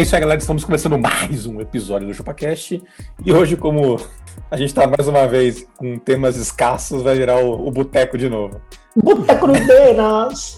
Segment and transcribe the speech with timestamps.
[0.00, 0.40] É isso aí, galera.
[0.40, 2.82] Estamos começando mais um episódio do ChupaCast.
[3.22, 4.00] E hoje, como
[4.50, 8.26] a gente está mais uma vez com temas escassos, vai virar o, o Boteco de
[8.26, 8.62] novo.
[8.96, 10.56] Boteco no Denas!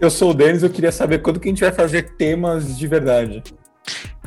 [0.00, 2.76] Eu sou o Denis e eu queria saber quando que a gente vai fazer temas
[2.76, 3.44] de verdade.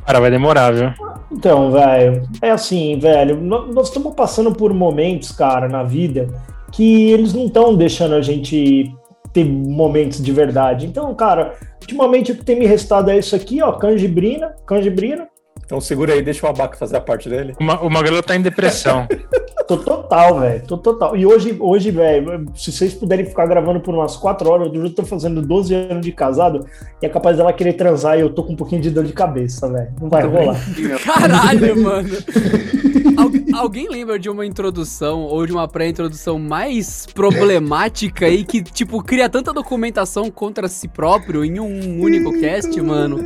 [0.05, 0.93] Cara, vai demorar, viu?
[1.29, 6.29] Então, velho, é assim, velho, nó- nós estamos passando por momentos, cara, na vida
[6.71, 8.95] que eles não estão deixando a gente
[9.35, 10.85] ter momentos de verdade.
[10.85, 15.27] Então, cara, ultimamente o que tem me restado é isso aqui, ó, canjibrina, canjibrina.
[15.65, 17.53] Então segura aí, deixa o Abaca fazer a parte dele.
[17.59, 19.05] O, Ma o Magrelo tá em depressão.
[19.67, 21.17] Tô total, velho, tô total.
[21.17, 24.93] E hoje, hoje, velho, se vocês puderem ficar gravando por umas 4 horas, eu já
[24.93, 26.67] tô fazendo 12 anos de casado
[27.01, 29.13] e é capaz dela querer transar e eu tô com um pouquinho de dor de
[29.13, 29.91] cabeça, velho.
[29.99, 30.55] Não vai rolar.
[31.03, 32.09] Caralho, mano.
[33.17, 39.01] Al- alguém lembra de uma introdução ou de uma pré-introdução mais problemática e que, tipo,
[39.03, 43.19] cria tanta documentação contra si próprio em um único cast, mano?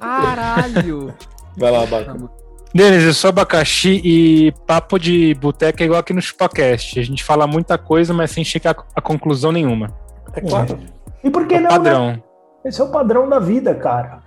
[0.00, 1.14] Caralho.
[1.56, 2.16] Vai lá, Abaca.
[2.74, 7.00] Denis, eu sou abacaxi e papo de boteca é igual aqui no ChupaCast.
[7.00, 9.90] A gente fala muita coisa, mas sem chegar a conclusão nenhuma.
[10.34, 10.78] É claro.
[11.24, 11.68] E por que É não, né?
[11.76, 12.22] padrão.
[12.64, 14.20] Esse é o padrão da vida, cara.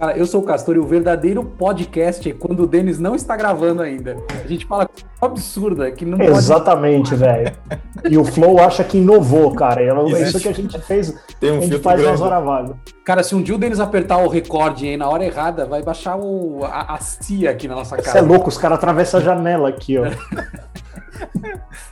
[0.00, 3.36] Cara, eu sou o Castor e o verdadeiro podcast é quando o Denis não está
[3.36, 4.16] gravando ainda.
[4.42, 6.18] A gente fala coisa absurda que não.
[6.22, 7.54] Exatamente, velho.
[8.08, 9.82] E o Flow acha que inovou, cara.
[9.82, 10.24] É Existe.
[10.24, 12.76] isso que a gente fez, Tem a um gente filtro faz nas horas vagas.
[13.04, 16.16] Cara, se um dia o Denis apertar o recorde aí na hora errada, vai baixar
[16.16, 18.22] o, a, a CIA aqui na nossa Você é casa.
[18.22, 20.04] louco, os caras atravessam a janela aqui, ó.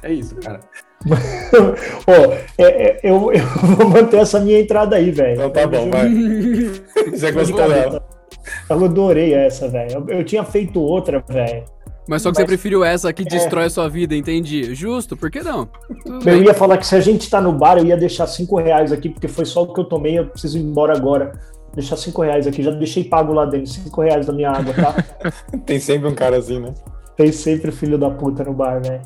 [0.03, 0.61] É isso, cara.
[1.07, 3.45] Ó, é- é- eu, eu
[3.77, 5.35] vou manter essa minha entrada aí, velho.
[5.35, 6.09] Então tá bom, vai.
[7.11, 8.03] Você gostou dela?
[8.69, 10.05] Eu adorei essa, velho.
[10.09, 11.65] Eu, eu tinha feito outra, velho.
[12.09, 14.75] Mas só que você Mas- preferiu essa que destrói a sua vida, entendi.
[14.75, 15.67] Justo, por que não?
[16.05, 16.45] Tudo Eu bem.
[16.45, 19.11] ia falar que se a gente tá no bar, eu ia deixar cinco reais aqui,
[19.11, 21.33] porque foi só o que eu tomei, eu preciso ir embora agora.
[21.75, 24.95] Deixar cinco reais aqui, já deixei pago lá dentro, cinco reais da minha água, tá?
[25.67, 26.73] Tem sempre um cara assim, né?
[27.15, 29.03] Tem sempre filho da puta no bar, velho.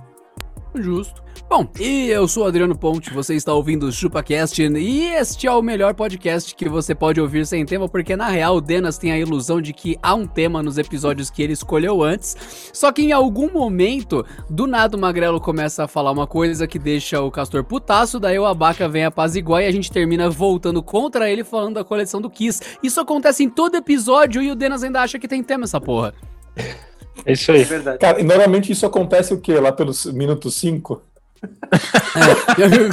[0.74, 1.22] Justo.
[1.48, 5.60] Bom, e eu sou Adriano Ponte, você está ouvindo o ChupaCast e este é o
[5.60, 9.18] melhor podcast que você pode ouvir sem tema, porque na real o Denas tem a
[9.18, 13.12] ilusão de que há um tema nos episódios que ele escolheu antes, só que em
[13.12, 17.64] algum momento, do nada o Magrelo começa a falar uma coisa que deixa o Castor
[17.64, 21.84] putaço, daí o Abaca vem apaziguar e a gente termina voltando contra ele falando da
[21.84, 22.62] coleção do Kiss.
[22.82, 26.14] Isso acontece em todo episódio e o Denas ainda acha que tem tema essa porra.
[27.24, 27.64] É isso aí.
[27.64, 27.98] verdade.
[27.98, 29.58] Cara, e normalmente isso acontece o quê?
[29.58, 31.00] Lá pelos minutos 5?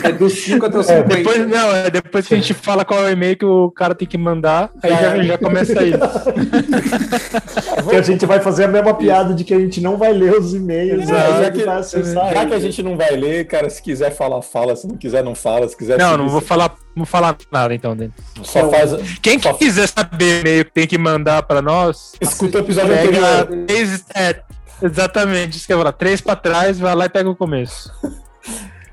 [0.04, 1.16] É dos 5 até os É, 50.
[1.18, 3.94] Depois, não, é depois que a gente fala qual é o e-mail que o cara
[3.94, 5.94] tem que mandar, aí já, já começa aí.
[7.84, 10.34] Porque a gente vai fazer a mesma piada de que a gente não vai ler
[10.38, 11.44] os e-mails, É, né?
[11.44, 12.34] já que-.
[12.34, 14.76] Já que a gente não vai ler, cara, se quiser falar, fala.
[14.76, 15.68] Se não quiser, não fala.
[15.68, 18.14] Se quiser, Não, não vou falar, não vou falar nada então, Denis.
[18.44, 18.92] Só faz.
[19.22, 22.90] Quem só quiser saber o e-mail que tem que mandar pra nós, Escuta o episódio
[22.96, 23.08] pega
[23.42, 23.66] anterior.
[23.68, 24.36] três, é,
[24.82, 27.92] exatamente, isso que eu ia falar, três pra trás, vai lá e pega o começo.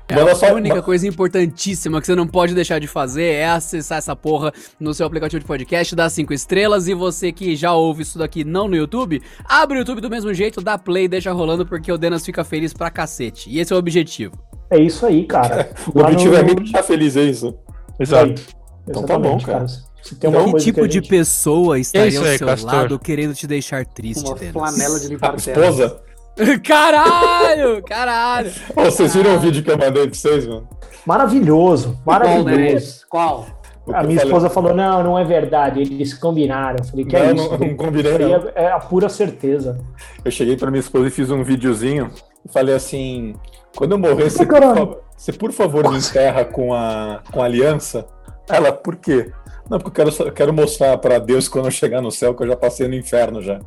[0.09, 3.97] Manda só- A única coisa importantíssima que você não pode deixar de fazer é acessar
[3.97, 6.87] essa porra no seu aplicativo de podcast, dar cinco estrelas.
[6.87, 10.33] E você que já ouve isso daqui não no YouTube, abre o YouTube do mesmo
[10.33, 13.49] jeito, dá play e deixa rolando, porque o Denas fica feliz pra cacete.
[13.49, 14.35] E esse é o objetivo.
[14.69, 15.71] É isso aí, cara.
[15.93, 17.53] O objetivo é me deixar feliz, é isso.
[17.99, 18.41] Exato.
[18.87, 19.65] Então tá bom, cara.
[19.67, 21.09] Se tem que tipo que a de gente...
[21.09, 22.73] pessoa estaria isso ao aí, seu Castor?
[22.73, 24.53] lado querendo te deixar triste, Uma Denas?
[24.53, 25.35] flanela de terra.
[25.35, 26.01] esposa?
[26.63, 27.83] Caralho!
[27.83, 28.51] Caralho!
[28.75, 30.67] Ô, vocês viram o vídeo que eu mandei pra vocês, mano?
[31.05, 33.05] Maravilhoso, maravilhoso.
[33.09, 33.45] Qual?
[33.93, 36.77] A minha falei- esposa falou, não, não é verdade, eles combinaram.
[36.79, 37.57] Eu falei, que é Não, isso?
[37.57, 39.77] não, não combinei, é, é a pura certeza.
[40.25, 42.11] Eu cheguei pra minha esposa e fiz um videozinho
[42.45, 43.33] e falei assim:
[43.75, 47.45] quando eu morrer, você, por, favor, você por favor me enterra com a, com a
[47.45, 48.05] aliança?
[48.49, 49.31] Ela, por quê?
[49.69, 52.43] Não, porque eu quero, eu quero mostrar pra Deus quando eu chegar no céu que
[52.43, 53.59] eu já passei no inferno já.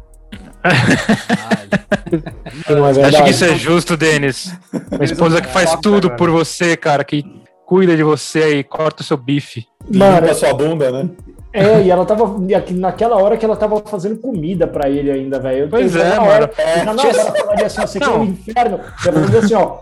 [3.03, 4.53] É Acho que isso é justo, Denis.
[4.93, 7.25] Uma esposa que faz tudo por você, cara, que
[7.67, 9.67] cuida de você e corta o seu bife.
[9.93, 11.09] Mano, Limpa sua bunda, né?
[11.53, 12.37] É, e ela tava.
[12.69, 15.65] e Naquela hora que ela tava fazendo comida pra ele ainda, velho.
[15.65, 16.31] Eu- Pois é, na mano.
[16.31, 18.81] hora- já na hora ela falaria assim: ó, você quer o inferno?
[19.05, 19.79] Eu ia fazer assim, ó.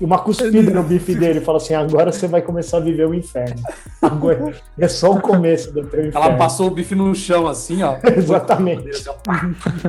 [0.00, 1.40] E uma cuspida no bife dele.
[1.40, 3.62] Fala assim: agora você vai começar a viver o inferno.
[4.02, 6.26] Agora é só o começo do teu inferno.
[6.26, 7.96] Ela passou o bife no chão, assim, ó.
[8.16, 9.04] Exatamente.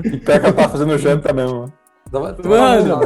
[0.03, 1.59] E pior que ela tá fazendo janta mesmo.
[1.59, 1.73] mano.
[2.11, 2.99] Tava- Mano.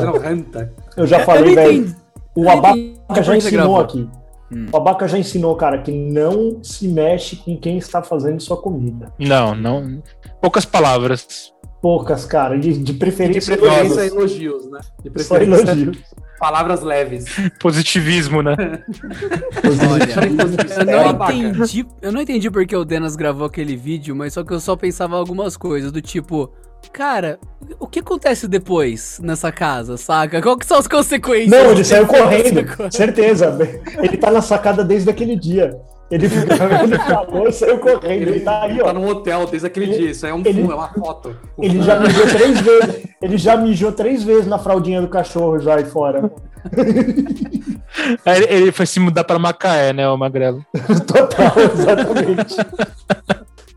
[0.95, 1.95] Eu já falei, velho.
[2.35, 4.07] O Abaca já ensinou aqui.
[4.53, 4.67] Hum.
[4.71, 9.11] O Abaca já ensinou, cara, que não se mexe com quem está fazendo sua comida.
[9.17, 10.03] Não, não.
[10.41, 11.51] Poucas palavras.
[11.81, 13.57] Poucas, cara, de, de De preferência.
[13.57, 14.11] preferência, todas.
[14.11, 14.79] elogios, né?
[15.03, 15.97] De Só preferência, elogios.
[16.39, 17.25] palavras leves.
[17.59, 18.55] Positivismo, né?
[19.91, 20.05] Olha,
[20.75, 21.33] eu É, não abaca.
[21.33, 21.85] entendi.
[22.01, 25.15] Eu não entendi porque o Denas gravou aquele vídeo, mas só que eu só pensava
[25.15, 26.51] algumas coisas, do tipo.
[26.91, 27.39] Cara,
[27.79, 30.41] o que acontece depois nessa casa, saca?
[30.41, 31.49] Qual que são as consequências?
[31.51, 33.55] Não, ele saiu correndo, certeza.
[34.01, 35.77] Ele tá na sacada desde aquele dia.
[36.11, 38.09] Ele, ele falou e saiu correndo.
[38.27, 38.85] Ele tá aí, Ele ó.
[38.85, 40.11] tá no hotel desde aquele Ele- dia.
[40.11, 41.35] Isso aí é um ele- é uma foto.
[41.57, 43.03] Ele já mijou três vezes.
[43.21, 46.29] Ele já mijou três vezes na fraldinha do cachorro já aí fora.
[48.25, 50.65] Aí Ele, ele foi se mudar pra Macaé, né, o Magrelo?
[51.07, 52.55] Total, exatamente.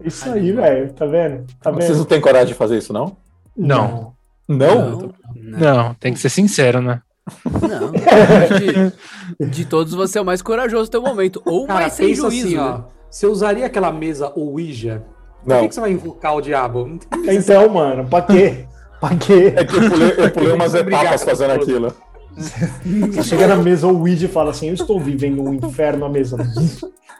[0.05, 0.93] Isso aí, velho.
[0.93, 1.45] Tá vendo?
[1.63, 1.99] Tá Vocês vendo?
[1.99, 3.17] não têm coragem de fazer isso, não?
[3.57, 4.13] Não.
[4.49, 4.91] Não?
[4.91, 5.13] Não, não.
[5.59, 7.01] Não, tem que ser sincero, né?
[7.45, 7.93] Não.
[9.41, 11.41] De, de todos, você é o mais corajoso no teu momento.
[11.45, 12.27] Ou Cara, mais sem juízo.
[12.27, 12.61] assim, né?
[12.63, 12.81] ó.
[13.11, 15.05] Você usaria aquela mesa Ouija?
[15.43, 15.61] Por Não.
[15.63, 16.99] que, que você vai invocar o diabo?
[17.27, 18.67] Então, mano, pra quê?
[19.01, 19.53] Pra quê?
[19.55, 21.93] É que eu pulei, eu pulei umas etapas fazendo aquilo.
[22.37, 26.37] Você chega na mesa, o Ouija fala assim: Eu estou vivendo um inferno à mesa.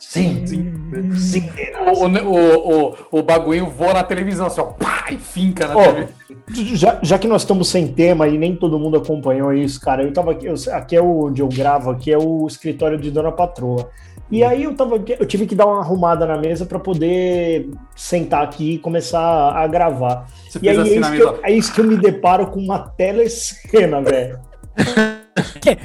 [0.01, 0.73] Sim, sim,
[1.17, 1.49] sim.
[1.87, 6.77] O, o, o, o bagulho voa na televisão, assim, ó, pá, e finca na televisão.
[6.77, 10.13] Já, já que nós estamos sem tema e nem todo mundo acompanhou isso, cara, eu
[10.13, 13.89] tava aqui, eu- aqui é onde eu gravo, aqui é o escritório de Dona Patroa.
[14.31, 18.43] E aí eu tava, eu tive que dar uma arrumada na mesa para poder sentar
[18.43, 19.21] aqui e começar
[19.53, 20.27] a gravar.
[20.49, 22.79] Você E aí assim é isso, eu, é isso que eu me deparo com uma
[22.79, 24.39] telecena, velho.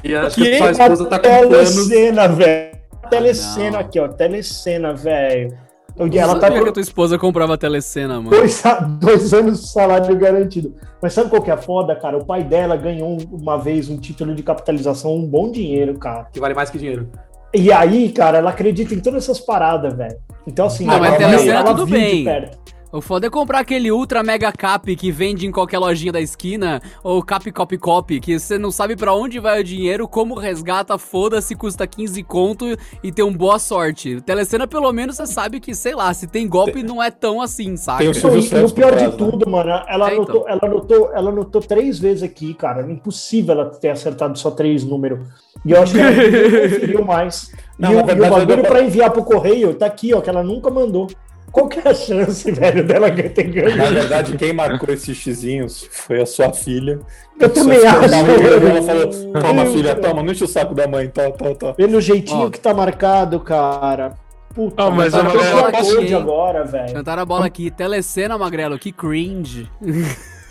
[0.04, 2.72] E acho que Que sua esposa tá telecena, velho.
[3.10, 3.80] Telecena não.
[3.80, 5.58] aqui, ó, telecena, velho.
[5.98, 8.30] Eu- Eu Ela tá sabia com que a tua esposa comprava telecena, mano.
[8.30, 8.62] dois,
[9.00, 10.74] dois anos de salário garantido.
[11.02, 12.18] Mas sabe qual que é a foda, cara?
[12.18, 16.28] O pai dela ganhou um- uma vez um título de capitalização, um bom dinheiro, cara.
[16.32, 17.10] Que vale mais que dinheiro.
[17.54, 20.18] E aí, cara, ela acredita em todas essas paradas, velho.
[20.48, 22.24] Então, assim, Não, mas ela- telecena ela tudo bem.
[22.24, 22.58] perto.
[22.92, 26.82] O foda é comprar aquele ultra mega cap que vende em qualquer lojinha da esquina,
[27.04, 30.98] ou cap cop cop, que você não sabe pra onde vai o dinheiro, como resgata,
[30.98, 32.66] foda-se, custa 15 conto
[33.04, 34.20] e tem um boa sorte.
[34.22, 37.78] Telecena, pelo menos, você sabe que, sei lá, se tem golpe, não é tão assim,
[37.78, 38.00] saca?
[38.00, 39.14] Tem o Silvio e, e o pior de né?
[39.16, 40.50] tudo, mano, ela É, anotou, então.
[40.50, 42.82] ela, anotou, ela anotou três vezes aqui, cara.
[42.82, 45.20] É impossível ela ter acertado só três números.
[45.64, 46.12] E eu acho que ela
[46.74, 47.52] conferiu mais.
[47.78, 50.30] Não, e, o, e o bagulho eu- pra enviar pro correio tá aqui, ó, que
[50.30, 51.06] ela nunca mandou.
[51.52, 53.76] Qual que é a chance, velho, dela ter ganho?
[53.76, 57.00] Na verdade, quem marcou esses xizinhos foi a sua filha.
[57.40, 58.14] Eu também acho.
[58.14, 59.08] Ela falou:
[59.42, 61.74] Toma, Eu- filha, toma, não enche o saco da mãe, tó, tó, tó.
[61.74, 62.50] Pelo jeitinho Ó.
[62.50, 64.14] que tá marcado, cara.
[64.54, 66.14] Puta, Ah, mas tá a Aqui, Code hein?
[66.16, 66.94] agora, velho.
[66.94, 69.70] Cantaram a bola aqui, telecena, magrelo, que cringe.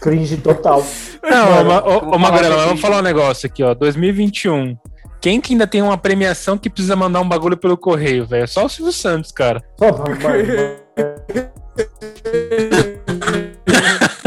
[0.00, 0.84] Cringe total.
[1.22, 2.06] Não, ô, aqui.
[2.66, 3.74] vamos falar um negócio aqui, ó.
[3.74, 4.76] 2021.
[5.20, 8.46] Quem que ainda tem uma premiação que precisa mandar um bagulho pelo correio, velho?
[8.46, 9.62] Só o Silvio Santos, cara.
[9.76, 9.88] Só.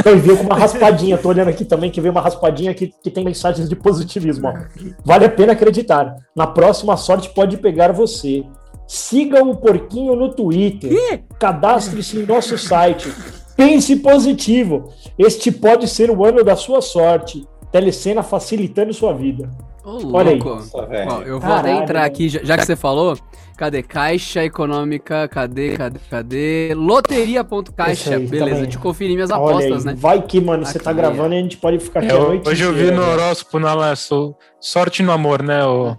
[0.03, 3.09] Eu vi com uma raspadinha, tô olhando aqui também que veio uma raspadinha que, que
[3.09, 4.47] tem mensagens de positivismo.
[4.47, 4.53] Ó.
[5.05, 6.15] Vale a pena acreditar.
[6.35, 8.43] Na próxima sorte pode pegar você.
[8.87, 11.23] Siga o Porquinho no Twitter.
[11.39, 13.13] Cadastre-se em nosso site.
[13.55, 14.91] Pense positivo.
[15.17, 17.47] Este pode ser o ano da sua sorte.
[17.71, 19.49] Telecena facilitando sua vida.
[19.83, 20.61] Ô, Olha louco.
[21.09, 23.17] Ó, eu vou até entrar aqui, já, já que você falou.
[23.57, 23.83] Cadê?
[23.83, 26.73] Caixa Econômica, cadê, cadê, cadê?
[26.75, 28.69] Loteria.caixa, beleza, também.
[28.69, 29.99] de conferir minhas Olha apostas, aí, né?
[29.99, 32.49] Vai que, mano, você tá gravando e a gente pode ficar aqui É, a noite
[32.49, 35.63] hoje eu vi no horóscopo na lá, sou sorte no amor, né?
[35.65, 35.95] O,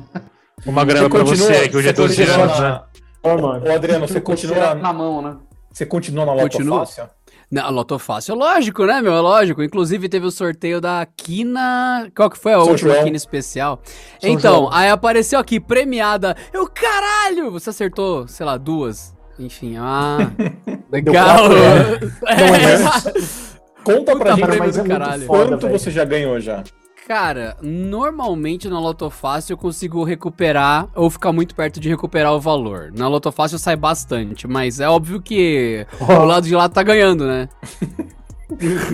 [0.72, 2.80] Magrela Você pra continua- você, que hoje é você 12 continua anos, na- né?
[3.24, 5.36] Ô, Adriano, você continua, na mão, né?
[5.72, 6.78] você continua na Loto Continua.
[6.80, 7.04] Fácil?
[7.52, 9.12] Não, Loto Fácil, lógico, né, meu?
[9.12, 9.62] É lógico.
[9.62, 12.10] Inclusive teve o sorteio da Quina.
[12.16, 13.04] Qual que foi a São última João.
[13.04, 13.82] Quina especial?
[14.18, 14.70] São então, João.
[14.72, 16.34] aí apareceu aqui, premiada.
[16.50, 17.50] Eu, caralho!
[17.50, 19.14] Você acertou, sei lá, duas.
[19.38, 20.16] Enfim, ah.
[20.90, 21.14] legal.
[21.14, 21.54] quatro,
[22.22, 22.78] Não, É.
[22.78, 23.52] mas-
[23.84, 25.26] Conta pra Puta gente prêmio mas do é muito caralho.
[25.26, 25.78] foda, quanto velho.
[25.78, 26.62] você já ganhou já.
[27.06, 32.40] Cara, normalmente na Loto Fácil eu consigo recuperar ou ficar muito perto de recuperar o
[32.40, 32.92] valor.
[32.96, 37.26] Na Loto Fácil sai bastante, mas é óbvio que o lado de lá tá ganhando,
[37.26, 37.48] né?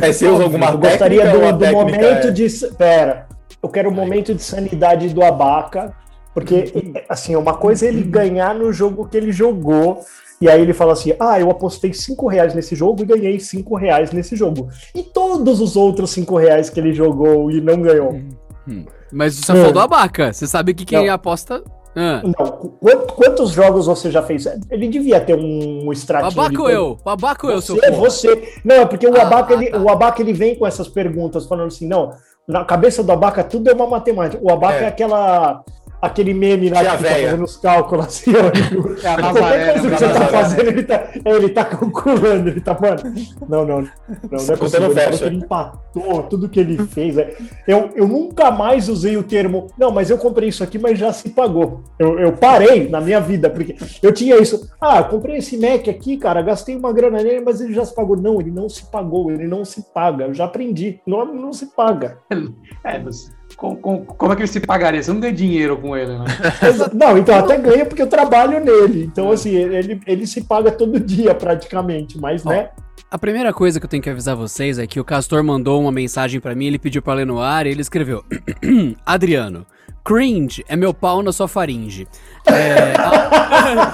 [0.00, 2.48] É, você usa alguma Eu gostaria do, do técnica momento é- de.
[2.76, 3.26] Pera,
[3.60, 5.92] eu quero o momento de sanidade do Abaca,
[6.32, 10.04] porque, assim, uma coisa é ele ganhar no jogo que ele jogou,
[10.40, 13.74] e aí ele fala assim: ah, eu apostei 5 reais nesse jogo e ganhei 5
[13.76, 14.68] reais nesse jogo.
[14.94, 18.20] E todos os outros 5 reais que ele jogou e não ganhou.
[18.68, 18.84] Hum.
[19.12, 19.56] Mas você Hum.
[19.56, 20.32] falou do Abaca.
[20.32, 21.14] Você sabe que quem Não.
[21.14, 21.62] aposta.
[21.96, 22.20] Ah.
[22.22, 24.46] Não, qu- quant- quantos jogos você já fez?
[24.70, 26.60] Ele devia ter um extratinho.
[26.60, 26.98] Ou eu?
[27.04, 28.52] O Abaca ou eu, seu Você, você.
[28.64, 29.78] Não, é porque o Ah, Abaca, ah, ele, tá.
[29.78, 32.12] o Abaca ele vem com essas perguntas, falando assim, não,
[32.46, 34.40] na cabeça do Abaca tudo é uma matemática.
[34.44, 34.86] O Abaca é, É.
[34.88, 35.64] aquela.
[36.00, 37.30] Aquele meme lá Tia que véia.
[37.30, 39.04] fazendo os cálculos assim, ó.
[39.04, 42.60] É a Nazaré, coisa que você tá fazendo, ele tá, é, ele tá calculando, ele
[42.60, 43.14] tá, mano.
[43.48, 43.88] Não, não, não,
[44.30, 44.86] não é Conta possível.
[44.86, 45.18] Ele falou fecha.
[45.18, 47.18] que ele empatou tudo que ele fez.
[47.18, 47.36] é.
[47.66, 51.12] Eu, eu nunca mais usei o termo, não, mas eu comprei isso aqui, mas já
[51.12, 51.82] se pagou.
[51.98, 54.70] Eu, eu parei na minha vida, porque eu tinha isso.
[54.80, 57.94] Ah, eu comprei esse Mac aqui, cara, gastei uma grana nele, mas ele já se
[57.94, 58.16] pagou.
[58.16, 60.26] Não, ele não se pagou, ele não se paga.
[60.26, 61.00] Eu já aprendi.
[61.06, 62.18] Não, não se paga.
[62.84, 65.02] É, mas com- com- como é que ele se pagaria?
[65.02, 66.24] Você não ganha dinheiro com ele, né?
[66.94, 69.02] Não, então até ganha porque eu trabalho nele.
[69.04, 72.70] Então, assim, ele, ele se paga todo dia praticamente, mas, né?
[73.10, 75.90] A primeira coisa que eu tenho que avisar vocês é que o Castor mandou uma
[75.90, 78.22] mensagem pra mim, ele pediu pra ler no ar e ele escreveu:
[79.04, 79.66] Adriano,
[80.04, 82.06] cringe é meu pau na sua faringe.
[82.50, 83.92] É, a,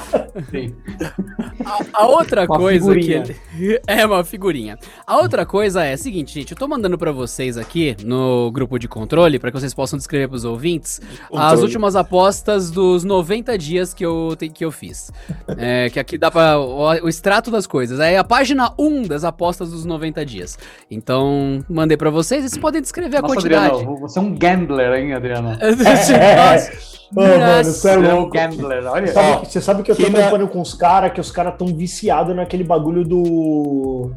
[0.51, 0.75] Sim.
[1.65, 3.23] a- a outra Uma coisa figurinha.
[3.23, 3.81] que ele.
[3.87, 4.79] É uma figurinha.
[5.07, 8.79] A outra coisa é a seguinte, gente, eu tô mandando pra vocês aqui no grupo
[8.79, 11.63] de controle, pra que vocês possam descrever pros ouvintes, as Controle.
[11.63, 15.11] últimas apostas dos 90 dias que eu, que eu fiz.
[15.57, 16.59] É, que aqui dá pra.
[16.59, 18.01] O, o extrato das coisas.
[18.01, 20.59] É a página 1 das apostas dos 90 dias.
[20.91, 23.75] Então, mandei pra vocês e vocês podem descrever a Nossa, quantidade.
[23.75, 25.51] Adriano, você é um gambler, hein, Adriano?
[25.61, 27.65] Nossa, Ô, mano, Nossa.
[27.65, 28.31] você é Você louco.
[28.33, 29.13] gambler, olha.
[29.13, 31.69] Sabe que- você sabe que eu tô trampando com os caras, que os caras tão
[31.69, 34.13] viciados naquele bagulho do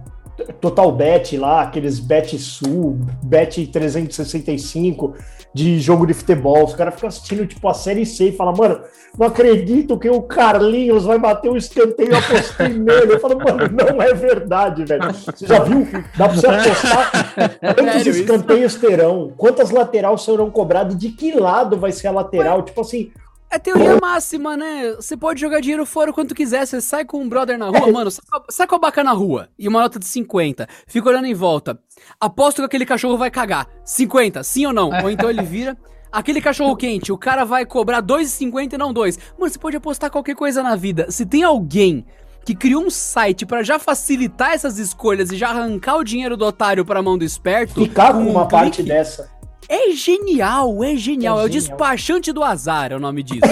[0.62, 5.16] Total Bet lá, aqueles Bet Sul, Bet 365
[5.58, 6.64] de jogo de futebol.
[6.64, 8.82] Os caras ficam assistindo tipo a série C e falam, mano,
[9.18, 13.14] não acredito que o Carlinhos vai bater um escanteio, eu apostei nele.
[13.14, 15.12] Eu falo, mano, não é verdade, velho.
[15.12, 15.88] Você já viu?
[16.16, 17.12] Dá pra você apostar
[17.76, 22.80] quantos escanteios terão, quantas lateral serão cobradas, de que lado vai ser a lateral, tipo
[22.80, 23.12] assim,
[23.50, 24.94] É teoria máxima, né?
[24.98, 26.66] Você pode jogar dinheiro fora o quanto quiser.
[26.66, 29.04] Você sai com um brother na rua, mano, sai com a- sai com a baca
[29.04, 30.68] na rua e uma nota de 50.
[30.86, 31.80] Fica olhando em volta.
[32.20, 33.68] Aposto que aquele cachorro vai cagar.
[33.86, 34.90] 50, sim ou não?
[35.04, 35.78] Ou então ele vira.
[36.12, 39.18] Aquele cachorro quente, o cara vai cobrar 2,50 e não 2.
[39.38, 41.10] Mano, você pode apostar qualquer coisa na vida.
[41.12, 42.06] Se tem alguém
[42.46, 46.46] que criou um site pra já facilitar essas escolhas e já arrancar o dinheiro do
[46.46, 47.82] otário pra mão do esperto.
[47.84, 49.30] ficar com um uma parte clique, dessa.
[49.70, 51.38] É genial, é genial.
[51.40, 51.62] É É, o genial.
[51.70, 53.42] despachante do azar, é o nome disso.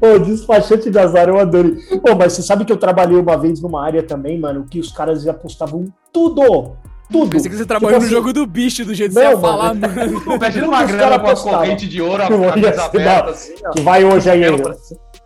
[0.00, 1.72] Ô, despachante de azar, eu adorei.
[2.00, 4.92] Pô, mas você sabe que eu trabalhei uma vez numa área também, mano, que os
[4.92, 6.76] caras apostavam tudo.
[7.10, 7.30] Tudo.
[7.30, 9.34] Pensei que você trabalhou Tipo no assim, jogo do bicho, do jeito que Não, você
[9.34, 10.34] ia falar, mano.
[10.34, 13.70] Imagina uma grana com a corrente de ouro, a ia camisa aberta, assim, ó.
[13.70, 14.42] Que vai hoje aí.
[14.42, 14.74] Vai,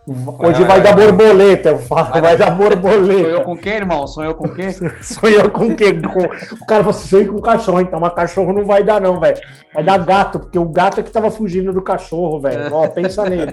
[0.07, 3.41] Hoje vai dar borboleta, eu falo, vai dar borboleta.
[3.45, 4.05] com quem, irmão?
[4.09, 4.73] Sou eu com quem?
[5.01, 5.93] Sou eu com o quê?
[5.93, 6.25] Com...
[6.57, 9.39] O cara falou assim, eu com cachorro, então, mas cachorro não vai dar não, velho.
[9.73, 12.75] Vai dar gato, porque o gato é que tava fugindo do cachorro, velho.
[12.75, 13.53] Ó, pensa nele.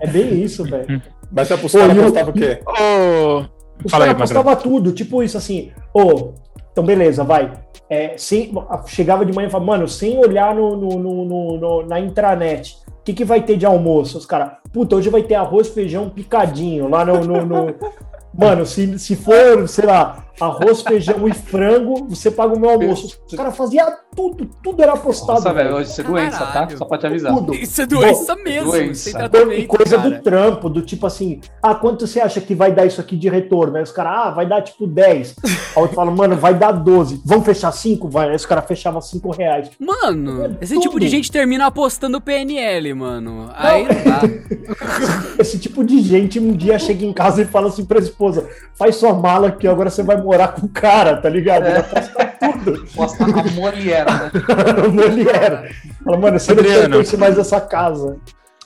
[0.00, 1.00] É bem isso, velho.
[1.30, 2.60] Mas você os Ô, caras e o- apostavam o quê?
[2.66, 3.44] Ô,
[3.84, 6.32] Os Fala aí, caras apostavam tudo, tipo isso assim, ô,
[6.72, 7.52] então beleza, vai.
[7.90, 8.52] É, sem,
[8.86, 13.02] chegava de manhã e falava, mano, sem olhar no, no- no- no- na intranet, o
[13.02, 14.18] que, que vai ter de almoço?
[14.18, 17.20] Os caras, puta, hoje vai ter arroz, feijão, picadinho, lá no.
[17.24, 17.74] no- no-
[18.38, 23.18] Mano, se, se for, sei lá, arroz, feijão e frango, você paga o meu almoço.
[23.26, 25.32] Os caras faziam tudo, tudo era apostado.
[25.38, 26.46] Nossa, velho, isso é doença, tá?
[26.52, 26.78] Caralho.
[26.78, 27.34] Só pra te avisar.
[27.34, 27.54] Tudo.
[27.54, 29.10] Isso é doença mesmo, doença.
[29.10, 30.10] sem E coisa cara.
[30.10, 33.28] do trampo, do tipo assim, ah, quanto você acha que vai dar isso aqui de
[33.28, 33.76] retorno?
[33.76, 35.36] Aí os caras, ah, vai dar tipo 10.
[35.44, 37.22] Aí o outro fala, mano, vai dar 12.
[37.24, 38.08] Vamos fechar 5?
[38.08, 38.30] Vai.
[38.30, 39.70] Aí os caras fechavam 5 reais.
[39.78, 40.82] Mano, É esse tudo.
[40.82, 43.50] tipo de gente termina apostando PNL, mano.
[43.54, 44.20] Aí não dá.
[45.38, 48.96] Esse tipo de gente um dia chega em casa e fala assim pra esposa: faz
[48.96, 51.66] sua mala que agora você vai morar com o cara, tá ligado?
[51.66, 52.86] Ele aposta tudo.
[52.94, 54.30] Posta a Moliera, né?
[54.92, 55.74] Mulher.
[56.04, 56.88] Fala, mano, você não Adriano.
[56.96, 58.16] pertence mais a essa casa.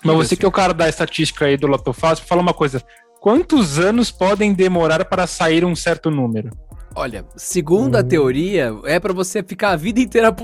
[0.04, 2.82] Mas você que é o cara da estatística aí do Loto Fácil, fala uma coisa.
[3.20, 6.50] Quantos anos podem demorar para sair um certo número?
[6.94, 8.00] Olha, segundo Hum.
[8.00, 10.34] a teoria, é pra você ficar a vida inteira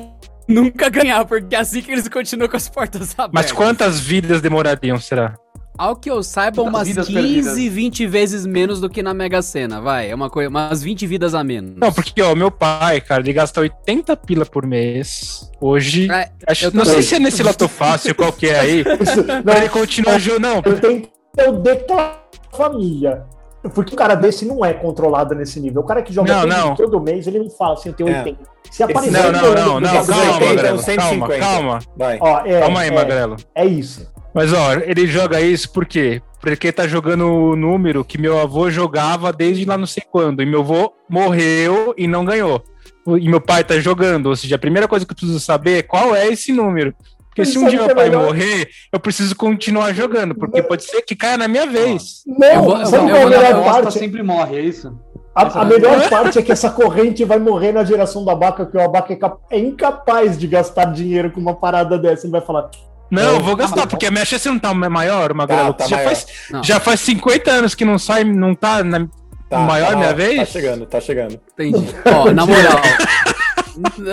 [0.49, 3.31] nunca ganhar, porque é assim que eles continuam com as portas abertas.
[3.33, 5.35] Mas quantas vidas demorariam, será?
[5.79, 7.57] Ao que eu saiba, umas vidas 15, perdidas?
[7.57, 10.11] 20 vezes menos do que na Mega Sena, vai.
[10.11, 11.77] É uma coisa, umas 20 vidas a menos.
[11.77, 15.51] Não, porque, ó, meu pai, cara, ele gasta 80 pila por mês.
[15.61, 16.11] Hoje.
[16.11, 18.85] É, acho, eu não sei se é nesse Loto Fácil, qual que é aí.
[19.45, 20.43] Não, ele continua jogando.
[20.43, 23.25] Não, eu tenho que ter o declarar família.
[23.75, 25.83] Porque o cara desse não é controlado nesse nível.
[25.83, 26.75] O cara que joga Não, todo, não.
[26.77, 28.19] todo mês, ele não fala assim, eu tenho É.
[28.19, 28.39] 80.
[28.71, 31.39] Se aparecer não, um não, não, não, calma, 80, Magrelo, calma, 150.
[31.39, 31.79] calma.
[31.97, 32.19] Vai.
[32.21, 33.37] Ó, é, Calma aí, é, Magrelo.
[33.55, 34.09] É isso.
[34.39, 36.23] Mas, ó, ele joga isso por quê?
[36.41, 40.41] Porque tá jogando o número que meu avô jogava desde lá não sei quando.
[40.43, 42.63] E meu avô morreu e não ganhou.
[43.21, 44.27] e meu pai tá jogando.
[44.27, 46.95] Ou seja, a primeira coisa que eu preciso saber é qual é esse número.
[47.29, 48.27] Porque se um dia meu é pai melhor?
[48.27, 52.23] morrer, eu preciso continuar jogando, porque pode ser que caia na minha vez.
[52.27, 53.99] Não, Eu vou- eu sabe qual é a eu vou melhor parte?
[53.99, 54.97] sempre morre, é isso?
[55.35, 58.77] A, a melhor parte é que essa corrente vai morrer na geração do Abaca, que
[58.77, 59.13] o Abaca
[59.51, 62.27] é, é incapaz de gastar dinheiro com uma parada dessa.
[62.27, 62.69] Ele vai falar,
[63.11, 65.73] Não, eu vou Ah, gastar, porque a minha chance não tá maior, Magrelo.
[65.75, 66.09] tá já, maior.
[66.09, 66.63] faz, Não.
[66.65, 69.09] já faz 50 anos que não sai, não tá na
[69.51, 70.49] maior minha Tá vez?
[70.49, 71.41] chegando, tá chegando.
[71.55, 71.87] Entendi.
[72.05, 72.81] Ó, na moral.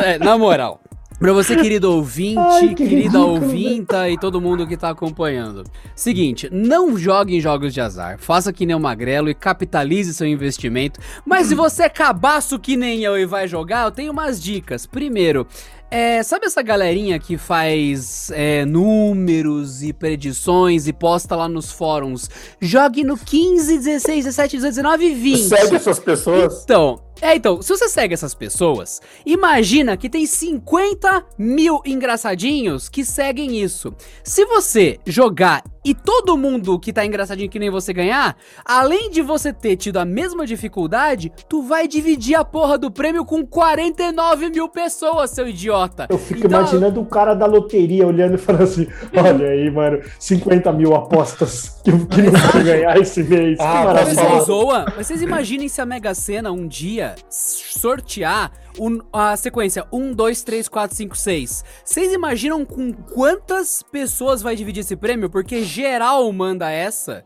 [0.04, 0.80] É, na moral.
[1.18, 5.64] Pra você, querido ouvinte, Ai, que querida ridículo, ouvinta e todo mundo que tá acompanhando.
[5.96, 8.18] Seguinte, não jogue em jogos de azar.
[8.20, 11.00] Faça que nem o Magrelo e capitalize seu investimento.
[11.26, 14.86] Mas se você é cabaço que nem eu e vai jogar, eu tenho umas dicas.
[14.86, 15.48] Primeiro,
[15.90, 22.30] é, sabe essa galerinha que faz é, números e predições e posta lá nos fóruns?
[22.60, 25.40] Jogue no 15, 16, 17, 18, 19 e 20.
[25.40, 26.64] Segue essas pessoas.
[26.64, 33.06] Então, é, então, se você segue essas pessoas, imagina que tem 50 mil engraçadinhos que
[33.06, 33.94] seguem isso.
[34.24, 39.22] Se você jogar e todo mundo que tá engraçadinho que nem você ganhar, além de
[39.22, 44.50] você ter tido a mesma dificuldade, tu vai dividir a porra do prêmio com 49
[44.50, 45.75] mil pessoas, seu idiota.
[46.10, 50.02] Eu fico Então, imaginando o cara da loteria olhando e falando assim: olha aí, mano,
[50.20, 53.58] 50 mil apostas que, eu- que não vou ganhar esse mês.
[53.60, 54.86] Ah, que tá Mas vocês zoam?
[54.96, 60.44] Mas vocês imaginem se a Mega Sena um dia sortear o- a sequência 1, 2,
[60.44, 61.64] 3, 4, 5, 6.
[61.84, 65.30] Vocês imaginam com quantas pessoas vai dividir esse prêmio?
[65.30, 67.24] Porque geral manda essa.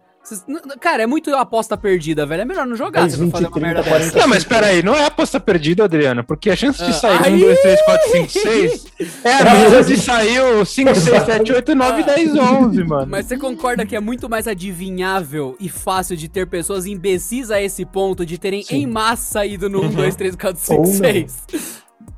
[0.79, 2.41] Cara, é muito aposta perdida, velho.
[2.41, 4.11] É melhor não jogar 10, se for fazer 20, uma merda 30, dessa.
[4.11, 4.19] 40.
[4.19, 7.33] Não, mas peraí, não é aposta perdida, Adriano, porque a chance de Ah, sair aí-
[7.35, 8.85] 1, 2, 3, 4, 5, 6
[9.23, 13.07] é a mesma de sair o 5, 6, 7, 8, 9, 10, 11, mano.
[13.09, 17.59] Mas você concorda que é muito mais adivinhável e fácil de ter pessoas imbecis a
[17.61, 18.83] esse ponto de terem Sim.
[18.83, 20.93] em massa ido no 1, 2, 3, 4, 5, Ou não.
[20.93, 21.37] 6?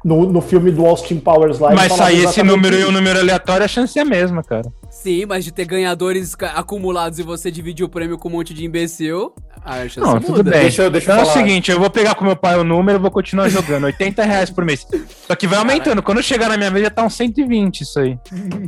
[0.03, 1.74] No, no filme do Austin Powers lá.
[1.74, 4.72] Mas sair esse número e um número aleatório, a chance é a mesma, cara.
[5.01, 8.64] Sim, mas de ter ganhadores acumulados e você dividir o prêmio com um monte de
[8.66, 9.33] imbecil,
[9.66, 10.25] a chance Não, muda.
[10.27, 10.61] tudo bem.
[10.61, 11.37] Deixa eu- deixa eu então é o falar.
[11.48, 13.85] seguinte, eu vou pegar com meu pai o número e vou continuar jogando.
[13.85, 14.85] 80 reais por mês.
[15.27, 16.03] Só que vai aumentando.
[16.03, 18.18] Quando chegar na minha vez já tá uns 120 isso aí.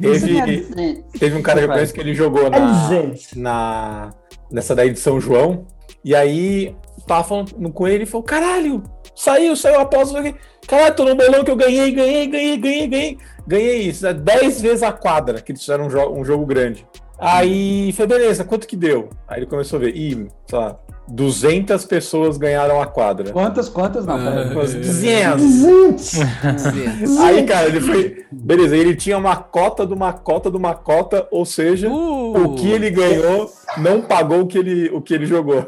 [0.01, 3.33] Teve, teve um cara que eu conheço que ele jogou É na, 200.
[3.35, 4.09] na
[4.51, 5.65] nessa daí de São João.
[6.03, 6.75] E aí
[7.07, 8.83] tava falando com ele e falou: caralho,
[9.15, 10.13] saiu, saiu a aposta.
[10.17, 10.35] eu falei,
[10.67, 13.17] Caralho, tô no bolão que eu ganhei, ganhei, ganhei, ganhei, ganhei.
[13.45, 16.85] Ganhei isso, é 10 vezes a quadra, que eles fizeram um, jo um jogo grande.
[17.19, 19.09] Aí foi, beleza, quanto que deu?
[19.27, 20.77] Aí ele começou a ver, ih, sei lá,
[21.07, 23.31] 200 pessoas ganharam a quadra.
[23.31, 24.05] Quantas, quantas?
[24.05, 24.15] Não.
[24.15, 25.41] Umas 200.
[25.41, 27.19] 200.
[27.19, 28.23] Aí, cara, ele foi.
[28.31, 32.55] Beleza, ele tinha uma cota de uma cota de uma cota, ou seja, Uh, o
[32.55, 35.65] que ele ganhou não pagou o que ele, o que ele jogou.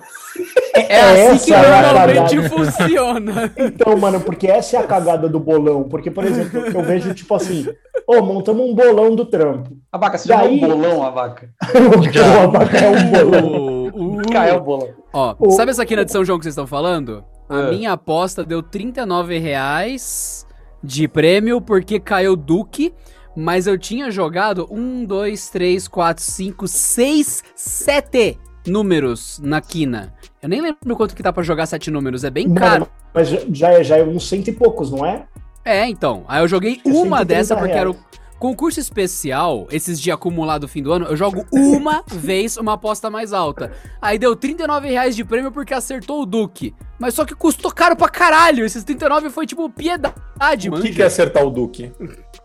[0.74, 3.54] é assim que Essa é a normalmente funciona.
[3.58, 5.84] Então, mano, porque essa é a cagada do bolão.
[5.84, 7.68] Porque, por exemplo, eu vejo tipo assim:
[8.08, 9.70] ô, montamos um bolão do trampo.
[9.92, 11.50] Abaca, você Daí- jogou um bolão, Abaca?
[11.76, 13.86] O Abaca é um bolão.
[13.94, 14.32] Uh, uh.
[14.32, 14.90] Caiu o bolão.
[15.16, 17.24] Ó, O- sabe essa aqui na de São João que vocês estão falando?
[17.48, 17.70] A É.
[17.72, 20.46] minha aposta deu 39 reais
[20.84, 22.94] de prêmio porque caiu Duque,
[23.34, 30.14] mas eu tinha jogado 1, 2, 3, 4, 5, 6, 7 números na quina.
[30.42, 32.88] Eu nem lembro quanto que tá pra jogar 7 números, é bem caro.
[33.14, 35.26] Mas já- já é, é uns cento e poucos, não é?
[35.64, 36.26] É, então.
[36.28, 38.06] Aí eu joguei É uma 130 dessa porque era o reais.
[38.40, 43.34] Concurso especial, esses de acumulado fim do ano, eu jogo uma vez uma aposta mais
[43.34, 43.72] alta.
[44.02, 46.74] Aí deu 39 reais de prêmio porque acertou o Duque.
[47.00, 48.66] Mas só que custou caro pra caralho.
[48.66, 50.84] Esses 39 foi tipo piedade, O mano.
[50.84, 51.92] que, que é acertar o Duque?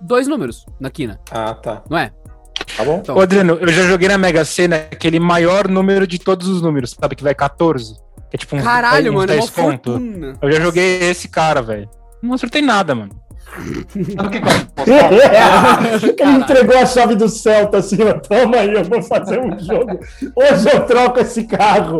[0.00, 1.82] Dois números na quina, Ah, tá.
[1.88, 2.12] não é?
[2.76, 2.98] Tá bom?
[3.02, 6.62] Então, Ô, Adriano, eu já joguei na Mega Sena aquele maior número de todos os
[6.62, 7.16] números, sabe?
[7.16, 7.94] Que vai 14.
[8.30, 9.90] Que é tipo uns, caralho, uns mano, é uma 10 conto.
[9.92, 10.38] fortuna.
[10.40, 11.88] Eu já joguei esse cara, velho.
[12.22, 13.19] Não acertei nada, mano.
[13.50, 15.84] Sabe o que que eu apostava?
[16.20, 19.98] Ele entregou a chave do Celta assim, ó, toma aí, eu vou fazer um jogo.
[20.36, 21.98] Hoje eu troco esse carro.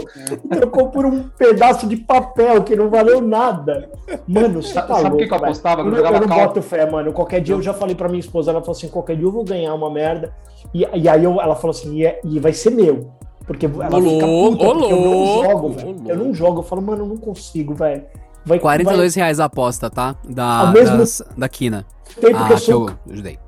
[0.50, 3.90] Trocou por um pedaço de papel que não valeu nada.
[4.26, 5.82] Mano, você tá Sabe o que que eu apostava?
[5.82, 7.12] Eu, Eu não- cal- boto fé, mano.
[7.12, 9.44] Qualquer dia eu já falei pra minha esposa, ela falou assim, qualquer dia eu vou
[9.44, 10.32] ganhar uma merda.
[10.72, 13.10] E, e aí eu- ela falou assim, e, é- e vai ser meu.
[13.46, 15.96] Porque ela Ô, fica puta, porque eu não jogo, velho.
[16.06, 18.04] Eu não jogo, eu falo, mano, eu não consigo, velho.
[18.44, 20.16] Vai, 42 reais a aposta, tá?
[20.29, 21.85] Da, Ao mesmo- das- da quina.
[22.20, 23.38] vai, tem porque Ah, eu que sou eu ajudei.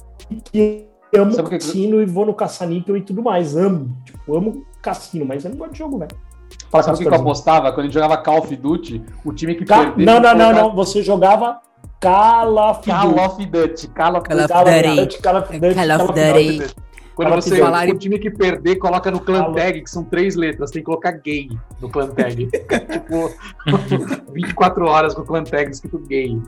[0.53, 3.57] que amo Sabe o que que- cassino e vou no caça-níquel e tudo mais.
[3.57, 3.97] Amo.
[4.05, 6.11] Tipo, amo cassino, mas eu não gosto de jogo, velho.
[6.71, 7.71] Fala, Sabe o que que eu apostava?
[7.73, 10.05] Quando a gente jogava Call of Duty, o time que Ca- perdesse...
[10.07, 10.75] Não, não, não, colocava- não.
[10.75, 11.61] Você jogava
[12.01, 13.21] Call of Call Duty.
[13.21, 13.89] of Duty.
[13.89, 14.49] Call of Call of Duty.
[14.49, 15.23] Call of Duty.
[15.23, 16.75] Call of Duty, Call of Call Duty.
[17.15, 20.35] Quando você, que falarem- o time que perder, coloca no clan tag, que são três
[20.35, 20.71] letras.
[20.71, 21.49] Tem que colocar gay
[21.81, 22.47] no clan tag.
[22.91, 23.31] tipo,
[24.33, 26.41] 24 horas com o clan tag escrito gay.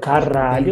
[0.00, 0.70] Caralho.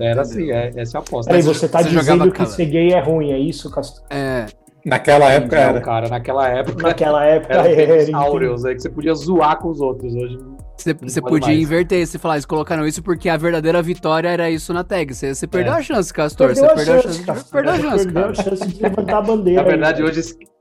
[0.00, 1.30] Era assim, é, essa é a aposta.
[1.30, 4.04] Peraí, você tá Você dizendo que ser gay é ruim, é isso, Castor?
[4.10, 4.46] É,
[4.86, 5.80] Naquela época Não, era.
[5.80, 7.68] cara, naquela época Naquela época era
[8.02, 8.16] era.
[8.18, 10.14] áureos, aí que você podia zoar com os outros.
[10.14, 10.38] Hoje
[10.84, 11.60] você, você podia mais.
[11.60, 15.14] inverter, você falar, eles colocaram isso porque a verdadeira vitória era isso na tag.
[15.14, 15.76] Você, você perdeu É.
[15.78, 16.48] a chance, Castor.
[16.48, 17.26] Perdeu você perdeu a chance, chance.
[17.26, 17.52] Castor.
[17.52, 19.62] Perdeu a chance, Perdeu a chance de levantar a bandeira.
[19.64, 20.08] Na verdade, aí.
[20.08, 20.20] hoje,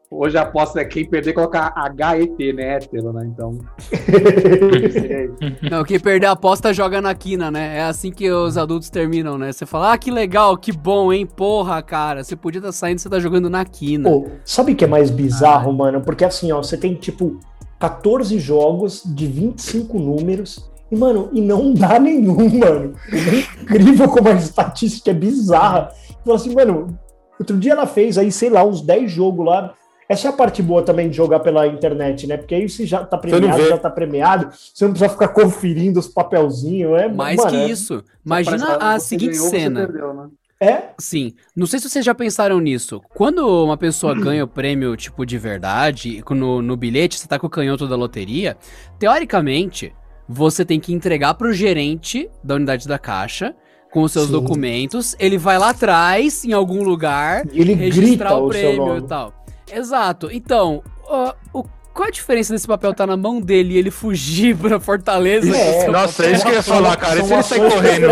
[0.10, 2.76] hoje a aposta é quem perder colocar HET, né?
[2.78, 3.26] Hétero, né?
[3.26, 3.58] Então.
[5.70, 7.78] Não, quem perder a aposta joga na quina, né?
[7.78, 9.52] É assim que os adultos terminam, né?
[9.52, 11.26] Você fala, ah, que legal, que bom, hein?
[11.26, 12.24] Porra, cara.
[12.24, 14.10] Você podia estar saindo, você tá jogando na quina.
[14.10, 16.02] Pô, sabe o que é mais bizarro, mano?
[16.02, 17.40] Porque assim, ó, você tem tipo
[17.84, 20.72] 14 jogos de 25 números.
[20.90, 22.94] E, mano, e não dá nenhum, mano.
[23.12, 25.92] É incrível como a estatística é bizarra.
[26.24, 26.98] Fala assim, mano,
[27.38, 29.74] outro dia ela fez aí, sei lá, uns 10 jogos lá.
[30.08, 32.38] Essa é a parte boa também de jogar pela internet, né?
[32.38, 36.08] Porque aí você já tá premiado, já tá premiado, você não precisa ficar conferindo os
[36.08, 36.98] papelzinhos.
[37.02, 38.02] É, Mais mano, que é- isso.
[38.26, 39.88] Imagina a seguinte cena.
[39.88, 40.30] né?
[40.64, 41.34] É, Sim.
[41.56, 43.02] Não sei se vocês já pensaram nisso.
[43.14, 47.48] Quando uma pessoa ganha o prêmio, tipo, de verdade, no, no bilhete, você tá com
[47.48, 48.58] o canhoto da loteria,
[48.98, 49.94] teoricamente,
[50.28, 53.54] você tem que entregar pro gerente da unidade da caixa
[53.92, 54.32] com os seus Sim.
[54.32, 55.16] documentos.
[55.20, 58.86] Ele vai lá atrás, em algum lugar, e ele registrar grita o o seu prêmio
[58.86, 59.00] nome.
[59.02, 59.46] e tal.
[59.72, 60.30] Exato.
[60.32, 64.56] Então, ó, o, qual a diferença desse papel tá na mão dele e ele fugir
[64.58, 65.56] pra Fortaleza?
[65.56, 67.20] É, Nossa, é isso que eu ia falar, cara.
[67.20, 68.08] E se ele sair correndo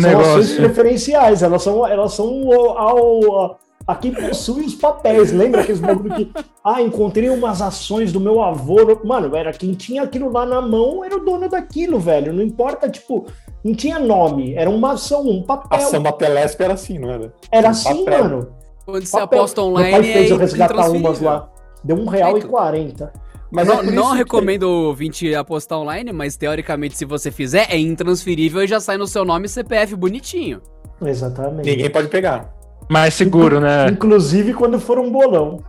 [0.00, 0.56] são ações negócio?
[0.56, 3.56] preferenciais, elas são, elas são o- ao, a,
[3.88, 5.32] a quem possui os papéis.
[5.32, 6.30] Lembra aqueles bagulho que.
[6.66, 8.76] Ah, encontrei umas ações do meu avô.
[9.04, 12.32] Mano, era quem tinha aquilo lá na mão, era o dono daquilo, velho.
[12.32, 13.26] Não importa, tipo,
[13.62, 15.78] não tinha nome, era uma ação, um papel.
[15.78, 17.34] A samba Telesp era assim, não era?
[17.52, 18.22] Era um assim, papel.
[18.24, 18.48] mano.
[18.86, 21.50] Quando você aposta Meu online, pai fez eu resgatar umas lá.
[21.84, 23.12] Deu um real e quarenta.
[23.54, 27.78] Mas não é não recomendo o ouvinte apostar online, mas teoricamente, se você fizer, é
[27.78, 30.60] intransferível e já sai no seu nome e CPF bonitinho.
[31.00, 31.70] Exatamente.
[31.70, 32.52] Ninguém pode pegar.
[32.90, 33.86] Mais seguro, né?
[33.88, 35.62] Inclusive quando for um bolão.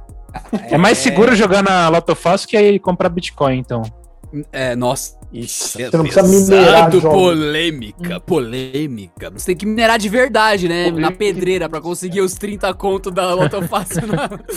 [0.70, 3.84] É mais seguro jogar na Loto Fácil que aí comprar Bitcoin, então.
[4.52, 5.16] É, nossa.
[5.34, 6.24] Você não precisa
[6.56, 7.20] minerar Pesado, jogos.
[7.20, 9.30] polêmica, polêmica.
[9.32, 10.86] Você tem que minerar de verdade, né?
[10.86, 11.18] Na Polêmica.
[11.18, 14.04] pedreira pra conseguir os 30 conto da Loto Fácil.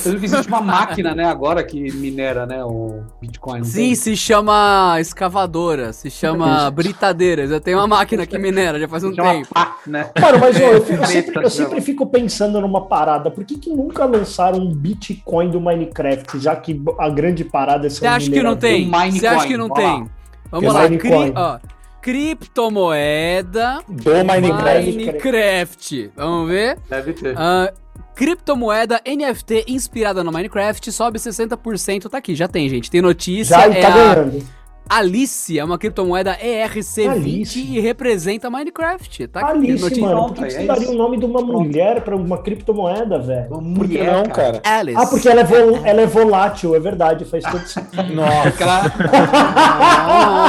[0.07, 3.64] Eu vi que existe uma máquina, né, agora que minera, né, o Bitcoin.
[3.64, 3.94] Sim, tem?
[3.96, 7.46] se chama escavadora, se chama britadeira.
[7.48, 9.48] Já tem uma máquina que minera, já faz um tempo.
[9.52, 10.11] pá, né?
[10.20, 13.31] Mano, mas ó, eu, fico- eu sempre, eu sempre fico pensando numa parada.
[13.33, 17.90] Por que, que nunca lançaram um Bitcoin do Minecraft, já que a grande parada é
[17.90, 18.90] ser Você um acha que não tem?
[19.11, 20.00] Você acha que não vamos tem?
[20.00, 20.09] lá.
[20.50, 21.59] Vamos lá, cri, ó,
[22.00, 24.92] criptomoeda Do Minecraft.
[24.92, 26.11] Minecraft.
[26.16, 26.78] Vamos ver?
[26.88, 27.35] Deve ter.
[27.37, 27.72] Ah,
[28.14, 32.09] criptomoeda NFT inspirada no Minecraft sobe 60%.
[32.09, 32.90] Tá aqui, já tem, gente.
[32.90, 33.57] Tem notícia.
[33.57, 34.58] Já é tá a ganhando.
[34.88, 37.61] Alice, é uma criptomoeda ERC20 Alice.
[37.61, 39.29] e representa Minecraft.
[39.29, 42.01] Tá aqui, Alice, mano, por que, que é você daria o nome de uma mulher
[42.03, 43.48] pra uma criptomoeda, velho?
[43.51, 44.62] Uma Por que mulher, não, cara?
[44.64, 44.98] Alice.
[45.01, 48.14] Ah, porque ela é, vol- ela é volátil, é verdade, faz todo sentido.
[48.14, 48.59] Nossa.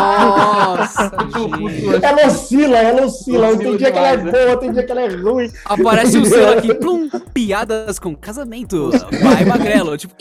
[0.80, 1.12] Nossa.
[2.02, 3.58] Ela oscila, ela oscila.
[3.58, 4.32] Tem dia que ela é né?
[4.32, 5.52] boa, tem dia que ela é ruim.
[5.66, 8.90] Aparece o selo aqui, plum, piadas com casamento.
[9.22, 9.98] Vai, magrelo.
[9.98, 10.14] Tipo,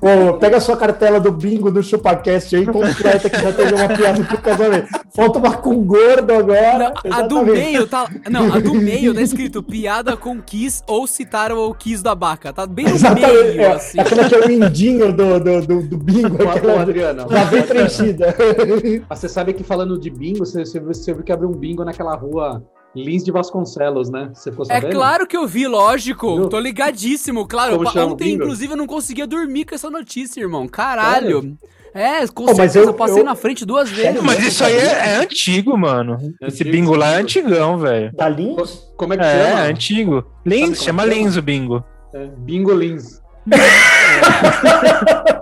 [0.00, 3.88] Pô, pega a sua cartela do bingo do ChupaCast aí, completa que já teve uma
[3.88, 4.88] piada pro casamento.
[5.14, 6.92] Falta uma com gordo agora.
[7.04, 8.08] Não, a do meio tá.
[8.30, 12.52] Não, a do meio tá escrito piada com Kiss ou citaram o Kiss da Baca.
[12.52, 13.32] Tá bem no Exatamente.
[13.32, 14.00] meio, É, assim.
[14.00, 17.62] Aquela que é o mindinho do, do, do, do bingo, Ô, aquela Adriano, já vem
[17.62, 18.34] preenchida.
[19.08, 21.84] mas você sabe que falando de bingo, você, você, você viu que abriu um bingo
[21.84, 22.62] naquela rua
[22.94, 24.30] Lins de Vasconcelos, né?
[24.34, 24.92] Você ficou É sabendo?
[24.92, 26.36] claro que eu vi, lógico.
[26.36, 26.48] Viu?
[26.48, 27.76] Tô ligadíssimo, claro.
[27.82, 30.66] Como Ontem, inclusive, eu não conseguia dormir com essa notícia, irmão.
[30.66, 31.56] Caralho.
[31.94, 34.22] É, com Pô, certeza, eu, eu- passei eu- na frente duas vezes.
[34.22, 36.16] Mas isso aí é, é antigo, mano.
[36.42, 38.12] Esse Antigo, bingo lá é antigão, velho.
[38.14, 38.82] Da Lins?
[38.96, 39.62] Como é que É, chama?
[39.62, 40.24] antigo.
[40.46, 41.14] Lins, chama chama?
[41.14, 41.84] Lins o bingo.
[42.14, 43.20] É, bingo Lins.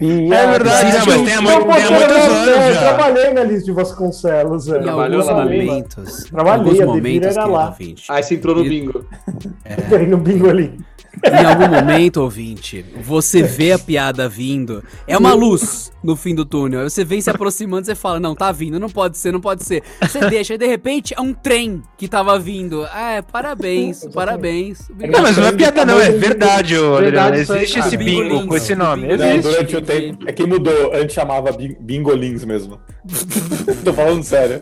[0.00, 4.68] É verdade, não, mas tem há, Eu, tem trabalhei na Lins de Vasconcelos.
[4.68, 6.24] Em Trabalhou alguns lá, momentos.
[6.24, 7.66] Trabalhei, em alguns a momentos, era lá.
[7.68, 8.04] ouvinte.
[8.08, 9.04] Aí você entrou no E- bingo.
[9.96, 10.78] Aí no bingo ali.
[11.24, 14.82] Em algum momento, ouvinte, você vê a piada vindo.
[15.06, 16.80] É uma luz no fim do túnel.
[16.80, 19.62] Aí você vem se aproximando, você fala, não, tá vindo, não pode ser, não pode
[19.62, 19.82] ser.
[20.00, 22.84] Você deixa, aí de repente é um trem que tava vindo.
[22.90, 24.88] Ah, é, parabéns, parabéns.
[24.88, 27.36] Não, mas não é piada, não, é verdade, ô, Adriano.
[27.36, 29.16] Existe esse Bingo com esse nome.
[29.16, 29.42] Não, Existe.
[29.42, 30.24] durante o tempo.
[30.28, 30.94] É que mudou.
[30.94, 32.78] Antes chamava Bing- Bingolins mesmo.
[33.84, 34.60] Tô falando sério.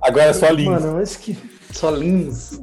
[0.00, 0.68] Agora é só Lins.
[0.68, 1.36] Mano, mas que.
[1.72, 2.60] Só Lins.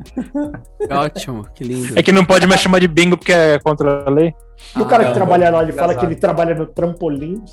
[0.89, 1.97] Ótimo, que lindo.
[1.97, 4.33] É que não pode mais chamar de bingo porque é contra a lei.
[4.75, 7.43] E o cara que Ah, trabalha lá, ele fala que ele trabalha no trampolim.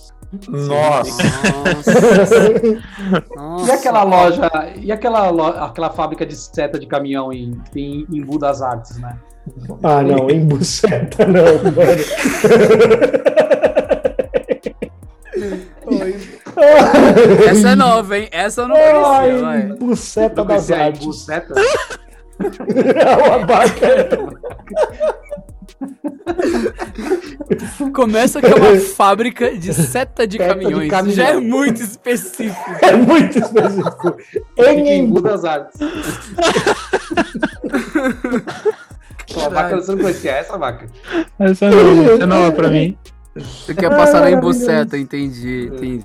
[0.48, 1.22] Nossa.
[3.36, 3.66] Nossa.
[3.66, 8.22] E aquela loja, e aquela, lo- aquela fábrica de seta de caminhão em, em, em
[8.24, 9.16] Budas Artes, né?
[9.82, 13.12] Ah, não, em buceta não, mano.
[17.48, 18.28] Essa é nova, hein?
[18.30, 21.04] Essa eu não conhecia, Ai, buceta Não das artes.
[21.04, 21.54] buceta?
[22.40, 24.18] É uma vaca.
[27.94, 31.14] Começa que é uma fábrica de seta de Seta de caminhões.
[31.14, 32.70] Já é muito específico.
[32.82, 34.16] É muito específico.
[34.58, 35.14] Em em Embu.
[35.14, 35.80] Budas Artes.
[39.32, 40.86] Pô, a vaca você não conhecia essa vaca?
[41.38, 42.98] Essa é nova, essa é nova pra mim.
[43.34, 46.04] Você quer passar na embuceta, entendi, entendi.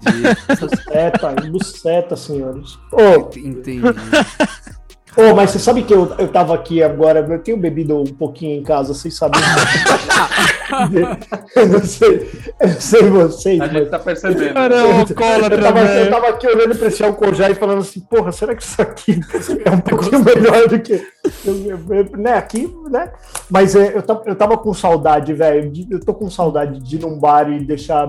[0.59, 2.79] Buceta, em buceta, senhores.
[2.93, 3.81] Ô, Entendi.
[5.17, 8.59] Ô, mas você sabe que eu, eu tava aqui agora, eu tenho bebido um pouquinho
[8.59, 9.41] em casa, vocês sabem.
[11.55, 14.53] eu não sei, eu não sei vocês, A mas gente tá percebendo.
[14.53, 17.55] Cara, é um alcoólatra, eu, tava, eu tava aqui olhando pra esse álcool já e
[17.55, 19.19] falando assim, porra, será que isso aqui
[19.65, 21.01] é um pouquinho melhor do que.
[21.45, 23.11] Eu- eu- eu- né, aqui, né?
[23.49, 25.69] Mas é, eu, tava, eu tava com saudade, velho.
[25.71, 28.07] de- Eu tô com saudade de ir num bar e deixar,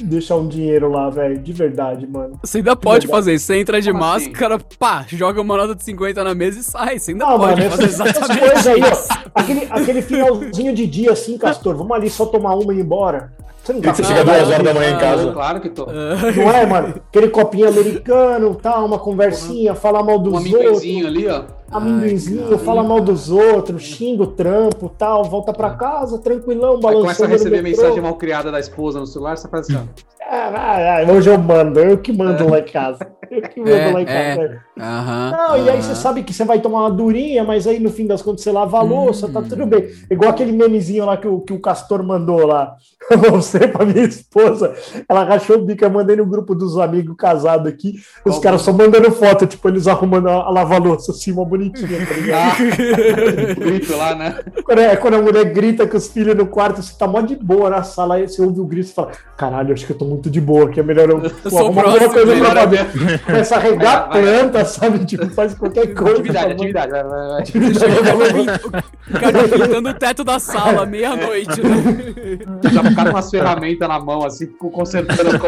[0.00, 1.38] deixar um dinheiro lá, velho.
[1.38, 2.38] De verdade, mano.
[2.42, 3.08] Você ainda pode verdade.
[3.10, 3.46] fazer isso.
[3.46, 4.28] Você entra de Como assim?
[4.30, 6.98] máscara, pá, joga uma nota de 50 na mesa e sai.
[6.98, 9.16] Você ainda Não, pode mano, fazer exatamente coisas aí, ó.
[9.34, 13.32] Aquele, aquele finalzinho de dia assim, Castor, vamos ali só tomar uma e ir embora.
[13.66, 15.32] Você não tá Você com chega duas horas da manhã em casa.
[15.32, 15.86] Claro que tô.
[15.86, 16.94] Não é, mano?
[17.08, 20.54] Aquele copinho americano, tal, uma conversinha, falar mal dos Um outros.
[20.54, 21.42] amendoinzinho ali, ó.
[21.72, 27.02] amendoinzinho, fala mal dos outros, xinga o trampo, tal, volta pra casa, tranquilão, Aí balançando
[27.02, 29.80] começa a receber mensagem mal criada da esposa no celular, você faz assim, ó.
[30.28, 33.06] Ah, hoje eu mando, eu que mando lá em casa.
[33.30, 34.36] Eu que mando É, lá em é.
[34.36, 34.60] casa.
[34.78, 35.30] Aham.
[35.36, 38.06] Não, e aí você sabe que você vai tomar uma durinha, mas aí no fim
[38.08, 39.44] das contas você lava a louça, tá Hum.
[39.48, 39.88] tudo bem.
[40.10, 42.74] Igual aquele memezinho lá que o, que o Castor mandou lá.
[43.10, 44.74] Eu mostrei pra minha esposa,
[45.08, 48.72] ela rachou o bico, eu mandei no grupo dos amigos casados aqui, os caras só
[48.72, 52.56] mandando foto, tipo, eles arrumando a, a lava-louça assim, uma bonitinha, tá ligado?
[53.56, 54.38] O grito lá, né?
[54.64, 57.36] Quando, é, quando a mulher grita com os filhos no quarto, você tá mó de
[57.36, 60.04] boa na sala, aí você ouve o grito e fala: Caralho, acho que eu tô
[60.04, 62.62] muito de boa, que é melhor eu, pô, sou arrumar próximo, alguma coisa melhor pra
[62.62, 63.18] é fazer.
[63.24, 64.22] Começa a regar Vai, vai.
[64.22, 65.04] planta, sabe?
[65.04, 66.16] Tipo, faz qualquer coisa.
[66.16, 66.92] Atividade, atividade.
[66.92, 68.52] Vai, vai, vai.
[69.08, 71.60] O cara pintando o teto da sala, meia-noite.
[71.60, 72.70] Né?
[72.72, 75.38] Já ficaram umas ferramentas na mão, assim, ficou consertando,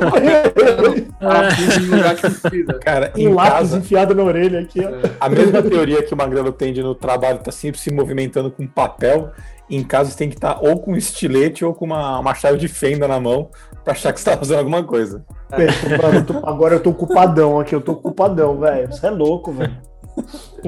[1.90, 2.74] lugar que precisa.
[2.80, 5.08] Cara, Um em lápis casa, enfiado na orelha aqui, ó.
[5.20, 8.66] a mesma teoria que o Magrelo tem de no trabalho tá sempre se movimentando com
[8.66, 9.30] papel.
[9.70, 12.68] Em casa você tem que estar ou com estilete ou com uma, uma chave de
[12.68, 13.50] fenda na mão
[13.84, 15.22] pra achar que você tá fazendo alguma coisa.
[16.02, 18.86] Mano, eu tô- agora eu tô culpadão aqui, eu tô culpadão, velho.
[18.90, 19.76] Você é louco, velho.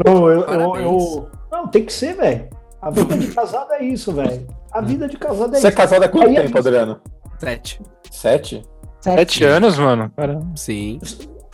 [0.04, 2.48] Não, eu, eu, eu- Não, tem que ser, velho.
[2.80, 4.46] A vida de casado é isso, velho.
[4.72, 5.76] A vida de casado é Você é isso.
[5.78, 7.00] casado há quanto Aí tempo, gente- Adriano?
[7.40, 7.80] Sete.
[8.10, 8.62] Sete?
[9.00, 10.12] Sete anos, mano.
[10.14, 10.46] Caramba.
[10.54, 11.00] Sim.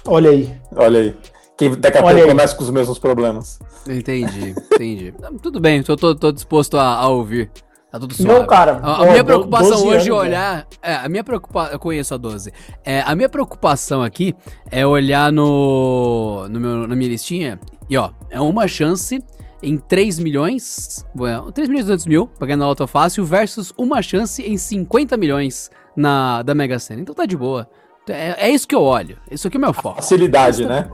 [0.05, 0.53] Olha aí.
[0.75, 1.17] Olha aí.
[1.57, 3.61] Que daqui a Olha pouco começa com os mesmos problemas.
[3.89, 5.15] Entendi, entendi.
[5.41, 7.51] Tudo bem, tô, tô, tô disposto a, a ouvir.
[7.91, 8.33] Tá tudo suave.
[8.33, 8.81] Não, cara.
[8.83, 10.67] A, a ó, minha preocupação 12 hoje é anos, olhar.
[10.83, 11.73] É, a minha preocupação.
[11.73, 12.53] Eu conheço a 12.
[12.85, 14.35] É, a minha preocupação aqui
[14.71, 17.61] é olhar no, no meu, na minha listinha.
[17.89, 19.23] E ó, é uma chance
[19.63, 21.05] em 3 milhões.
[21.15, 24.57] Bueno, 3 milhões e 200 mil, pra ganhar na Auto Fácil, versus uma chance em
[24.57, 27.01] 50 milhões na, da Mega Sena.
[27.03, 27.69] Então tá de boa.
[28.09, 29.19] É, é isso que eu olho.
[29.31, 29.97] Isso aqui é o meu foco.
[29.97, 30.89] Facilidade, tá né?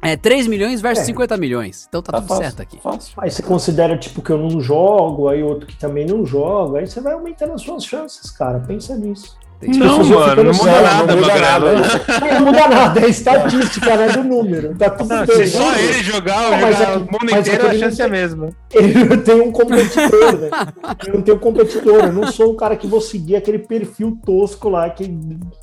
[0.00, 1.06] É 3 milhões versus É.
[1.06, 1.86] 50 milhões.
[1.88, 2.80] Então tá, Tá tudo fácil, certo aqui.
[2.80, 3.14] Fácil.
[3.18, 6.86] Aí você considera, tipo, que eu não jogo, aí outro que também não joga, aí
[6.86, 8.60] você vai aumentando as suas chances, cara.
[8.60, 9.36] Pensa nisso.
[9.60, 11.72] Não, mano, não muda nada, não muda nada.
[12.32, 14.08] Não muda nada, é estatística, né?
[14.08, 14.74] Do número.
[14.76, 15.36] Tá tudo Não, bem.
[15.36, 18.04] se só ele jogar, Não, mas jogar é o mundo é inteiro, a chance é
[18.04, 18.50] a mesma.
[18.72, 20.50] Ele não tem um competidor, né?
[21.06, 24.68] Eu não tenho competidor, eu não sou o cara que vou seguir aquele perfil tosco
[24.68, 25.04] lá, que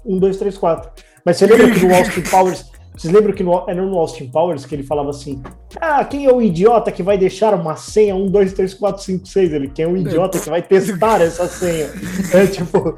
[0.06, 0.92] 1, 2, 3, 4.
[1.24, 2.75] Mas você lembra que no Austin Powers.
[2.98, 5.42] Vocês lembram que no, era no Austin Powers que ele falava assim:
[5.82, 9.28] Ah, quem é o idiota que vai deixar uma senha 1, 2, 3, 4, 5,
[9.28, 9.54] 6?
[9.54, 11.90] Ele, quem é o idiota que vai testar essa senha?
[12.34, 12.78] É tipo,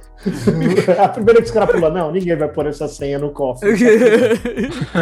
[1.02, 3.74] a primeira que os caras falam: Não, ninguém vai pôr essa senha no cofre.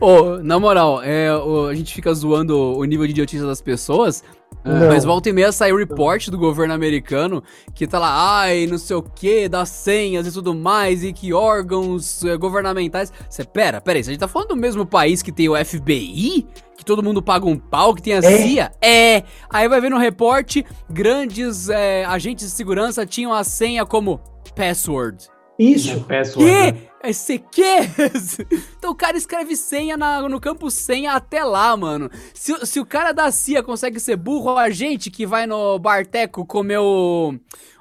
[0.00, 4.22] Ô, na moral, é, o- a gente fica zoando o nível de idiotice das pessoas,
[4.64, 4.88] Não.
[4.88, 7.42] mas volta e meia sai o report do governo americano
[7.74, 11.32] que tá lá, ai, não sei o que, das senhas e tudo mais, e que
[11.32, 13.12] órgãos eh, governamentais.
[13.28, 16.46] Você, pera, pera aí, a gente tá falando do mesmo país que tem o FBI?
[16.76, 18.72] Que todo mundo paga um pau, que tem a CIA?
[18.80, 19.22] É!
[19.48, 24.20] Aí vai ver no reporte, grandes eh, agentes de segurança tinham a senha como
[24.54, 25.28] password.
[25.62, 26.00] Isso.
[26.04, 26.72] Password, né?
[26.72, 26.90] Que?
[27.02, 27.78] Esse quê?
[28.78, 32.10] então o cara escreve senha na- no campo senha até lá, mano.
[32.34, 36.44] Se, se o cara da CIA consegue ser burro, a gente que vai no Barteco
[36.44, 37.34] comer o,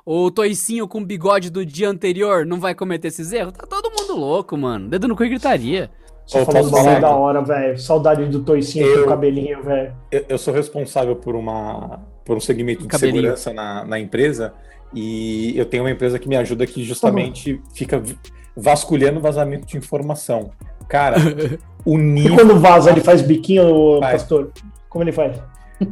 [0.06, 3.54] o toicinho com bigode do dia anterior não vai cometer esses erros?
[3.54, 4.88] Tá todo mundo louco, mano.
[4.90, 5.90] Dedo no cu e gritaria.
[6.26, 7.00] Você Ô, falou uma falar?
[7.02, 7.78] da hora, velho.
[7.80, 9.94] Saudade do toicinho Eu- com o cabelinho, velho.
[10.12, 13.22] Eu, eu sou responsável por uma por um segmento de Cabelinho.
[13.22, 14.54] segurança na, na empresa
[14.94, 18.18] e eu tenho uma empresa que me ajuda que justamente fica vi-
[18.56, 20.52] vasculhando vazamento de informação.
[20.88, 21.18] Cara,
[21.86, 24.14] o E nível, quando vaza, ele faz biquinho, Vai.
[24.14, 24.52] pastor?
[24.90, 25.40] Como ele faz?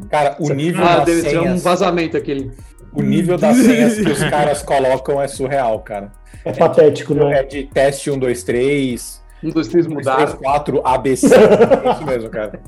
[0.09, 2.51] cara, o nível Ah, deve ser um senhas, vazamento aquele.
[2.93, 6.11] o nível das senhas que os caras colocam é surreal, cara.
[6.43, 7.43] É patético, não É é?
[7.43, 10.15] de teste 1, 2, 3, Um, dois, três 1, 2, mudar.
[10.15, 11.27] 3, 4, ABC.
[11.27, 12.59] É isso mesmo, cara.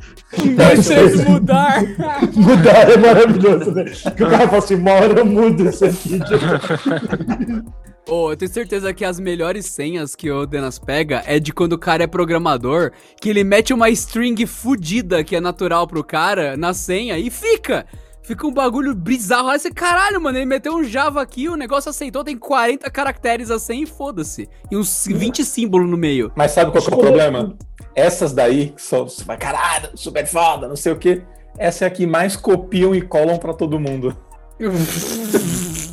[0.76, 1.82] Vocês mudar.
[2.36, 3.86] Mudar é maravilhoso, né?
[3.86, 6.20] Que o cara fala assim, uma hora eu mudo isso aqui.
[8.08, 11.74] Ô, eu tenho certeza que as melhores senhas que o Denas pega é de quando
[11.74, 16.58] o cara é programador, que ele mete uma string fudida que é natural pro cara
[16.58, 17.86] na senha e fica.
[18.30, 19.50] Fica um bagulho bizarro.
[19.50, 23.50] Aí você, caralho, mano, ele meteu um Java aqui, o negócio aceitou, tem 40 caracteres
[23.50, 24.48] a senha e foda-se.
[24.70, 26.32] E uns 20 símbolos no meio.
[26.36, 27.58] Mas sabe qual que é o problema?
[27.96, 29.08] Essas daí, que são,
[29.40, 31.24] caralho, super foda, não sei o quê.
[31.58, 34.16] Essa é a que mais copiam e colam pra todo mundo.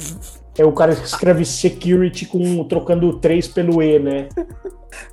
[0.59, 4.31] É o cara que escreve security com, trocando o 3 pelo E, né?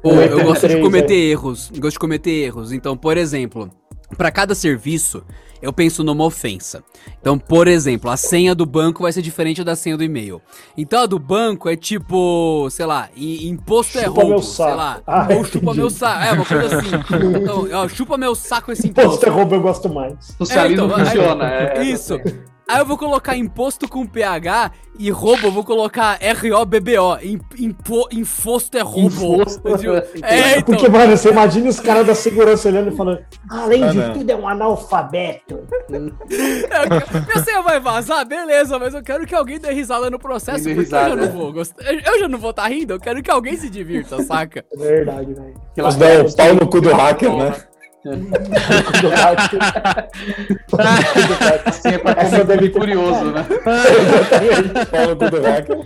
[0.01, 1.69] Pô, eu gosto de MP3, cometer erros.
[1.73, 2.71] Eu Gosto de cometer erros.
[2.71, 3.69] Então, por exemplo,
[4.15, 5.21] pra cada serviço,
[5.63, 6.83] eu penso numa ofensa.
[7.19, 10.41] Então, por exemplo, a senha do banco vai ser diferente da senha do e-mail.
[10.77, 14.77] Então, a do banco é tipo, sei lá, imposto é Chupa roubo, meu sei saco.
[14.77, 15.01] lá.
[15.07, 15.77] Ah, ou chupa entendi.
[15.79, 16.23] meu saco.
[16.23, 16.89] É, uma coisa assim.
[17.41, 19.25] Então, ó, chupa meu saco esse Imposto imposto.
[19.25, 20.35] é roubo, eu gosto mais.
[20.37, 21.45] Socialismo É, então, funciona.
[21.49, 22.19] é- Isso.
[22.67, 27.17] Aí eu vou colocar imposto com PH e roubo eu vou colocar R-O-B-B-O.
[27.21, 29.43] Im- impo- Enfosto é roubo.
[29.65, 30.63] Eu digo, É, então.
[30.63, 34.13] Porque, mano, você imagina os caras da segurança olhando e falando, além Ah, de não.
[34.13, 35.59] tudo, é um analfabeto.
[35.89, 40.79] Minha senha vai vazar, beleza, mas eu quero que alguém dê risada no processo, porque
[40.81, 41.09] risada.
[41.09, 41.83] eu já não vou gostar.
[41.93, 44.63] Eu já não vou estar rindo, eu quero que alguém se divirta, saca?
[44.73, 46.25] É verdade, velho.
[46.25, 47.53] Os pau no cu do hacker, né?
[51.65, 53.45] Assim é pra Essa comer deve ter- curioso, né?
[54.91, 55.77] Pau no cu do hacker.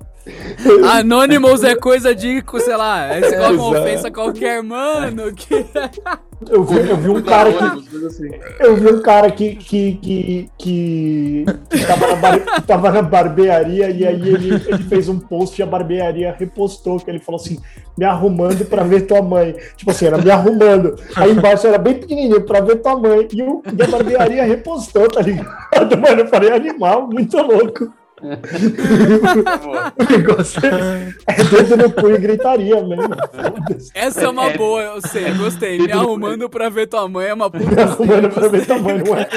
[0.92, 5.54] Anonymous é coisa de, sei lá, você coloca uma ofensa qualquer, mano, que...
[6.50, 8.62] Eu vi, eu vi um cara que.
[8.62, 13.00] Eu vi um cara que, que, que, que, que tava, na bar- que tava na
[13.00, 17.40] barbearia e aí ele, ele fez um post e a barbearia repostou, que ele falou
[17.40, 17.58] assim,
[17.96, 19.56] me arrumando pra ver tua mãe.
[19.78, 20.96] Tipo assim, era me arrumando.
[21.16, 23.26] Aí embaixo era bem pequenininho, pra ver tua mãe.
[23.32, 25.48] E, o, e a barbearia repostou, tá ligado?
[25.98, 27.90] Mano, eu falei, animal, muito louco.
[28.22, 33.08] O negócio é, é dedo no cu e gritaria mesmo.
[33.32, 33.90] Foda-se.
[33.94, 34.56] Essa é uma É.
[34.56, 35.78] boa, eu sei, gostei.
[35.78, 39.02] Me arrumando pra ver tua mãe é uma puta Me arrumando pra ver tua mãe,
[39.04, 39.28] não é?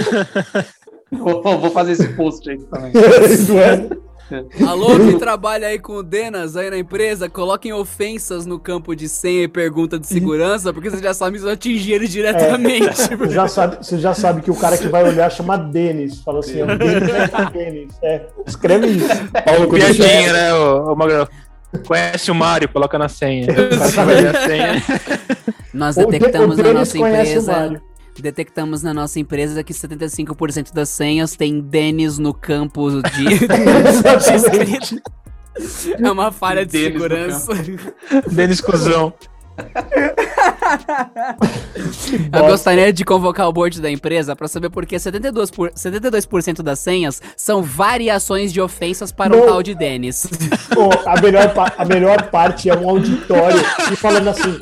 [1.12, 2.92] Vou, vou fazer esse post aí também.
[2.94, 4.09] Não é?
[4.68, 9.10] Alô, quem trabalha aí com o Denas aí na empresa, coloquem ofensas no campo de
[9.10, 12.88] senha e pergunta de segurança, porque você já sabe que isso atingir ele diretamente.
[13.18, 16.22] Você já, sabe, você já sabe que o cara que vai olhar chama Denis.
[16.22, 17.94] Fala assim, é Denis, é Denis.
[18.04, 19.08] É, escreve isso.
[19.46, 21.28] Pau no cu do Piadinha, né, ô, ô Magrão?
[21.88, 23.48] Conhece o Mário, coloca na senha.
[23.96, 24.84] Vai ver a senha.
[25.74, 27.82] Nós O De- detectamos o na nossa o empresa.
[28.22, 35.00] Detectamos na nossa empresa que 75% das senhas tem Denis no campo de.
[36.00, 37.52] É uma falha de Denis no segurança.
[38.32, 39.14] Denis Cusão.
[42.34, 46.28] Eu gostaria de convocar o board da empresa para saber por que 72%, por, 72
[46.64, 49.46] das senhas são variações de ofensas para um Não.
[49.48, 50.28] tal de Denis.
[50.74, 53.60] Pô, a, melhor, a melhor parte é um auditório
[53.92, 54.60] e falando assim: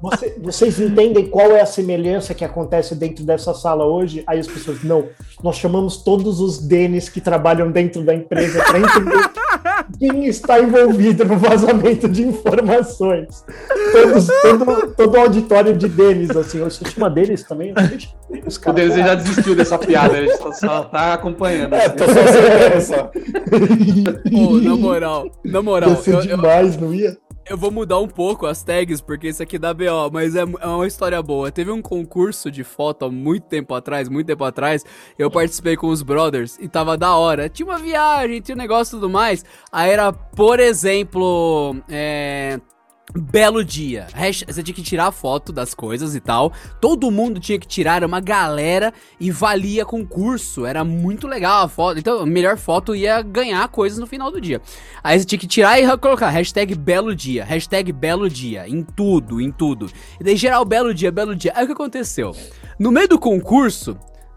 [0.00, 4.22] "Você- vocês entendem qual é a semelhança que acontece dentro dessa sala hoje?
[4.26, 5.06] Aí as pessoas, não,
[5.42, 9.16] nós chamamos todos os Denis que trabalham dentro da empresa para entender
[9.98, 13.44] quem está envolvido no vazamento de informações.
[13.92, 17.72] Todos, todo, todo o auditório de Denis, assim, você chama Denis também?
[17.74, 18.72] Deixa Denis, O.
[18.72, 21.74] Denis já desistiu dessa piada, ele só, só tá acompanhando.
[21.74, 22.04] É, tô
[22.80, 23.10] só.
[24.30, 27.16] Pô, na moral, na moral, Ia ser eu, eu, demais, não ia?
[27.48, 30.66] Eu vou mudar um pouco as tags, porque isso aqui dá BO, mas é, é
[30.66, 31.50] uma história boa.
[31.50, 34.84] Teve um concurso de foto há muito tempo atrás, muito tempo atrás,
[35.18, 37.48] eu participei com os brothers e tava da hora.
[37.48, 39.44] Tinha uma viagem, tinha um negócio e tudo mais.
[39.70, 42.60] Aí era, por exemplo, é.
[43.14, 44.08] Belo dia.
[44.46, 46.52] Você tinha que tirar foto das coisas e tal.
[46.80, 50.66] Todo mundo tinha que tirar, era uma galera e valia concurso.
[50.66, 51.98] Era muito legal a foto.
[51.98, 54.60] Então, a melhor foto ia ganhar coisas no final do dia.
[55.04, 59.40] Aí você tinha que tirar e colocar hashtag belo dia, hashtag belo dia, em tudo,
[59.40, 59.88] em tudo.
[60.20, 61.52] E daí geral belo dia, belo dia.
[61.54, 62.34] Aí o que aconteceu?
[62.78, 63.96] No meio do concurso,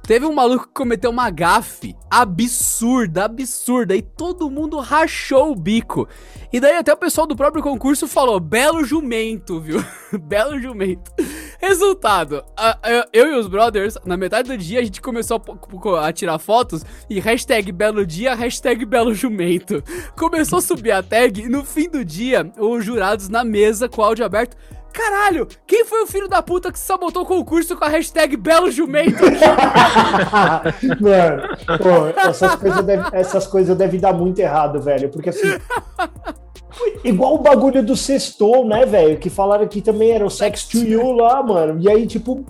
[0.10, 6.07] teve um maluco que cometeu uma gafe absurda, absurda, e todo mundo rachou o bico.
[6.51, 9.78] E daí até o pessoal do próprio concurso falou, belo jumento, viu?
[10.20, 11.12] belo jumento.
[11.60, 15.39] Resultado, a- a- eu e os brothers, na metade do dia, a gente começou
[15.99, 19.84] a, a tirar fotos e hashtag belo dia, hashtag belo jumento.
[20.18, 24.01] Começou a subir a tag e no fim do dia, os jurados na mesa com
[24.01, 24.57] o áudio aberto.
[24.91, 28.69] Caralho, quem foi o filho da puta que sabotou o concurso com a hashtag Belo
[28.71, 29.23] Jumento?
[30.99, 35.09] Mano, pô, essas coisas devem essas coisas devem dar muito errado, velho.
[35.09, 35.57] Porque assim.
[37.03, 39.17] Igual o bagulho do sextou, né, velho?
[39.17, 41.77] Que falaram que também era o sex to you lá, mano.
[41.81, 42.45] E aí, tipo,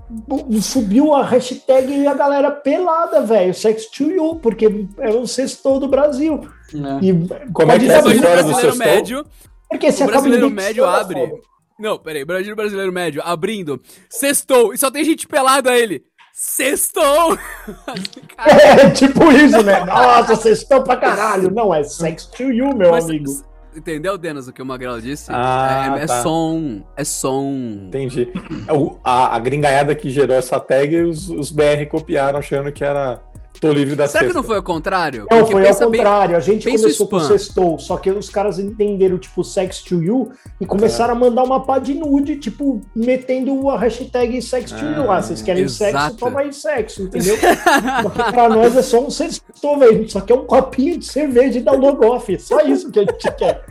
[0.61, 3.53] subiu a hashtag e a galera pelada, velho.
[3.53, 6.41] Sex to you, porque é o sextou do Brasil.
[6.73, 6.99] né?
[7.01, 7.11] E
[7.51, 8.75] Como é que é o história do brasileiro sextou?
[8.85, 9.25] médio,
[9.67, 11.33] Porque se o acaba brasileiro de médio abre.
[11.79, 16.03] Não, peraí, Brasil brasileiro médio abrindo, sextou, e só tem gente pelada ele.
[16.33, 17.37] Sextou!
[18.45, 19.83] É tipo isso, né?
[19.83, 21.51] Nossa, estão pra caralho.
[21.51, 23.49] Não, é sex to you, meu Mas- amigo.
[23.75, 25.29] Entendeu, Denas, o que o Magrelo disse?
[25.31, 26.23] Ah, é, é tá.
[26.23, 27.53] som, é som.
[27.87, 28.27] Entendi.
[28.73, 33.21] O- A, a gringaiada que gerou essa tag, os, os BR copiaram achando que era
[33.61, 34.39] Tô livre da Será que sexta.
[34.39, 35.25] não foi ao contrário?
[35.29, 36.37] Não, Porque foi ao pensa bem- contrário.
[36.37, 37.27] A gente começou com spam.
[37.27, 40.31] sextou, só que os caras entenderam, tipo, sex to you
[40.61, 45.11] e começaram a mandar uma pá de nude, tipo, metendo a hashtag sex to you.
[45.11, 45.91] Ah, vocês querem exato.
[45.91, 46.15] sexo?
[46.17, 47.35] Toma aí sexo, entendeu?
[48.03, 50.09] Porque pra nós é só um sextou, velho.
[50.09, 52.39] Só que é um copinho de cerveja e da Logoff.
[52.39, 53.65] Só isso que a gente quer.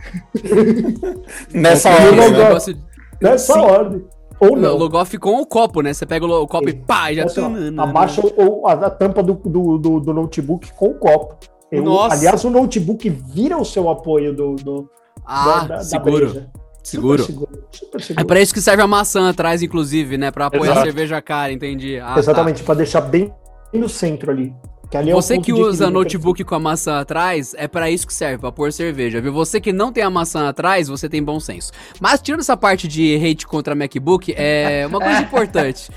[1.53, 2.77] Nessa hora, né?
[3.21, 4.05] Nessa ordem.
[4.41, 4.77] Ou Não, não.
[4.77, 5.93] Logoff com o copo, né?
[5.93, 7.25] Você pega o o copo e pá, e já.
[7.25, 7.41] Assim,
[7.77, 11.37] ó, abaixa o- a, a tampa do, do, do, do notebook com o copo.
[11.73, 12.15] Eu- Nossa.
[12.15, 14.91] aliás, o notebook vira o seu apoio do, do,
[15.27, 16.31] Ah, da- da- da seguro.
[16.31, 16.51] breja.
[16.83, 17.23] Seguro.
[17.23, 17.65] Super seguro.
[17.71, 18.27] Super É seguro.
[18.27, 20.31] pra isso que serve a maçã atrás, inclusive, né?
[20.31, 20.81] Pra apoiar Exato.
[20.81, 21.99] a cerveja cara, entendi.
[21.99, 22.19] Ah, tá.
[22.21, 23.31] Exatamente, pra deixar bem
[23.75, 24.55] no centro ali.
[24.91, 28.07] Que ali é o Você que usa notebook com a maçã atrás, é pra isso
[28.07, 29.33] que serve, pra pôr cerveja, viu?
[29.33, 31.73] Você que não tem a maçã atrás, você tem bom senso.
[32.01, 35.91] Mas tirando essa parte de hate contra MacBook, é uma coisa importante.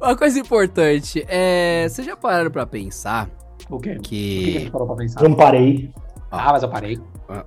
[0.00, 1.86] uma coisa importante, é...
[1.88, 3.28] Vocês já pararam pra pensar
[3.70, 3.96] O quê?
[3.98, 4.58] O que, que a que...
[4.60, 5.22] gente parou pra pensar?
[5.22, 5.90] Não parei.
[6.30, 6.98] Ah, mas eu parei.
[7.28, 7.44] Ah,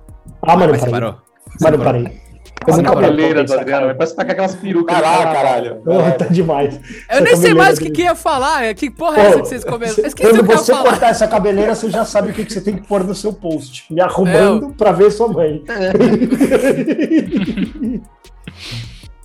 [0.56, 0.90] mas você parei.
[0.90, 1.16] parou?
[1.60, 2.29] Mas não parei.
[2.60, 3.94] Eu parei pra cabeleira do Adriano, cara.
[3.94, 5.00] parece que tá com aquelas perucas.
[5.00, 5.32] Carnaval.
[5.34, 5.82] caralho.
[5.86, 6.74] Oh, tá demais.
[6.76, 8.74] Eu Essa nem sei mais o que, que ia falar.
[8.74, 9.94] Que porra é essa que vocês comeram?
[9.94, 10.90] se- Esqueci Quando eu você falar.
[10.90, 13.32] cortar essa cabeleira, você já sabe o que, que você tem que pôr no seu
[13.32, 13.86] post.
[13.92, 15.64] Me É, arrumando pra ver sua mãe.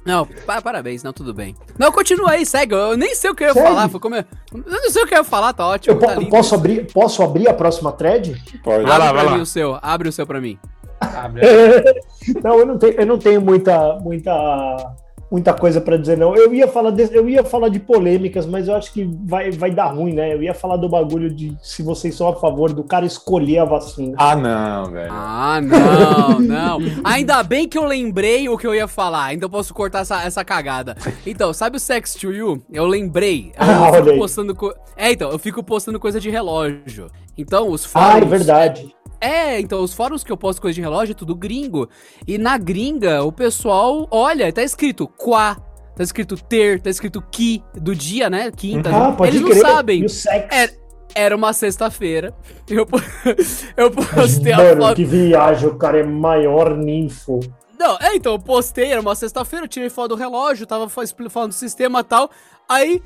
[0.05, 1.55] Não, pa- parabéns, não, tudo bem.
[1.79, 2.75] Não, continua aí, segue.
[2.75, 3.67] Eu nem sei o que eu ia Segue.
[3.67, 3.89] falar.
[3.89, 4.23] Foi como eu...
[4.53, 5.95] eu não sei o que eu ia falar, tá ótimo.
[5.95, 8.39] Eu tá posso, abrir, posso abrir a próxima thread?
[8.63, 8.83] Pode.
[8.85, 9.37] Vai lá, Abre vai pra lá.
[9.37, 10.59] mim o seu, abre o seu pra mim.
[11.01, 11.29] Ah.
[12.43, 14.93] Não, eu não tenho, eu não tenho muita, muita,
[15.31, 16.35] muita coisa pra dizer, não.
[16.35, 19.69] Eu ia, falar de, eu ia falar de polêmicas, mas eu acho que vai, vai
[19.69, 20.33] dar ruim, né?
[20.33, 23.65] Eu ia falar do bagulho de se vocês são a favor do cara escolher a
[23.65, 24.15] vacina.
[24.17, 25.11] Ah, não, velho.
[25.11, 26.77] Ah, não, não.
[27.03, 29.25] Ainda bem que eu lembrei o que eu ia falar.
[29.25, 30.95] Ainda eu posso cortar essa, essa cagada.
[31.27, 32.63] Então, sabe o Sex to You?
[32.71, 33.51] Eu lembrei.
[33.59, 34.55] Eu Ah, fico postando.
[34.55, 34.73] Co...
[34.97, 37.07] É, então, eu fico postando coisa de relógio.
[37.37, 38.21] Então, os Ah, fóruns.
[38.23, 38.94] é verdade.
[39.25, 41.89] É, então, os fóruns que eu posto coisa de relógio é tudo gringo.
[42.27, 45.55] E na gringa, o pessoal olha, tá escrito qua,
[45.95, 48.51] tá escrito ter, tá escrito ki, do dia, né?
[48.51, 48.89] Quinta.
[48.95, 49.61] Ah, pode Eles não crer.
[49.61, 50.01] sabem.
[50.01, 50.55] E o sexo.
[50.55, 50.69] É,
[51.13, 52.33] Era uma sexta-feira.
[52.69, 52.85] Eu,
[53.77, 54.95] eu postei a Mano, foto.
[54.95, 57.39] que viagem, o cara é maior ninfo.
[57.77, 61.49] Não, é, então, eu postei, era uma sexta-feira, eu tirei foto do relógio, tava falando
[61.49, 62.29] do sistema e tal.
[62.67, 63.01] Aí,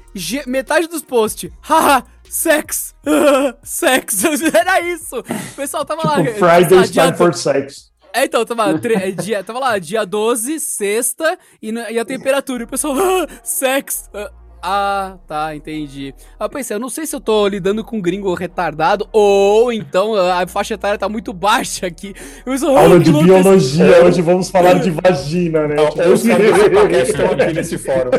[0.47, 2.95] metade dos posts, haha, sex,
[3.63, 4.23] sex,
[4.53, 5.19] era isso.
[5.19, 6.17] O pessoal tava lá.
[6.23, 7.89] Tipo, sei lá, Friday's dia time for sex.
[8.13, 12.63] É, então, tava, tre- dia, tava lá, dia 12, sexta, e, na- e a temperatura.
[12.63, 14.09] E o pessoal, ah, sex.
[14.13, 16.13] Ah, Ah, tá, entendi.
[16.37, 19.71] Aí eu pensei, eu não sei se eu tô lidando com um gringo retardado, ou
[19.71, 22.13] então a faixa etária tá muito baixa aqui.
[22.45, 25.75] Eu sou, ah, Aula que de biologia, hoje vamos falar de vagina, né?
[25.75, 28.11] Não, Os caras do podcast estão aqui nesse fórum.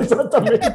[0.00, 0.68] Exatamente.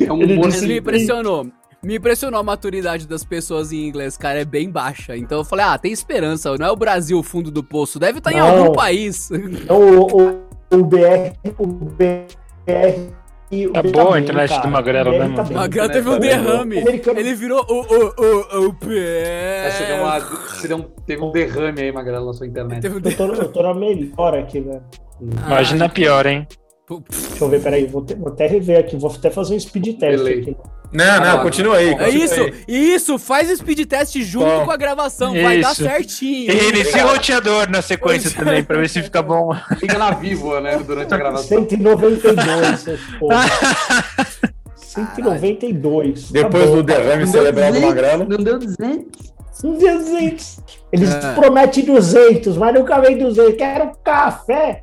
[0.00, 1.46] É um Ele disse- me impressionou.
[1.82, 5.16] Me impressionou a maturidade das pessoas em inglês, cara, é bem baixa.
[5.16, 8.18] Então eu falei, ah, tem esperança, não é o Brasil o fundo do poço, deve
[8.18, 8.48] estar em Não.
[8.48, 9.30] algum país.
[9.30, 12.26] Então, o, o, o BR, o BR.
[13.52, 14.62] o Tá boa a internet cara.
[14.62, 15.44] do Magrelo, né, tá mano?
[15.44, 15.56] bem.
[15.56, 16.76] O Magrelo teve um Tá derrame.
[17.16, 18.14] Ele virou o, o,
[18.64, 19.70] o, o pé.
[19.70, 22.88] Você, deu uma, você deu um, teve um derrame aí, Magrela, na sua internet.
[22.88, 24.82] Um Eu tô, eu tô na melhor aqui, velho.
[25.46, 26.46] Imagina pior, hein?
[26.88, 29.98] Deixa eu ver, peraí, vou, te- vou até rever aqui, vou até fazer um speed
[29.98, 30.40] test Delay.
[30.40, 30.56] aqui.
[30.92, 31.88] Não, não, continua aí.
[31.88, 32.54] É continua isso, aí.
[32.94, 34.64] isso, faz o speed test junto Bom.
[34.66, 35.82] com a gravação, vai dar Isso.
[35.82, 36.52] certinho.
[36.52, 39.50] E inicia o roteador na sequência também, pra ver se fica bom.
[39.80, 41.48] Fica na vivo, né, durante a gravação.
[41.68, 43.44] 192, seus porra.
[44.76, 46.30] 192.
[46.30, 46.76] Depois Tá bom.
[46.76, 48.26] do derrame cerebral do Magrelo.
[48.28, 49.34] Não deu 200.
[49.64, 50.60] Um 200.
[50.92, 51.32] Eles É.
[51.34, 53.56] prometem 200, mas nunca vem 200.
[53.56, 54.82] Quero café.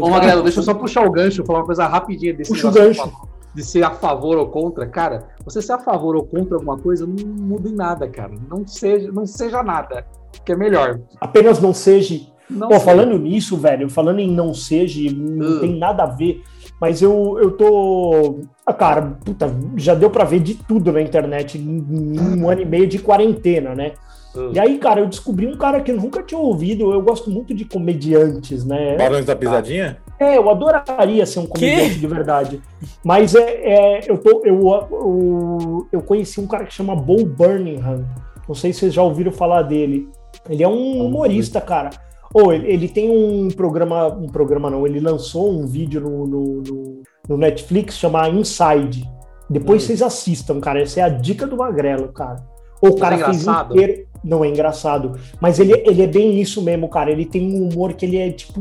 [0.00, 2.72] Ô, Magrelo, deixa eu só puxar o gancho, falar uma coisa rapidinha desse Puxa o
[2.72, 3.12] gancho.
[3.54, 7.06] de ser a favor ou contra, cara, você ser a favor ou contra alguma coisa
[7.06, 8.32] não muda em nada, cara.
[8.48, 10.06] Não seja, não seja nada,
[10.44, 11.00] que é melhor.
[11.20, 12.18] Apenas não seja.
[12.48, 12.84] Não Pô, seja.
[12.86, 15.60] falando nisso, velho, falando em não seja, não Uh.
[15.60, 16.42] tem nada a ver.
[16.80, 18.40] Mas eu, eu tô.
[18.66, 22.64] Ah, cara, puta, já deu pra ver de tudo na internet em um ano e
[22.64, 23.92] meio de quarentena, né?
[24.34, 24.50] Uh.
[24.54, 26.92] E aí, cara, eu descobri um cara que eu nunca tinha ouvido.
[26.92, 28.96] Eu gosto muito de comediantes, né?
[28.96, 29.98] Barões da Pisadinha?
[30.18, 32.62] É, eu adoraria ser um comediante de verdade.
[33.04, 34.60] Mas é, é, eu, tô, eu,
[34.90, 38.04] eu, eu conheci um cara que chama Bo Birmingham.
[38.48, 40.08] Não sei se vocês já ouviram falar dele.
[40.48, 41.90] Ele é um humorista, cara.
[42.34, 46.62] Ou ele, ele tem um programa, um programa não, ele lançou um vídeo no, no,
[46.62, 49.08] no- no Netflix chamado Inside.
[49.50, 49.86] Depois Hum.
[49.86, 50.80] vocês assistam, cara.
[50.80, 52.36] Essa é a dica do Magrelo, cara.
[52.80, 53.74] O cara é fez engraçado?
[53.74, 54.06] inteiro.
[54.24, 55.18] Não é engraçado.
[55.40, 57.10] Mas ele, ele é bem isso mesmo, cara.
[57.10, 58.60] Ele tem um humor que ele é tipo.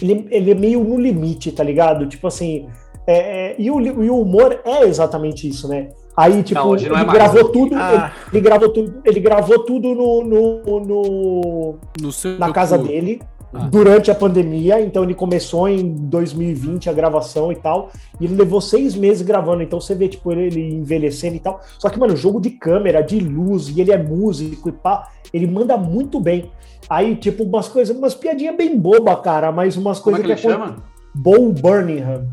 [0.00, 2.06] Ele, ele é meio no limite, tá ligado?
[2.06, 2.66] Tipo assim.
[3.06, 5.88] é- é, e, o, li- e o humor é exatamente isso, né?
[6.16, 7.10] Aí, tipo, Não, é ele mais.
[7.12, 7.74] gravou tudo.
[7.74, 8.12] Ah.
[8.28, 8.94] Ele, ele gravou tudo.
[9.04, 12.84] Ele gravou tudo no, no- no, No seu na casa cu.
[12.86, 13.20] dele
[13.54, 13.68] Ah.
[13.68, 14.80] durante a pandemia.
[14.80, 17.90] Então ele começou em 2020 a gravação e tal.
[18.20, 19.62] E ele levou seis meses gravando.
[19.62, 21.60] Então você vê, tipo, ele, ele envelhecendo e tal.
[21.78, 25.46] Só que, mano, jogo de câmera, de luz, e ele é músico e pá, ele
[25.46, 26.50] manda muito bem.
[26.88, 30.46] Aí, tipo, umas coisas, umas piadinhas bem boba, cara, mas umas Como é coisas que
[30.46, 30.82] ele acon- chama?
[31.14, 32.26] Bo Birmingham.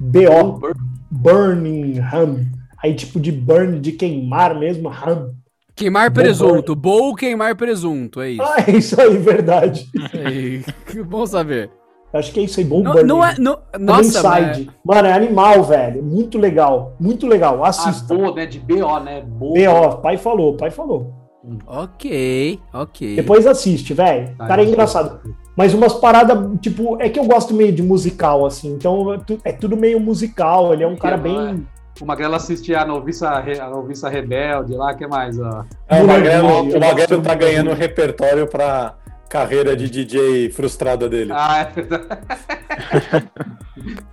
[0.00, 0.60] B-O.
[1.10, 2.46] Birmingham.
[2.82, 5.30] Aí, tipo, de burn, de queimar mesmo, ham.
[5.76, 6.74] Queimar presunto.
[6.74, 8.42] Bowl queimar presunto, é isso.
[8.42, 9.88] Ah, é isso aí, verdade.
[10.12, 11.70] Aí, que bom saber.
[12.12, 13.34] Acho que é isso aí, Bo Não, não é.
[13.38, 14.70] Não, Tá nossa, mas, Inside.
[14.84, 16.00] Mano, é animal, velho.
[16.00, 16.94] Muito legal.
[17.00, 17.64] Muito legal.
[17.64, 18.14] Ah, Assista.
[18.14, 18.46] Bo, né?
[18.46, 19.20] De BO, né?
[19.20, 19.52] Bo.
[19.54, 19.96] B.O.
[19.96, 21.12] Pai falou, pai falou.
[21.66, 23.16] ok, ok.
[23.16, 24.32] Depois assiste, velho.
[24.34, 25.20] O Tá, cara é engraçado.
[25.56, 28.72] Mas umas paradas, tipo, é que eu gosto meio de musical, assim.
[28.74, 30.72] Então é tu- é tudo meio musical.
[30.72, 31.66] Ele é um cara bem.
[32.00, 35.38] O Magrelo assiste a noviça, a noviça rebelde lá, que mais?
[35.38, 35.64] Ó.
[35.88, 38.94] É, o Magrelo, o Magrelo tá do- ganhando repertório pra
[39.28, 41.32] carreira de DJ frustrada dele.
[41.34, 42.08] Ah, é verdade.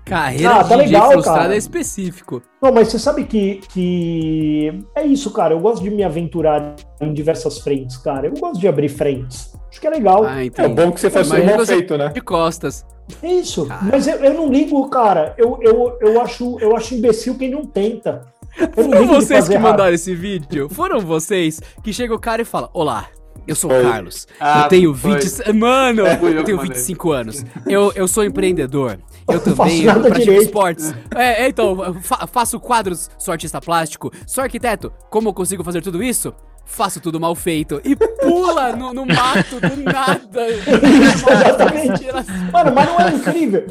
[0.06, 1.56] Carreira Ah, tá de DJ legal, frustrada cara.
[1.56, 2.42] é específico.
[2.62, 4.84] Não, mas você sabe que, que.
[4.96, 5.54] É isso, cara.
[5.54, 8.28] Eu gosto de me aventurar em diversas frentes, cara.
[8.28, 9.54] Eu gosto de abrir frentes.
[9.72, 10.24] Acho que é legal.
[10.26, 12.10] Ah, É bom que você faz tudo Imagina mal feito, né?
[12.10, 12.86] De costas.
[13.24, 13.66] É isso.
[13.66, 13.82] Cara.
[13.84, 15.34] Mas eu, eu não ligo, cara.
[15.38, 18.22] Eu, eu, eu, acho, eu acho imbecil quem não tenta.
[18.60, 19.72] Eu Foram vocês que errado.
[19.72, 20.68] mandaram esse vídeo?
[20.70, 23.08] Foram vocês que chega o cara e fala: Olá,
[23.48, 23.84] eu sou o Foi.
[23.84, 24.28] Carlos.
[24.40, 25.18] Ah, eu tenho foi.
[25.20, 25.54] 20.
[25.54, 26.74] Mano, Fui eu eu tenho mandei.
[26.74, 27.46] 25 anos.
[27.66, 29.00] Eu, eu sou empreendedor.
[29.28, 30.44] Eu faço também nada pratico direito.
[30.44, 30.94] esportes.
[31.16, 34.92] É, é, então, eu fa- faço quadros, sou artista plástico, sou arquiteto.
[35.10, 36.34] Como eu consigo fazer tudo isso?
[36.72, 37.82] Faço tudo mal feito.
[37.84, 40.48] E pula no, no mato do nada.
[40.48, 42.06] exatamente.
[42.50, 43.68] Mano, mas não é incrível.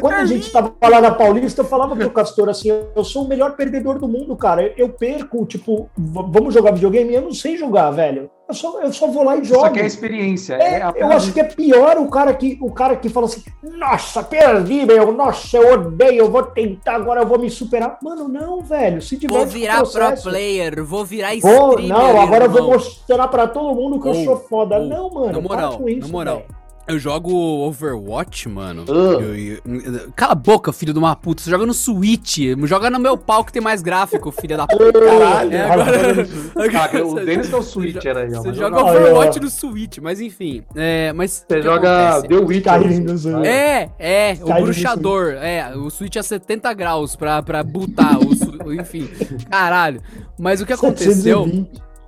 [0.00, 3.28] Quando a gente tava lá na Paulista, eu falava pro Castor assim: eu sou o
[3.28, 4.72] melhor perdedor do mundo, cara.
[4.78, 7.14] Eu perco, tipo, vamos jogar videogame?
[7.14, 8.30] Eu não sei jogar, velho.
[8.48, 9.58] Eu só, eu só vou lá e jogo.
[9.60, 10.54] Isso aqui é experiência.
[10.54, 13.26] É, É, a eu acho que é pior o cara que o cara que fala
[13.26, 17.98] assim: Nossa, perdi, meu, nossa, eu odeio, eu vou tentar, agora eu vou me superar.
[18.02, 19.02] Mano, não, velho.
[19.02, 21.88] Se Vou com o virar pro player, vou virar Vou, streamer.
[21.98, 22.72] não, agora eu vou irmão.
[22.72, 24.78] mostrar pra todo mundo que eu Ou- sou foda.
[24.78, 25.32] ou, não, mano.
[25.32, 26.36] na moral, com isso, na moral.
[26.36, 26.48] velho.
[26.88, 27.30] Eu jogo
[27.66, 28.84] Overwatch, mano.
[28.88, 28.92] Ah.
[28.92, 31.42] Eu- eu- cala a boca, filho de uma puta.
[31.42, 32.38] Você joga no Switch.
[32.64, 34.92] Joga no meu pau que tem mais gráfico, filha da puta.
[34.92, 35.54] Caralho.
[35.54, 35.90] É, agora,
[36.72, 38.40] Cara, o que é o Switcher aí, ó.
[38.42, 40.62] Você joga eu não- Overwatch no Switch, mas enfim.
[40.74, 42.28] É, mas Você joga acontece?
[42.28, 43.18] The Witcher.
[43.18, 43.44] Switch.
[43.44, 45.32] É, é, o no bruxador.
[45.34, 48.18] É, o Switch a 70 graus pra, pra botar.
[48.18, 49.08] O, enfim,
[49.50, 50.00] caralho.
[50.38, 51.46] Mas o que aconteceu.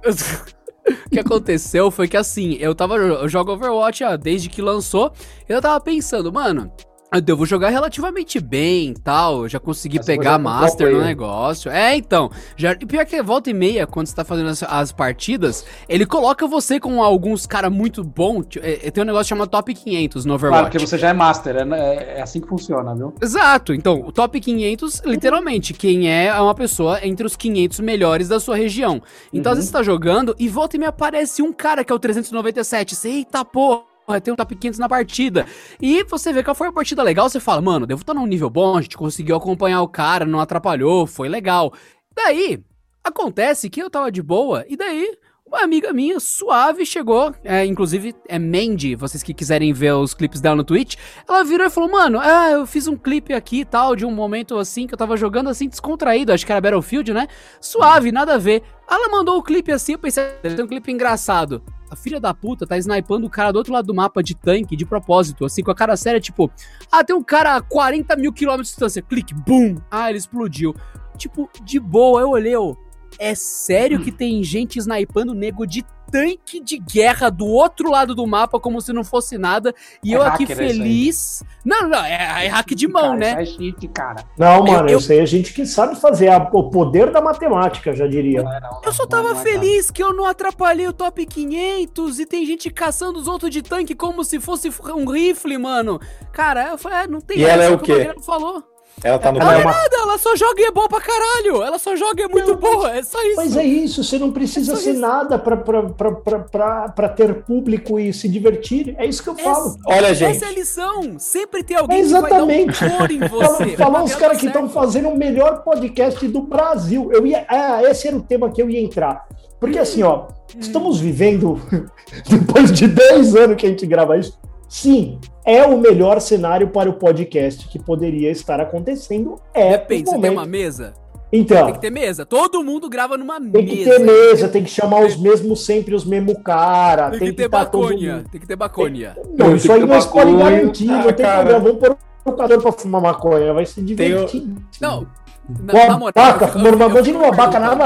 [0.89, 1.07] 720.
[1.07, 2.97] O que aconteceu foi que assim, eu tava.
[2.97, 5.12] Eu jogo Overwatch desde que lançou.
[5.49, 6.72] Eu tava pensando, mano.
[7.13, 9.43] Eu devo jogar relativamente bem e tal.
[9.43, 11.69] eu Já consegui Mas pegar Master no negócio.
[11.71, 12.31] É, então.
[12.57, 16.47] Já, pior que volta e meia, quando você tá fazendo as, as partidas, ele coloca
[16.47, 18.47] você com alguns caras muito bons.
[18.63, 20.61] É, é, tem um negócio chamado Top 500 no Overwatch.
[20.61, 23.13] Claro, porque você já é master, é, é- é assim que funciona, viu?
[23.21, 23.75] Exato.
[23.75, 28.55] Então, o top 500, literalmente, quem é uma pessoa entre os 500 melhores da sua
[28.55, 29.03] região.
[29.33, 31.97] Então, às vezes você tá jogando e volta e me aparece um cara que é
[31.97, 32.95] o 397.
[32.95, 33.89] Você, eita porra.
[34.19, 35.47] Tem um top 500 na partida.
[35.79, 38.49] E você vê que foi uma partida legal, você fala, mano, devo estar num nível
[38.49, 41.73] bom, a gente conseguiu acompanhar o cara, não atrapalhou, foi legal.
[42.17, 42.65] Daí,
[43.05, 45.17] acontece que eu tava de boa, e daí
[45.51, 50.41] Uma amiga minha, suave, chegou, é, inclusive é Mandy, vocês que quiserem ver os clipes
[50.41, 50.95] dela no Twitch,
[51.29, 54.13] ela virou e falou, mano, ah, eu fiz um clipe aqui e tal, de um
[54.13, 57.27] momento assim, que eu tava jogando assim, descontraído, acho que era Battlefield, né?
[57.61, 58.63] Suave, nada a ver.
[58.89, 61.61] Ela mandou o clipe assim, eu pensei, deve ter um clipe engraçado.
[61.91, 64.76] A filha da puta tá snipando o cara do outro lado do mapa de tanque,
[64.76, 66.51] de propósito, assim, com a cara séria, tipo,
[66.91, 70.74] ah, tem um cara a 40 mil quilômetros de distância, clique, boom, ah, ele explodiu.
[71.16, 72.78] Tipo, de boa, eu olhei, eu,
[73.21, 78.27] é sério que tem gente snipando nego de tanque de guerra do outro lado do
[78.27, 81.45] mapa como se não fosse nada e É eu aqui feliz.
[81.64, 83.43] Não, não, é, é hack de mão, Cara, né?
[83.43, 84.25] é cheat, cara.
[84.37, 87.91] Não, mano, eu- isso aí é gente que sabe fazer a- o poder da matemática,
[87.91, 88.43] eu já diria.
[88.43, 90.93] Não é, não, Eu só não, tava não é, feliz que eu não atrapalhei o
[90.93, 95.59] top 500 e tem gente caçando os outros de tanque como se fosse um rifle,
[95.59, 96.01] mano.
[96.33, 97.93] Cara, eu falei, é, não tem E ela é o que quê?
[97.99, 98.64] Magrelo falou.
[99.03, 101.62] Ela tá no Ela é uma- Nada, ela só joga e é boa pra caralho.
[101.62, 103.36] Ela só joga e é muito boa, é só isso.
[103.36, 105.01] Mas é isso, você não precisa É ser isso.
[105.01, 108.94] nada pra- pra- pra- pra- pra pra ter público e se divertir.
[108.98, 109.76] É isso que eu falo.
[109.86, 110.36] Olha, gente.
[110.36, 111.18] Essa é a lição.
[111.18, 112.72] Sempre tem alguém Exatamente.
[112.78, 113.76] que vai dar um em Falou, você.
[113.76, 117.11] falou os caras que estão fazendo o melhor podcast do Brasil.
[117.12, 119.26] Eu ia, ah, esse era o tema que eu ia entrar.
[119.59, 120.26] Porque assim, ó,
[120.59, 121.61] estamos vivendo,
[122.28, 124.38] depois de 10 anos que a gente grava isso,
[124.68, 129.36] sim, é o melhor cenário para o podcast que poderia estar acontecendo.
[129.55, 130.93] É Depende, você tem uma mesa?
[131.32, 132.26] Então, Tem que ter mesa.
[132.26, 133.68] Todo mundo grava numa tem mesa.
[133.68, 137.49] que ter mesa, tem que chamar os mesmos sempre, os mesmos cara, Tem que ter
[137.49, 138.16] tá baconha.
[138.16, 139.16] mundo- Tem que ter baconha.
[139.38, 141.38] Não, Tem isso aí ter nós pode garantir, não Ah, tem cara.
[141.61, 141.61] problema.
[141.61, 141.93] Vamos pôr
[142.26, 144.61] o jogador pra fumar maconha, vai ser Tem o- divertido.
[144.80, 145.07] Não.
[145.49, 146.12] Na, Uma na moral,
[146.45, 147.80] eu fumando uma eu imagina fico uma vaca na perguntando.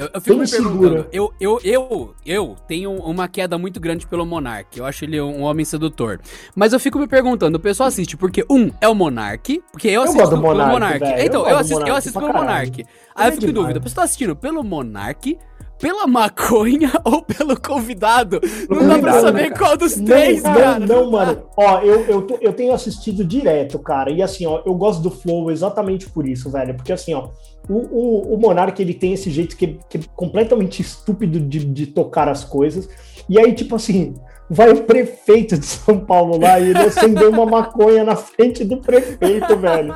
[0.00, 0.70] Eu, eu fico Bem me segura.
[0.72, 4.78] perguntando, eu, eu, eu, eu tenho uma queda muito grande pelo Monark.
[4.78, 6.18] Eu acho ele um homem sedutor.
[6.56, 9.62] Mas eu fico me perguntando, o pessoal assiste porque, um, é o Monark.
[9.70, 10.98] Porque eu Eu assisto gosto do pelo Monark, Monark.
[11.00, 12.66] velho, eu Então, eu do assisto, eu Monark assisto pra pelo caralho.
[12.70, 12.80] Monark.
[12.80, 12.94] Aí Ele
[13.26, 15.38] eu é fico em dúvida, você tá assistindo pelo Monark,
[15.80, 18.40] pela maconha ou pelo convidado?
[18.68, 20.78] Não dá pra convidado, saber né, qual dos Não, três, não, cara.
[20.78, 21.10] não, dá.
[21.10, 21.42] mano.
[21.56, 24.10] Ó, eu, eu, tô- eu tenho assistido direto, cara.
[24.10, 26.74] E assim, ó, eu gosto do Flow exatamente por isso, velho.
[26.74, 27.28] Porque assim, ó,
[27.68, 31.86] o, o, o Monark, ele tem esse jeito que, que é completamente estúpido de, de
[31.86, 32.88] tocar as coisas.
[33.28, 34.14] E aí, tipo assim,
[34.50, 38.78] vai o prefeito de São Paulo lá e ele acendeu uma maconha na frente do
[38.78, 39.94] prefeito, velho.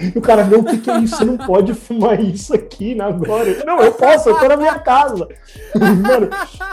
[0.00, 1.16] E o cara, meu, o que, que é isso?
[1.16, 3.48] Você não pode fumar isso aqui né, agora.
[3.48, 5.28] Eu, Não, eu posso, eu tô na minha casa.
[5.74, 6.28] Mano,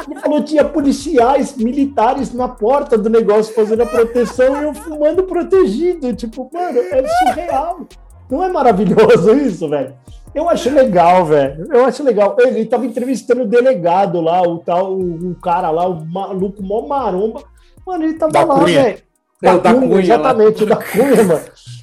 [0.10, 4.74] ele falou que tinha policiais militares na porta do negócio fazendo a proteção e eu
[4.74, 6.14] fumando protegido.
[6.16, 7.88] Tipo, mano, é surreal.
[8.28, 9.94] Não é maravilhoso isso, velho?
[10.34, 11.68] Eu acho legal, velho.
[11.72, 12.36] Eu acho legal.
[12.40, 16.82] Ele tava entrevistando o delegado lá, o tal, o, o cara lá, o maluco mó
[16.82, 17.44] maromba.
[17.86, 18.98] Mano, ele tava Da lá, velho.
[19.44, 20.00] É, o da Cunha lá.
[20.00, 21.42] exatamente, o da Cunha, mano.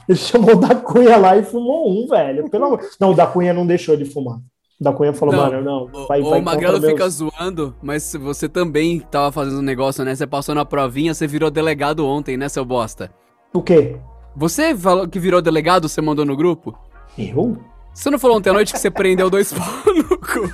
[0.09, 2.49] Ele chamou o da Cunha lá e fumou um, velho.
[2.51, 2.81] Pelo amor...
[2.99, 4.39] Não, o da Cunha não deixou de fumar.
[4.81, 5.91] O da Cunha falou, Não, mano, não.
[5.93, 10.03] O, vai, o vai Magrelo fica meus- zoando, mas você também tava fazendo um negócio,
[10.05, 10.15] né?
[10.15, 13.11] Você passou na provinha, você virou delegado ontem, né, seu bosta?
[13.53, 13.97] O quê?
[14.35, 16.75] Você falou que virou delegado, você mandou no grupo?
[17.19, 17.59] Eu?
[17.93, 20.51] Você não falou ontem à noite que você prendeu dois pau no cu?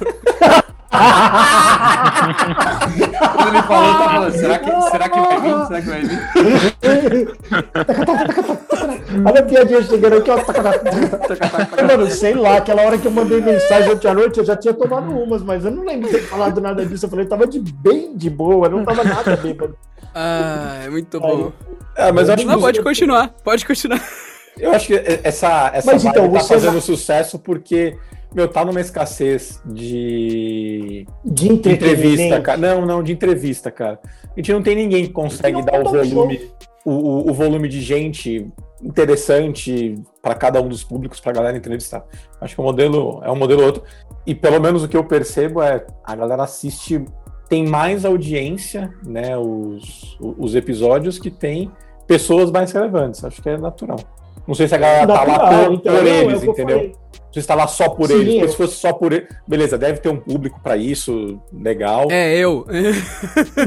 [3.37, 5.67] Quando ele falou, eu tava falando, será que, será que vai vir?
[5.67, 6.19] Será que vai vir?
[9.25, 11.87] Olha a piadinha chegando aqui, ó.
[11.87, 14.75] Mano, sei lá, aquela hora que eu mandei mensagem ontem à noite, eu já tinha
[14.75, 17.07] tomado umas, mas eu não lembro de ter falado nada disso.
[17.07, 19.77] Eu falei, tava de bem de boa, não tava nada bêbado.
[20.15, 21.53] Ah, é muito bom.
[21.95, 24.03] É, mas acho, Não, que, pode continuar, pode continuar.
[24.59, 27.97] Eu acho que essa, essa Mas então, tá fazendo vai- sucesso porque,
[28.35, 32.59] meu, tá numa escassez de, De entrevista, cara.
[32.59, 34.01] Não, não, de entrevista, cara.
[34.25, 36.51] A gente não tem ninguém que consegue dar o volume,
[36.85, 38.47] o, o, o volume de gente
[38.83, 42.05] interessante para cada um dos públicos para galera entrevistar.
[42.41, 43.83] Acho que o modelo é um modelo outro.
[44.27, 47.05] E pelo menos o que eu percebo é a galera assiste,
[47.49, 51.71] tem mais audiência, né, os, os episódios que tem
[52.07, 53.25] pessoas mais relevantes.
[53.25, 53.99] Acho que é natural.
[54.47, 56.77] Não sei se a galera tá lá por, então, por não, é eles, eu entendeu?
[56.77, 56.93] falei.
[57.27, 58.29] Não sei se tá lá só por Sim, eles.
[58.35, 62.07] Porque eu- se fosse só por eles, beleza, deve ter um público para isso, legal.
[62.11, 62.65] É, eu.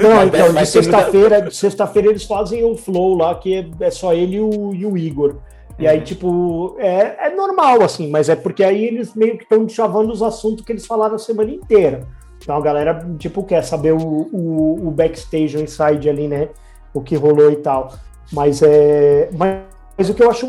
[0.02, 3.92] Não, Mas então, de sexta-feira, de sexta-feira eles fazem o flow lá, que é, é
[3.92, 5.36] só ele e o, e o Igor.
[5.78, 5.90] E Uhum.
[5.92, 10.12] aí, tipo, é, é normal, assim, mas é porque aí eles meio que estão chavando
[10.12, 12.02] os assuntos que eles falaram a semana inteira.
[12.42, 16.50] Então a galera, tipo, quer saber o, o, o backstage, o inside ali, né?
[16.94, 17.94] O que rolou e tal.
[18.32, 19.30] Mas é.
[19.38, 19.58] Mas,
[20.00, 20.48] mas o que eu acho.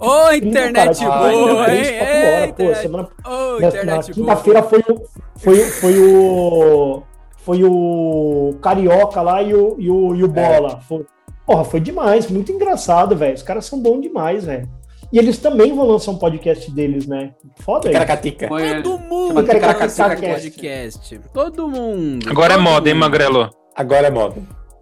[0.00, 1.82] Ô, internet cara, boa, hein?
[1.84, 4.14] três, horas, pô, internet- semana Ô, na, na internet boa.
[4.14, 5.02] quinta-feira foi o,
[5.36, 7.02] foi, foi o.
[7.36, 10.80] Foi o Carioca lá e o, e o, e o Bola.
[10.88, 11.04] Foi,
[11.46, 13.34] porra, foi demais, muito engraçado, velho.
[13.34, 14.66] Os caras são bons demais, velho.
[15.12, 17.32] E eles também vão lançar um podcast deles, né?
[17.60, 17.92] Foda aí.
[17.92, 18.48] Caracatica.
[18.82, 20.50] Todo mundo Chama vai Ticaracatica lançar Cast.
[20.50, 21.20] podcast.
[21.34, 22.30] Todo mundo.
[22.30, 23.00] Agora é todo moda, hein, mundo.
[23.04, 23.50] Magrelo?
[23.76, 24.36] Agora é moda.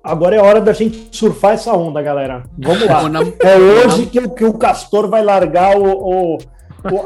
[0.04, 2.42] Agora é hora da gente surfar essa onda, galera.
[2.58, 3.02] Vamos lá.
[3.40, 6.38] É hoje que, o- que o Castor vai largar o- o-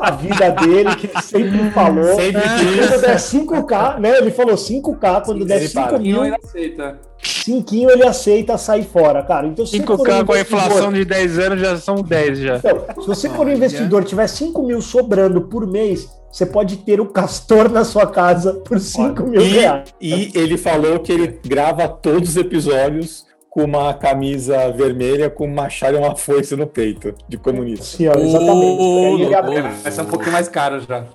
[0.00, 2.14] a vida dele, que ele sempre falou.
[2.16, 3.00] Sempre Quando quis.
[3.00, 4.18] der 5K, né?
[4.18, 5.98] Ele falou 5K, quando der ele 5 para.
[5.98, 6.98] mil, ainda aceita.
[7.22, 9.46] 5 ele aceita sair fora, cara.
[9.46, 12.56] Então, se for um 5K com a inflação de 10 anos já são 10 já.
[12.56, 17.00] Então, se você for um investidor tiver 5 mil sobrando por mês, você pode ter
[17.00, 19.94] o Castor na sua casa por 5 mil reais.
[20.00, 23.25] E ele falou que ele grava todos os episódios
[23.56, 27.86] com uma camisa vermelha com um machado e uma foice no peito, de comunista.
[27.86, 28.82] Sim, ó, exatamente.
[28.82, 31.06] Aí ele Vai ser um pouquinho mais caro já.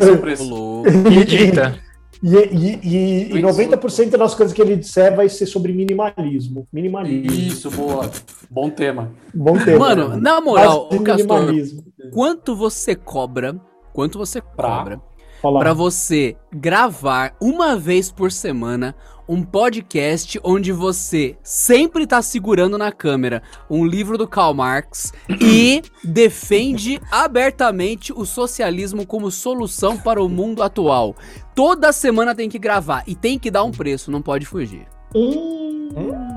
[0.00, 0.82] Todo preço.
[1.08, 1.82] E.
[2.24, 6.66] E, e, e, e 90% das coisas que ele disser vai ser sobre minimalismo.
[6.72, 7.32] Minimalismo.
[7.32, 8.10] Isso, boa.
[8.50, 9.12] Bom tema.
[9.32, 9.78] Bom tema.
[9.78, 10.16] Mano, né?
[10.20, 11.84] na moral, o Castor, minimalismo.
[12.12, 13.56] quanto você cobra?
[13.92, 15.00] Quanto você cobra
[15.40, 15.60] Fala.
[15.60, 18.94] pra você gravar uma vez por semana
[19.32, 25.10] um podcast onde você sempre tá segurando na câmera um livro do Karl Marx
[25.40, 31.16] e defende abertamente o socialismo como solução para o mundo atual.
[31.54, 34.86] Toda semana tem que gravar e tem que dar um preço, não pode fugir.
[35.14, 35.88] Hum,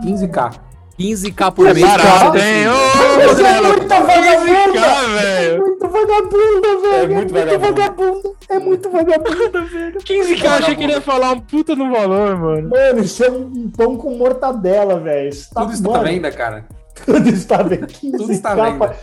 [0.06, 0.74] 15k.
[1.00, 1.86] 15k por É mês.
[1.86, 2.39] barato, cara.
[2.50, 2.68] hein?
[2.68, 4.72] Ô, Você é muita vagabunda!
[4.72, 5.62] 15K, É velho!
[5.62, 6.96] muito vagabunda, velho!
[6.96, 8.30] É muito vagabunda!
[8.50, 10.00] É muito vagabunda, velho!
[10.00, 12.70] 15k, eu achei que ele ia falar um puta no valor, mano.
[12.70, 15.30] Mano, isso é um pão com mortadela, velho.
[15.30, 16.66] Isso tá- Tudo está à venda, cara.
[17.06, 17.88] Tudo está vendo.
[17.88, 18.88] Tudo está à 15k venda.
[18.88, 18.96] pra,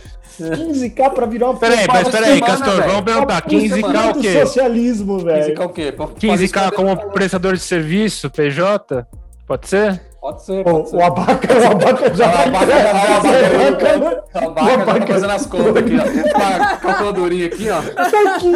[0.57, 2.87] 15k pra virar uma Peraí, mas peraí, Castor, velho.
[2.89, 3.41] vamos perguntar.
[3.43, 4.41] puta 15k o do quê?
[4.45, 5.45] socialismo, velho.
[5.55, 5.91] 15k o quê?
[5.91, 9.05] Pra- 15k como prestador de serviço, PJ?
[9.45, 10.01] Pode ser?
[10.23, 10.95] Pode ser, pode O, ser.
[10.95, 15.45] o abaca, o abaca já O abaca já tá O abaca- tá abaca- fazendo as
[15.45, 16.31] contas aqui, ó.
[16.31, 17.81] Com a calculadorinha aqui, ó.
[18.09, 18.51] tá aqui.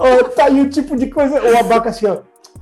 [0.00, 1.40] Ó, tá aí o tipo de coisa.
[1.40, 2.16] O abaca assim, ó.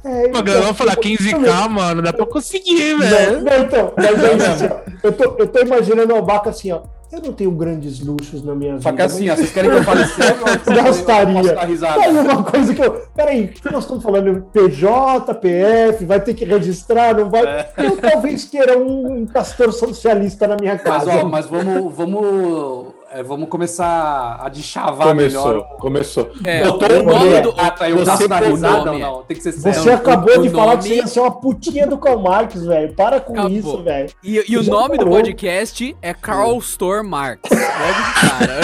[0.04, 2.02] É, Magrelo, vamos falar 15k, mano.
[2.02, 3.40] Dá pra conseguir, Não, velho.
[3.42, 4.90] não, então, mas é isso, assim, ó.
[5.04, 6.80] Eu tô, eu tô imaginando o Abaca assim, ó.
[7.12, 8.82] Eu não tenho grandes luxos na minha vida.
[8.82, 12.10] Só que assim, mas vocês querem que eu fale sério Gastaria.
[12.10, 12.92] uma coisa que eu.
[13.14, 17.44] Peraí, nós estamos falando PJ, PF, vai ter que registrar, não vai.
[17.46, 17.72] É.
[17.78, 21.10] Eu talvez queira um, um castor socialista na minha Mas, casa.
[21.10, 25.66] ó, mas vamos, vamos, é, vamos começar a deschavar melhor.
[25.78, 26.30] Começou, começou.
[26.44, 27.54] É, Eu tô- o nome do.
[27.58, 29.22] Ah, tá, eu Você pô- risada não?
[29.24, 29.94] Tem que ser Você sério.
[29.94, 32.92] acabou o de falar que você ia ser uma putinha do Karl Marx, velho.
[32.94, 33.50] Para com Acabou.
[33.50, 34.10] isso, velho.
[34.22, 35.18] E, e o nome do falou.
[35.18, 37.40] podcast é Carl Store Marx.
[37.50, 37.60] Logo
[38.02, 38.60] de cara.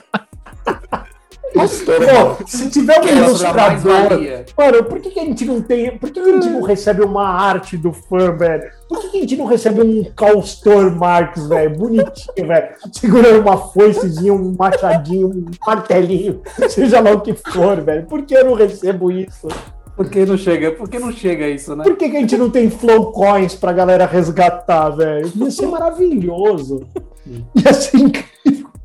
[1.55, 3.57] Pô, se tiver um Que é sobre a ilustrador.
[3.57, 4.45] mais-valia.
[4.59, 5.97] Mano, por que, que a gente não tem.
[5.97, 8.71] Por que, que a gente não recebe uma arte do fã, velho?
[8.89, 11.79] Por que, que a gente não recebe um Calstor Marx, velho?
[11.79, 12.69] Bonitinho, velho.
[12.93, 18.05] Segurando uma foicezinha, um machadinho, um martelinho, seja lá o que for, velho.
[18.07, 19.47] Por que eu não recebo isso?
[19.97, 20.73] Por que não chega?
[20.73, 21.85] Por que não chega isso, né?
[21.85, 25.31] Por que, que a gente não tem flow coins pra galera resgatar, velho?
[25.37, 26.81] Ia ser maravilhoso.
[27.55, 28.34] Ia ser incrível.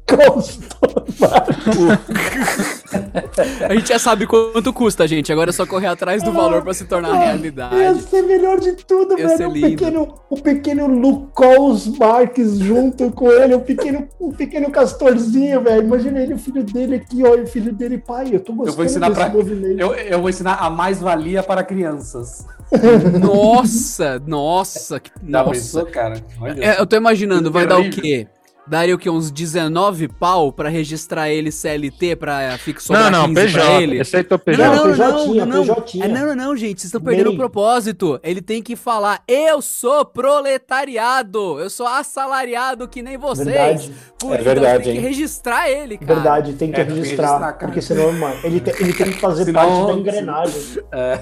[3.70, 5.32] A gente já sabe quanto custa, gente.
[5.32, 8.01] Agora é só correr atrás do valor pra se tornar Ia realidade.
[8.03, 9.49] ser melhor de tudo, Ia velho.
[9.49, 9.68] O lindo.
[9.70, 15.84] pequeno, o pequeno Lucas Marques junto com ele, o pequeno, o pequeno Castorzinho, velho.
[15.84, 18.30] Imagina ele, o filho dele aqui, ó, e o filho dele, pai.
[18.32, 19.30] Eu tô gostando Eu vou ensinar desse pra.
[19.30, 19.80] movimento.
[19.80, 22.45] Eu, eu vou ensinar a mais-valia para crianças.
[23.22, 25.49] Nossa, nossa, que- nossa.
[25.51, 26.22] pensou, cara?
[26.39, 28.28] Olha É, eu tô imaginando, vai dar o quê?
[28.70, 29.10] Daria o quê?
[29.10, 33.82] Uns 19 pau pra registrar ele CLT pra fixar Não, não, 15 pra PJ.
[33.84, 34.00] ele?
[34.00, 34.64] Aceitou Não, PJ.
[34.64, 35.76] não, não, PJ, não, não, não.
[35.82, 36.04] PJ.
[36.04, 37.34] É, não, não, não, gente, vocês estão perdendo Nem.
[37.36, 38.20] o propósito.
[38.22, 43.48] Ele tem que falar, eu sou proletariado, eu sou assalariado que nem vocês.
[43.48, 46.14] Verdade, Por É isso verdade, tem que registrar ele, cara.
[46.14, 49.46] verdade, tem que É, que registrar, porque senão, mano, ele, tem- ele tem que fazer
[49.46, 50.80] Senão- parte da engrenagem.
[50.92, 51.20] É.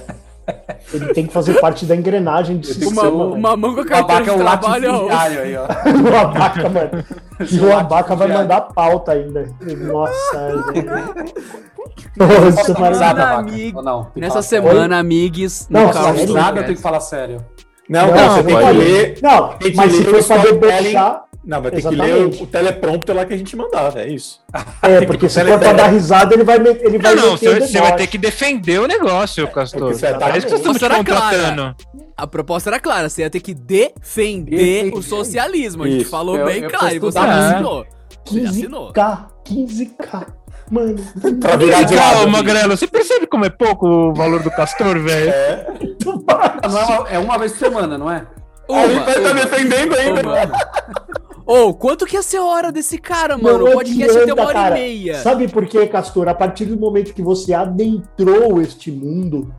[0.94, 3.34] Ele tem que fazer parte da engrenagem do Uma, sistema, velho.
[3.34, 4.90] uma mão com a O carteira é de trabalho.
[4.90, 4.92] ó.
[5.06, 5.66] latifundiário aí, ó.
[6.10, 7.06] O Abaca, mano.
[7.52, 9.46] E o Abaca vai mandar pauta ainda.
[9.62, 10.52] Nossa.
[12.16, 12.76] Nossa.
[13.76, 14.08] Ou não?
[14.16, 15.90] Nessa semana, amigues, Não?
[15.90, 17.44] Store Risada, eu tenho que falar sério.
[17.90, 19.20] Não, Não, não, você tem que ler.
[19.22, 22.14] Não, mas se for pra debochar, Não, vai ter que Exatamente.
[22.14, 24.42] ler o, o teleprompter lá que a gente mandava, é isso.
[24.82, 27.62] é, porque se for pra dar risada, ele vai, met- ele vai Não, não, meter
[27.62, 29.80] você, você vai ter que defender o negócio, Castor.
[29.80, 31.38] porque você tá- É isso que Nossa, era clara.
[31.38, 31.76] contratando.
[32.18, 35.84] A proposta era clara, você ia ter que defender o socialismo.
[35.84, 36.12] A gente Isso.
[36.12, 37.86] falou Eu- bem eu claro, e você assinou.
[38.26, 38.92] Você assinou.
[38.94, 40.26] 15k, 15k.
[40.70, 40.96] Mano,
[41.40, 42.30] Pra virar de Calma, lado.
[42.30, 45.32] Magrelo, você percebe como é pouco o valor do Castor, velho?
[46.06, 48.26] Não é, uma, é uma vez por semana, não é?
[48.68, 50.22] Uma, Aí vai estar defendendo ainda.
[51.48, 53.60] Ô, quanto que ia ser a hora desse cara, mano?
[53.60, 54.78] Não o podcast ia ter adianta, uma hora cara.
[54.78, 55.16] e meia.
[55.22, 56.28] Sabe por quê, Castor?
[56.28, 59.54] A partir do momento que você adentrou este mundo,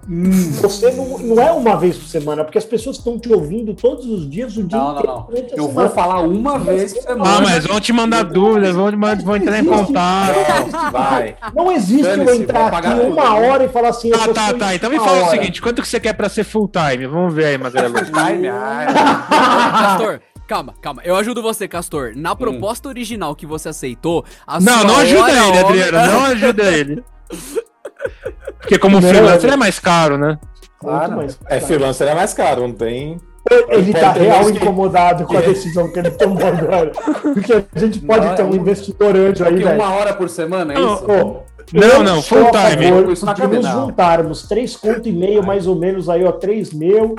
[0.60, 4.04] você não, não é uma vez por semana, porque as pessoas estão te ouvindo todos
[4.06, 5.12] os dias, o dia Não, não, inteiro.
[5.12, 5.28] não.
[5.30, 5.72] a Eu semana.
[5.72, 7.40] vou falar uma vez por Ah, semana.
[7.40, 8.90] mas vão te mandar dúvidas, vão,
[9.24, 10.36] vão entrar em contato.
[10.70, 11.36] Não, vai.
[11.54, 14.10] Não existe eu entrar aqui uma hora e falar assim.
[14.10, 14.74] eu Tá, tá, tá.
[14.74, 15.30] Então me fala o hora.
[15.30, 17.06] seguinte: quanto que você quer pra ser full time?
[17.06, 17.94] Vamos ver aí, Magrelo.
[17.94, 18.86] Time, ai.
[19.72, 21.02] Castor, calma, calma.
[21.04, 22.12] Eu ajudo você, Castor.
[22.16, 26.12] Na proposta original que você aceitou, a Não, sua não ajuda hora, ele, hora- Adriano.
[26.12, 27.04] Não ajuda ele.
[28.60, 30.38] Porque como Não, freelancer é mais caro, né?
[30.82, 31.38] Muito mais.
[31.46, 33.18] É freelancer é mais caro, não tem.
[33.70, 36.90] Ele tá real uns que- incomodado com a decisão que ele tomou agora.
[37.22, 39.80] Porque a gente pode Não, ter é um um- investidor anjo aí, Porque velho.
[39.80, 41.04] uma hora por semana, é Não, isso?
[41.04, 41.42] Pô,
[41.72, 42.90] Não, não, full time.
[43.56, 43.86] nos não.
[43.86, 47.14] juntarmos três conto e meio, mais ou menos, aí, ó, três meu,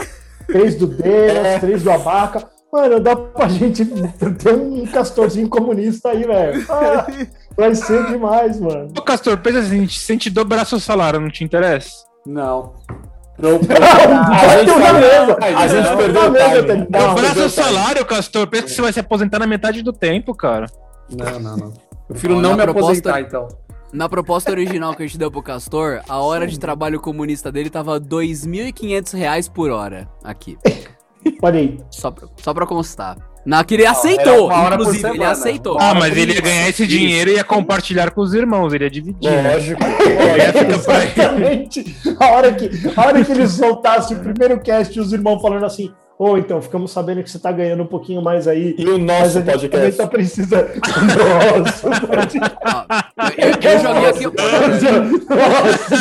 [0.46, 1.60] três do Denas, É.
[1.60, 2.48] três do Abaca.
[2.72, 6.66] Mano, dá pra gente ter um castorzinho comunista aí, velho.
[6.70, 7.08] Ah,
[7.58, 8.92] vai ser demais, mano.
[8.98, 11.90] Ô, Castor, pensa assim: se a gente dobrar seu salário, não te interessa?
[12.28, 12.74] Não.
[13.40, 15.38] A gente, Vai ter uma mesa.
[15.42, 16.88] a gente Não, perdeu o mesa, time.
[16.90, 20.36] não, dobrar seu salário, Castor, pensa que você vai se aposentar na metade do tempo,
[20.36, 20.66] cara.
[21.10, 21.68] Não, não, não.
[21.68, 21.74] Eu
[22.10, 23.48] prefiro não na me proposta- aposentar, então.
[23.94, 27.70] Na proposta original que a gente deu pro Castor, a hora de trabalho comunista dele
[27.72, 30.58] tava 2.500 reais por hora aqui.
[31.42, 31.78] Olha aí.
[31.92, 33.18] Só pra, só pra constar.
[33.46, 35.78] Na que ele aceitou, hora por inclusive, ele aceitou.
[35.80, 38.90] Ah, mas ele ia ganhar esse dinheiro e ia compartilhar com os irmãos, ele ia
[38.92, 39.32] dividir.
[39.32, 39.54] né?
[39.54, 39.82] Lógico.
[39.84, 40.74] Ele.
[40.76, 41.96] Exatamente.
[42.20, 45.92] A hora que, a hora que eles soltassem o primeiro cast, os irmãos falando assim:
[46.22, 48.76] Ô, então, ficamos sabendo que você tá ganhando um pouquinho mais aí.
[48.78, 49.98] E o Mas nosso a gente podcast.
[49.98, 50.70] tá precisando.
[51.64, 52.60] Nossa, podcast.
[53.38, 54.26] Eu, eu joguei aqui.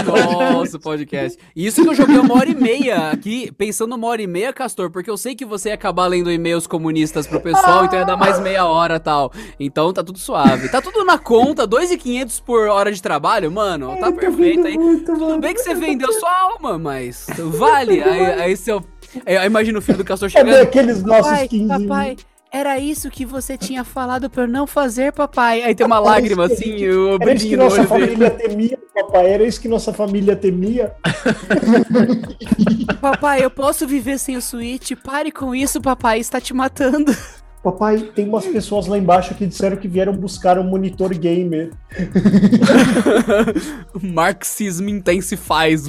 [0.04, 1.38] Nossa, podcast.
[1.54, 4.90] Isso que eu joguei uma hora e meia aqui, pensando uma hora e meia, Castor,
[4.90, 8.16] porque eu sei que você ia acabar lendo e-mails comunistas pro pessoal, então ia dar
[8.16, 9.32] mais meia hora e tal.
[9.58, 10.68] Então tá tudo suave.
[10.68, 14.76] Tá tudo na conta, 2.500 por hora de trabalho, mano, tá perfeito aí.
[15.04, 18.02] Tudo bem que você vendeu sua alma, mas vale.
[18.02, 18.82] Aí, aí seu.
[19.26, 20.62] Aí, imagina o filho do Castor Cadê chegando.
[20.68, 22.16] aqueles nossos Papai, 15 papai,
[22.50, 25.62] era isso que você tinha falado pra eu não fazer, papai.
[25.62, 29.30] Aí tem uma lágrima assim, gente- o Era isso que nossa família temia, papai.
[29.30, 30.94] Era isso que nossa família temia.
[33.00, 34.92] Papai, eu posso viver sem o Switch?
[35.04, 37.14] Pare com isso, papai, está te matando.
[37.62, 41.70] Papai, tem umas pessoas lá embaixo que disseram que vieram buscar um monitor gamer.
[44.00, 45.84] Marxismo intensifies.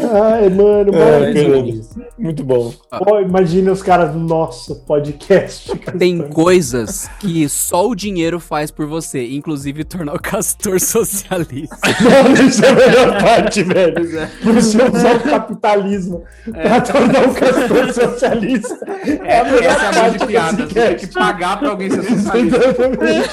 [0.00, 1.80] Ai, mano, É, mano.
[2.18, 2.72] Muito bom.
[3.04, 5.76] Pô, imagina os caras do nosso podcast.
[5.98, 11.76] Tem coisas que só o dinheiro faz por você, inclusive tornar o castor socialista.
[12.00, 14.28] Mano, isso é a melhor parte, velho.
[14.42, 18.78] Você usar o capitalismo pra tornar o castor socialista.
[19.24, 20.66] É a melhor Essa é a parte grande piada.
[20.66, 22.56] Você tem que pagar pra alguém ser socialista.
[22.56, 23.28] Exatamente.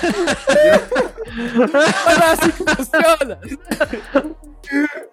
[2.06, 3.40] Mas é assim que funciona.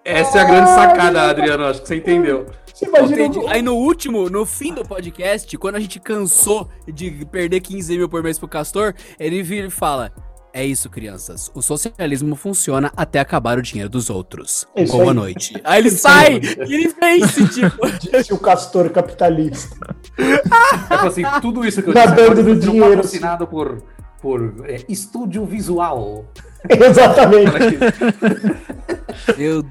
[0.03, 1.65] Essa é a grande sacada, Adriano.
[1.65, 2.47] Acho que você entendeu.
[2.73, 3.51] Você imagina.
[3.51, 8.09] Aí no último, no fim do podcast, quando a gente cansou de perder 15 mil
[8.09, 10.11] por mês pro Castor, ele vira e fala:
[10.55, 11.49] É isso, crianças.
[11.55, 14.67] O socialismo funciona até acabar o dinheiro dos outros.
[14.75, 15.13] É isso Boa aí.
[15.15, 15.59] noite.
[15.63, 17.89] Aí ele sai e ele vence, tipo.
[17.99, 19.75] disse o castor capitalista.
[20.15, 22.95] Tipo assim, tudo isso que eu Nadando no está dinheiro.
[22.97, 23.81] patrocinado por,
[24.21, 26.25] por é, estúdio visual.
[26.69, 27.77] Exatamente.
[29.37, 29.65] Meu.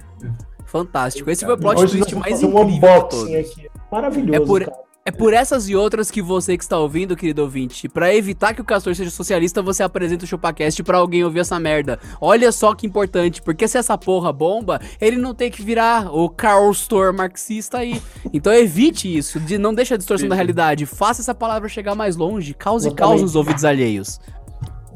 [0.66, 1.30] Fantástico.
[1.30, 3.18] Esse foi o plot Hoje twist mais um incrível todos.
[3.22, 3.70] unboxing aqui.
[3.90, 4.76] Maravilhoso, É por- cara.
[5.04, 8.60] É por essas e outras que você que está ouvindo, querido ouvinte, pra evitar que
[8.60, 11.98] o Castor seja socialista, você apresenta o ChupaCast pra alguém ouvir essa merda.
[12.20, 16.30] Olha só que importante, porque se essa porra bomba, ele não tem que virar o
[16.30, 18.00] Carl Store marxista aí.
[18.32, 22.14] Então evite isso, de, não deixa a distorção da realidade, faça essa palavra chegar mais
[22.14, 23.10] longe, cause Exatamente.
[23.10, 24.20] caos nos ouvidos alheios.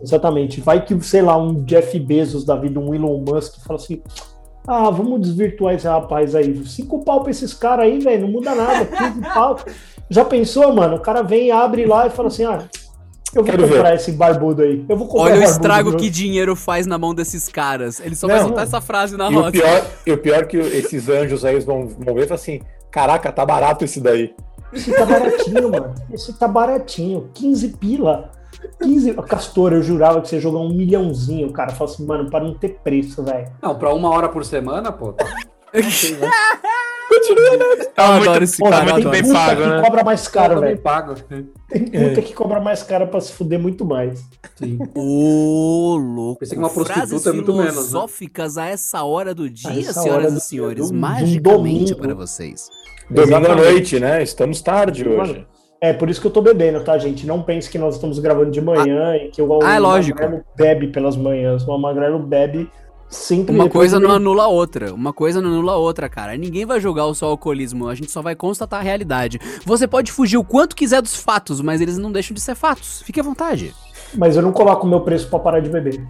[0.01, 0.61] Exatamente.
[0.61, 4.01] Vai que, sei lá, um Jeff Bezos da vida, um Elon Musk, fala assim:
[4.67, 6.65] ah, vamos desvirtuar esse rapaz aí.
[6.67, 8.85] Cinco pau pra esses caras aí, velho, não muda nada.
[8.85, 9.59] 15 pau.
[10.11, 10.97] Já pensou, mano?
[10.97, 12.59] O cara vem, abre lá e fala assim: ah,
[13.35, 14.85] eu vou Quero comprar esse barbudo aí.
[14.89, 15.99] Eu vou comprar Olha o barbudo, estrago viu?
[15.99, 18.01] que dinheiro faz na mão desses caras.
[18.01, 18.47] Ele só vai Não.
[18.47, 19.53] soltar essa frase na E o roda.
[19.53, 23.31] pior, e o pior que esses anjos aí vão, vão ver e falar assim: caraca,
[23.33, 24.35] tá barato esse daí.
[24.73, 25.95] Esse tá baratinho, mano.
[26.13, 27.31] Esse tá baratinho.
[27.35, 28.31] 15 pila.
[28.83, 29.15] 15.
[29.15, 31.71] Castor, eu jurava que você ia jogar um milhãozinho, cara.
[31.73, 33.47] Fala assim, mano, para não ter preço, velho.
[33.63, 35.13] Não, pra uma hora por semana, pô.
[35.13, 35.25] tá-
[35.73, 36.17] Eu adoro esse
[38.59, 38.85] Pô, cara.
[38.85, 39.11] mas eu tem adoro.
[39.11, 39.83] bem puta pago, que né?
[39.83, 40.79] cobra mais caro, velho.
[40.79, 41.15] pago.
[41.15, 44.25] Tem puta que cobra mais caro pra se fuder muito mais.
[44.57, 44.79] Sim.
[44.95, 46.41] Ô, louco.
[46.41, 47.73] Pensei que uma prostituta Frases é muito menos, né?
[47.73, 50.77] filosóficas a essa hora do dia, essa senhoras hora do e senhores.
[50.85, 51.97] dia, do- magicamente domingo.
[51.97, 52.69] para vocês.
[53.11, 54.23] Domingo à noite, né?
[54.23, 55.47] Estamos tarde hoje.
[55.81, 57.27] É por isso que eu tô bebendo, tá, gente?
[57.27, 60.19] Não pense que nós estamos gravando de manhã e que o, Ah, é o lógico.
[60.21, 61.63] Magrelo bebe pelas manhãs.
[61.69, 62.69] O Magrelo bebe
[63.09, 63.55] sempre.
[63.55, 64.93] Uma coisa não anula a outra.
[64.93, 66.37] Uma coisa não anula a outra, cara.
[66.37, 67.89] Ninguém vai jogar o seu alcoolismo.
[67.89, 69.41] A gente só vai constatar a realidade.
[69.65, 73.03] Você pode fugir o quanto quiser dos fatos, mas eles não deixam de ser fatos.
[73.03, 73.75] Fique à vontade.
[74.15, 76.07] Mas eu não coloco o meu preço pra parar de beber.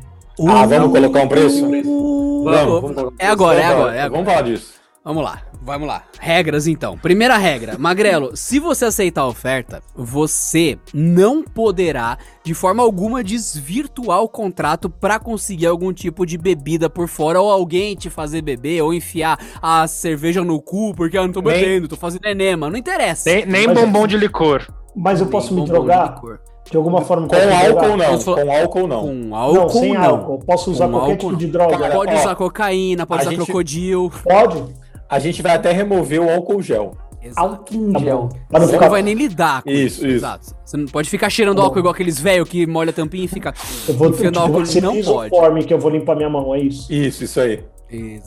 [0.47, 1.64] Ah, vamos colocar um preço?
[1.64, 4.11] Uh, Vamos, vamos colocar É agora, é Vamos agora, é agora.
[4.11, 4.74] Vamos falar disso.
[5.03, 6.05] Vamos lá, vamos lá.
[6.21, 6.97] Regras então.
[6.97, 14.23] Primeira regra, Magrelo, se você aceitar a oferta, você não poderá de forma alguma desvirtuar
[14.23, 18.81] o contrato pra conseguir algum tipo de bebida por fora ou alguém te fazer beber
[18.83, 22.71] ou enfiar a cerveja no cu porque eu não tô Nem- bebendo, tô fazendo enema,
[22.71, 23.29] não interessa.
[23.29, 24.67] Nem, nem bombom de licor.
[24.95, 26.14] Mas eu posso Nem me de drogar?
[26.14, 26.39] licor.
[26.71, 27.29] De alguma forma.
[27.29, 28.19] Com álcool não.
[28.19, 29.01] Com álcool não.
[29.03, 30.05] Com Não, álcool sem não.
[30.05, 30.39] álcool.
[30.45, 31.53] Posso usar Com qualquer álcool, tipo de não.
[31.53, 31.79] droga.
[31.79, 34.11] Cara, Pode ó, usar cocaína, pode a usar gente- crocodilo.
[34.25, 34.64] Pode?
[35.09, 36.97] A gente vai até remover o álcool gel.
[37.23, 37.41] Exato.
[37.41, 38.29] Álcool Tá gel.
[38.53, 38.85] não Você ficar...
[38.85, 40.07] não vai nem lidar com Isso, isso.
[40.07, 40.55] Exato.
[40.65, 43.29] Você não pode ficar cheirando Tá álcool igual aqueles velhos que molha a tampinha e
[43.29, 43.53] fica.
[43.89, 45.67] Eu vou tipo, álcool, ser não pode.
[45.67, 46.93] que eu vou limpar minha mão, é isso?
[46.93, 47.57] Isso, isso aí.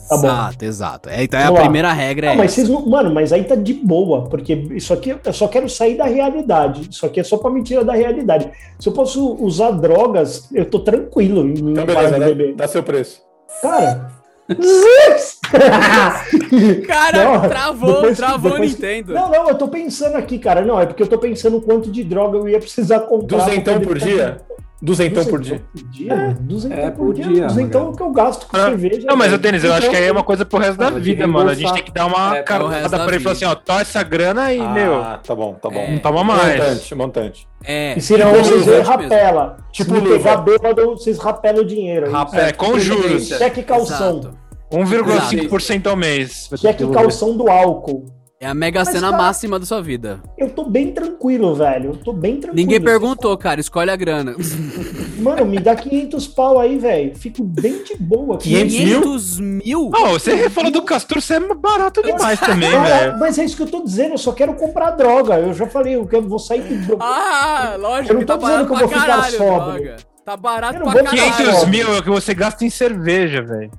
[0.08, 0.26] Tá bom.
[0.26, 1.08] Exato, exato.
[1.10, 2.28] É, então é a primeira regra.
[2.28, 2.66] Não, é mas essa.
[2.66, 2.86] vocês não.
[2.86, 6.88] Mano, mas aí tá de boa, porque isso aqui eu só quero sair da realidade.
[6.90, 8.50] Isso aqui é só pra me tirar da realidade.
[8.78, 12.54] Se eu posso usar drogas, eu tô tranquilo Então, beleza, beber.
[12.54, 13.20] dá seu preço.
[13.60, 14.19] Cara.
[16.86, 19.12] Cara, Não, travou, depois- travou depois- o Nintendo.
[19.14, 20.62] Não, não, eu tô pensando aqui, cara.
[20.62, 23.36] Não, é porque eu tô pensando o quanto de droga eu ia precisar comprar.
[23.38, 24.40] pra Duzentão por ficar- dia?
[24.82, 25.62] Duzentão por dia.
[25.72, 26.36] por dia?
[26.40, 27.24] Duzentão É, por por dia.
[27.26, 27.96] dia, Duzentão Magrelo.
[27.96, 29.06] que eu gasto com Ah, cerveja.
[29.06, 29.42] Não, mas, velho.
[29.42, 31.50] Denis, eu acho que aí é uma coisa pro resto da Ah, vida, mano.
[31.50, 33.54] A gente tem que dar uma É, cartada da pra ele e falar assim, ó,
[33.54, 35.80] tó essa grana e, meu, Ah, tá bom, tá bom.
[35.80, 35.90] É.
[35.92, 36.58] não toma mais.
[36.58, 37.48] Montante, montante.
[37.62, 37.94] É.
[37.98, 39.56] E se não, Tipo vocês vão rapela.
[39.70, 40.18] Tipo se me luva.
[40.18, 42.10] pegar bêbado, vocês rapelam o dinheiro.
[42.10, 42.48] Rapela.
[42.48, 43.28] É, com juros.
[43.28, 44.18] Cheque calção.
[44.20, 44.34] Exato.
[44.72, 46.48] 1,5% ao mês.
[46.56, 48.06] Cheque calção do álcool.
[48.42, 50.18] É a mega Mas, cena cara- máxima da sua vida.
[50.38, 51.90] Eu tô bem tranquilo, velho.
[51.90, 52.56] Eu tô bem tranquilo.
[52.56, 53.60] Ninguém perguntou, cara.
[53.60, 54.34] Escolhe a grana.
[55.20, 57.14] Mano, me dá 500 pau aí, velho.
[57.14, 58.38] Fico bem de boa.
[58.38, 59.00] 500 mil?
[59.02, 59.90] 500 mil?
[59.92, 63.18] Não, você falou do Castor, você é barato demais também, velho.
[63.18, 64.12] mas é isso que eu tô dizendo.
[64.14, 65.34] Eu só quero comprar droga.
[65.38, 66.96] Eu já falei, eu quero- vou sair do.
[66.98, 69.82] Ah, lógico Eu não tô tá dizendo que eu vou ficar caralho, sóbrio.
[69.82, 69.96] droga.
[70.24, 71.36] Tá barato Eu não pra vou caralho.
[71.36, 73.70] 500 mil é o que você gasta em cerveja, velho.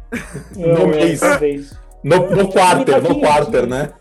[0.56, 1.20] No mês.
[2.04, 3.22] No, no quarter, no 500.
[3.22, 3.92] quarter, né?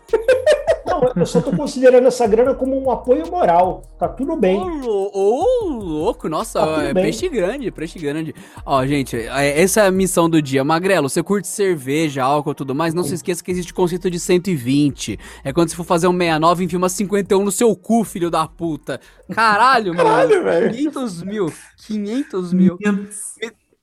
[0.85, 3.81] Não, eu só tô considerando essa grana como um apoio moral.
[3.97, 4.59] Tá tudo Ô, bem.
[4.59, 8.33] ô, louco, nossa, Tá é peixe grande, peixe grande.
[8.65, 10.63] Ó, gente, é- essa é a missão do dia.
[10.63, 14.09] Magrelo, você curte cerveja, álcool e tudo mais, não se esqueça que existe o conceito
[14.09, 15.17] de 120.
[15.43, 18.47] É quando você for fazer um 69, enfia uma 51 no seu cu, filho da
[18.47, 18.99] puta.
[19.31, 20.09] Caralho, mano.
[20.09, 20.71] Caralho, velho.
[20.73, 21.53] 500 mil.
[21.85, 22.77] 500 mil.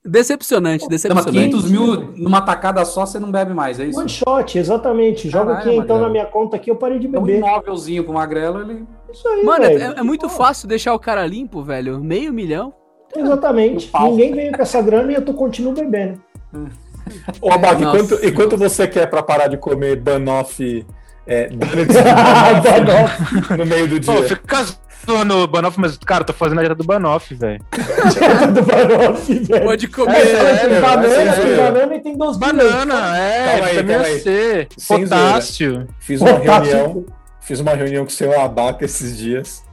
[0.09, 1.31] Decepcionante, Não, decepcionante.
[1.31, 3.99] 500 mil numa tacada só, você não bebe mais, é isso?
[3.99, 5.29] One shot, exatamente.
[5.29, 6.01] Joga aqui então Magrelo.
[6.01, 7.37] na minha conta aqui, eu parei de É um beber.
[7.37, 8.85] imóvelzinho pro magrelo, ele.
[9.11, 9.93] Isso aí, Mano, é, velho.
[9.97, 11.99] é muito fácil deixar o cara limpo, velho.
[12.03, 12.73] Meio milhão.
[13.15, 13.89] Exatamente.
[14.01, 16.21] Ninguém veio com essa grana e eu tô continuo bebendo.
[17.41, 17.97] Ô, Abac, Nossa.
[17.97, 20.85] quanto, e quanto você quer pra parar de comer banoff,
[21.25, 21.95] é, donuts
[23.57, 24.23] no meio do Pô, dia?
[24.29, 24.65] fica
[25.09, 27.59] zoando o Banoff, mas, cara, tô fazendo a dieta do Banoff, velho.
[28.53, 29.63] do Banoff, velho.
[29.65, 30.13] Pode É, comer.
[30.15, 31.57] tem sério, banana, é tem sério.
[31.57, 32.37] banana e tem leite.
[32.39, 34.03] Banana, é, Calma aí, vitamina.
[34.19, 35.87] C, Sem potássio.
[35.99, 36.75] Fiz uma Potássio.
[36.75, 37.05] reunião,
[37.41, 39.63] fiz uma reunião com o seu Abaca esses dias.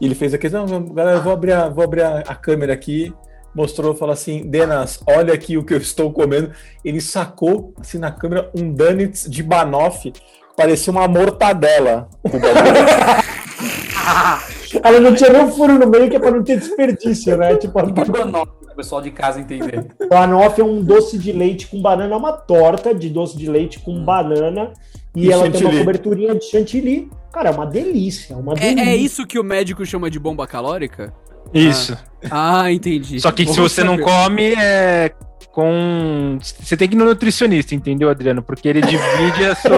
[0.00, 2.72] E ele fez aqui, não, galera, eu vou abrir a, vou abrir a, a câmera
[2.72, 3.14] aqui.
[3.54, 6.50] Mostrou, falou assim, Denas, olha aqui o que eu estou comendo.
[6.84, 10.12] Ele sacou, assim, na câmera, um donuts de banoff.
[10.56, 12.08] Parecia uma mortadela.
[14.78, 14.80] o.
[14.86, 17.54] Ela não tinha nem um furo no meio que é pra não ter desperdício, né?
[17.58, 19.86] Tipo, O que é banoff, pro pessoal de casa entender?
[20.08, 23.78] banoff é um doce de leite com banana, é uma torta de doce de leite
[23.80, 24.72] com banana.
[25.16, 25.78] E, E ela tem uma chantilly.
[25.78, 27.08] coberturinha de chantilly.
[27.32, 28.90] Cara, é uma delícia, é uma É, delícia.
[28.90, 31.12] é isso que o médico chama de bomba calórica?
[31.52, 31.96] Isso.
[32.30, 33.20] Ah, entendi.
[33.20, 34.04] Só que se Vou você não saber.
[34.04, 35.12] come, é
[35.54, 36.36] com.
[36.40, 38.42] Você tem que ir no nutricionista, entendeu, Adriano?
[38.42, 39.76] Porque ele divide a sua,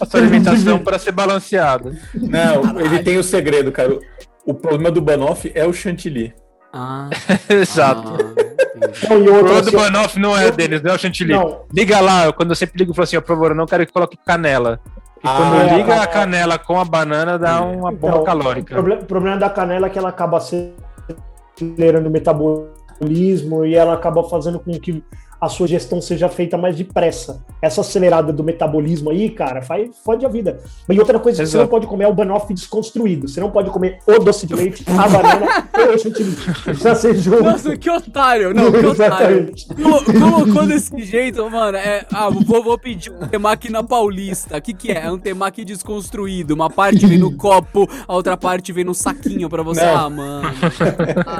[0.00, 1.92] a sua alimentação para ser balanceada.
[2.14, 3.98] Não, ele tem o segredo, cara.
[4.46, 6.32] O problema do banoff é o chantilly.
[6.72, 7.10] Ah,
[7.50, 8.12] Exato.
[8.12, 11.32] ah, O problema do assim, Banoff não é, Denis, não é o chantilly.
[11.32, 13.66] Não, Liga lá, quando eu sempre ligo, eu falo assim, ó, por favor, eu não
[13.66, 14.78] quero que coloque canela.
[15.16, 18.20] E Ah, quando é, liga a- a canela com a banana, dá uma bomba Então,
[18.20, 18.74] O calórica.
[18.74, 22.68] problema, o problema da canela é que ela acaba acelerando o metabolismo
[23.66, 25.02] e ela acaba fazendo com que
[25.40, 27.42] a sua gestão seja feita mais depressa.
[27.60, 30.60] Essa acelerada do metabolismo aí, cara, faz, fode a vida.
[30.88, 31.64] E outra coisa que você Exato.
[31.64, 33.28] não pode comer é o banoffee desconstruído.
[33.28, 36.36] Você não pode comer o doce de leite, a banana ou o chantilly.
[36.64, 37.42] Precisa ser junto.
[37.42, 38.54] Nossa, que otário!
[38.54, 39.52] Não, que otário!
[40.18, 41.76] Colocou desse jeito, mano.
[41.76, 44.56] É, ah, vou, vou pedir um temaki na Paulista.
[44.56, 45.06] O que, que é?
[45.06, 46.54] É um temaki desconstruído.
[46.54, 49.84] Uma parte vem no copo, a outra parte vem no saquinho pra você.
[49.84, 49.96] Não.
[49.96, 50.50] Ah, mano.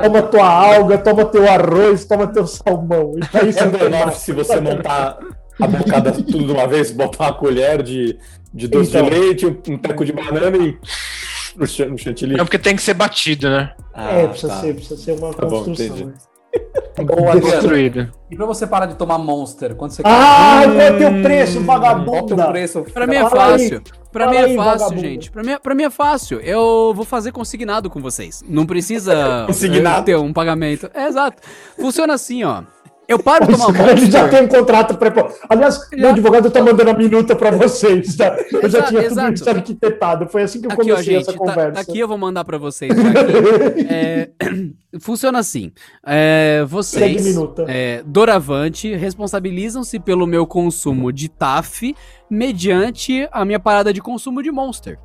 [0.03, 3.13] Toma tua alga, toma teu arroz, toma teu salmão.
[3.17, 3.53] E aí
[3.86, 4.11] É lá.
[4.13, 5.19] se você montar
[5.61, 8.19] a bocada tudo de uma vez, botar uma colher de,
[8.53, 9.05] de doce Então.
[9.05, 10.77] de leite, um teco de banana e
[11.57, 12.35] no, chan- no chantilly.
[12.35, 13.73] É porque tem que ser batido, né?
[13.95, 14.61] Ah, é, precisa, tá.
[14.61, 15.87] ser, precisa ser uma Tá bom, construção.
[15.87, 16.05] entendi.
[16.07, 16.13] né?
[16.99, 18.11] Adriano, Construído.
[18.31, 21.77] e pra você parar de tomar Monster, quando você Ah, qual é teu preço, Qual
[21.77, 22.37] é o vagabunda?
[22.37, 22.83] teu preço?
[22.85, 23.29] Pra mim é aí.
[23.29, 23.83] fácil.
[24.11, 25.01] Pra Fala mim é aí, fácil, vagabundo.
[25.01, 25.31] gente.
[25.31, 26.41] Pra mim, pra mim é fácil.
[26.41, 28.43] Eu vou fazer consignado com vocês.
[28.49, 30.07] Não precisa Consignado?
[30.07, 30.91] ter um pagamento.
[30.95, 31.43] É, exato.
[31.79, 32.63] Funciona assim, ó.
[33.09, 34.31] Eu paro de tomar cara ele já Monster.
[34.31, 35.35] tem um contrato preparado.
[35.49, 38.17] Aliás, meu advogado tá mandando a minuta pra vocês.
[38.17, 38.37] Tá?
[38.53, 39.35] Eu já Exato, tinha tudo exato.
[39.35, 40.29] isso arquitetado.
[40.29, 41.73] Foi assim que eu Aqui, ó, comecei gente, essa tá, conversa.
[41.73, 42.93] tá aqui eu vou mandar pra vocês.
[42.95, 43.03] já.
[43.89, 44.31] É,
[45.01, 45.73] funciona assim.
[46.05, 47.37] É, vocês,
[47.69, 51.95] é, Doravante, responsabilizam-se pelo meu consumo de TAF
[52.29, 54.99] mediante a minha parada de consumo de Monster.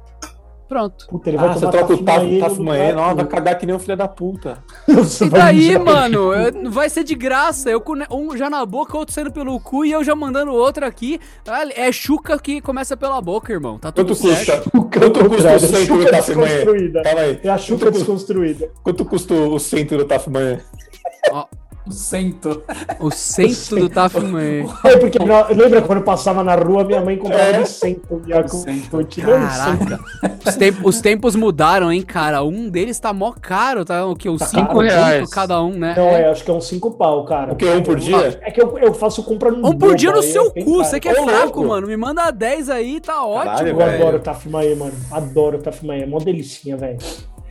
[0.71, 1.05] Pronto.
[1.09, 3.59] Puta, ele vai Ah, você troca o Tafumaê Taf no Tafumaê, lugar- não, vai cagar
[3.59, 4.63] que nem um filho da puta.
[4.87, 7.69] E daí, mano, eu- vai ser de graça.
[7.69, 10.85] Eu com um já na boca, outro saindo pelo cu e eu já mandando outro
[10.85, 11.19] aqui.
[11.45, 13.77] Ah, É chuca que começa pela boca, irmão.
[13.79, 14.71] Tá tudo Quanto certo.
[14.71, 14.99] custa?
[14.99, 17.03] Quanto custa o centro do.
[17.03, 17.39] Calma aí.
[17.43, 18.69] É a chuca Quanto, desconstruída.
[18.81, 20.05] quanto custa o centro do
[21.85, 21.91] Tafumaê?
[21.91, 22.63] Cento.
[22.99, 24.65] O centro do Tafumaê.
[24.85, 25.17] É porque
[25.55, 27.61] lembra quando eu passava na rua, minha mãe comprava É.
[27.63, 28.21] de cento.
[28.27, 28.43] E a.
[28.43, 29.99] Caraca.
[30.45, 32.43] Os, temp- os tempos mudaram, hein, cara.
[32.43, 34.05] Um deles tá mó caro, tá?
[34.05, 34.29] O que?
[34.29, 35.93] Os Tá 5 caro, reais cada um, né?
[35.95, 37.53] Não, é, acho que é uns cinco pau, cara.
[37.53, 38.39] O que, um por dia?
[38.41, 40.77] É que eu, eu faço compra no Um por dia no aí seu cu.
[40.77, 41.87] Você que é fraco, mano.
[41.87, 44.93] Me manda 10 aí, tá ótimo, Caralho, Eu adoro o Tafumaê, mano.
[45.11, 46.01] Adoro o Tafumaê.
[46.01, 46.97] É mó delicinha, velho.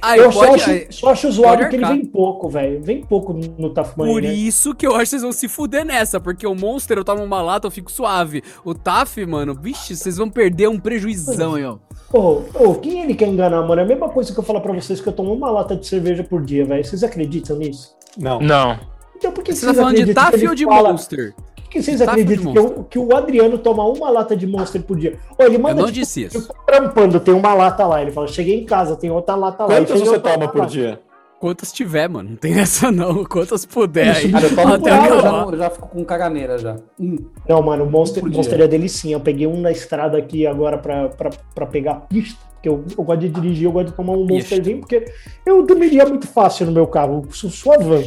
[0.02, 0.62] Aí Eu só pode.
[0.62, 2.82] acho, aí- só acho zoado que ele vem pouco, velho.
[2.82, 4.32] Vem pouco no Tafumaê, Por né?
[4.32, 7.22] isso que eu acho que vocês vão se fuder nessa, porque o Monster eu tomo
[7.22, 8.42] uma lata, eu fico suave.
[8.64, 11.76] O Taf, mano, vixe, vocês vão perder um prejuizão aí, ó.
[12.12, 13.80] Ô, ô, quem ele quer enganar, mano?
[13.80, 15.86] É a mesma coisa que eu falo pra vocês que eu tomo uma lata de
[15.86, 16.84] cerveja por dia, velho.
[16.84, 17.94] Vocês acreditam nisso?
[18.18, 18.40] Não.
[18.40, 18.78] Não.
[19.16, 21.34] Então por que Você vocês tá falando de Taf ou de fala- Monster?
[21.70, 24.82] Por que vocês ou acreditam que, o- que o Adriano toma uma lata de Monster
[24.82, 25.16] por dia?
[25.38, 26.48] Ô, ele Eu manda não tipo, disse eu isso.
[26.48, 28.02] tô trampando, tem uma lata lá.
[28.02, 29.76] Ele fala, cheguei em casa, tem outra lata lá.
[29.76, 30.66] Quantas você toma por lá.
[30.66, 31.00] dia?
[31.38, 32.30] Quantas tiver, mano.
[32.30, 33.24] Não tem essa não.
[33.24, 34.30] Quantas puder aí.
[34.32, 36.76] Cara, eu tomo Até por eu já, eu já fico com caganeira já.
[36.98, 37.16] Hum.
[37.48, 38.22] Não, mano, o Monster.
[38.26, 39.14] Monster é delicinha.
[39.16, 42.38] Eu peguei um na estrada aqui agora pra, pra, pra pegar a pista.
[42.54, 44.26] Porque eu, eu gosto de dirigir, eu gosto de tomar um.
[44.26, 45.06] Monsterzinho, porque
[45.46, 47.22] eu dormiria muito fácil no meu carro.
[47.26, 48.02] Eu sou suavão.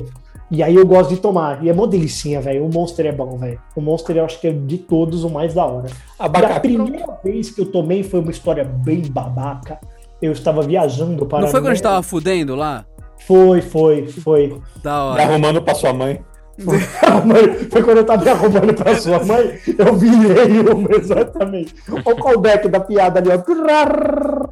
[0.52, 1.64] E aí eu gosto de tomar.
[1.64, 2.66] E é mó delicinha, velho.
[2.66, 3.60] O Monster é bom, velho.
[3.76, 5.88] O Monster eu acho que é de todos o mais da hora.
[5.90, 9.80] E a primeira vez que eu tomei foi uma história bem babaca.
[10.22, 11.42] Eu estava viajando para.
[11.42, 12.86] Não foi quando a gente tava fudendo lá?
[13.26, 14.62] Foi, foi, foi.
[14.82, 15.24] Da hora.
[15.24, 16.20] arrumando pra sua mãe.
[17.26, 21.74] Mãe, foi quando eu tava me arrumando pra sua mãe, eu virei uma, exatamente.
[21.90, 23.38] Olha o callback da piada ali, ó.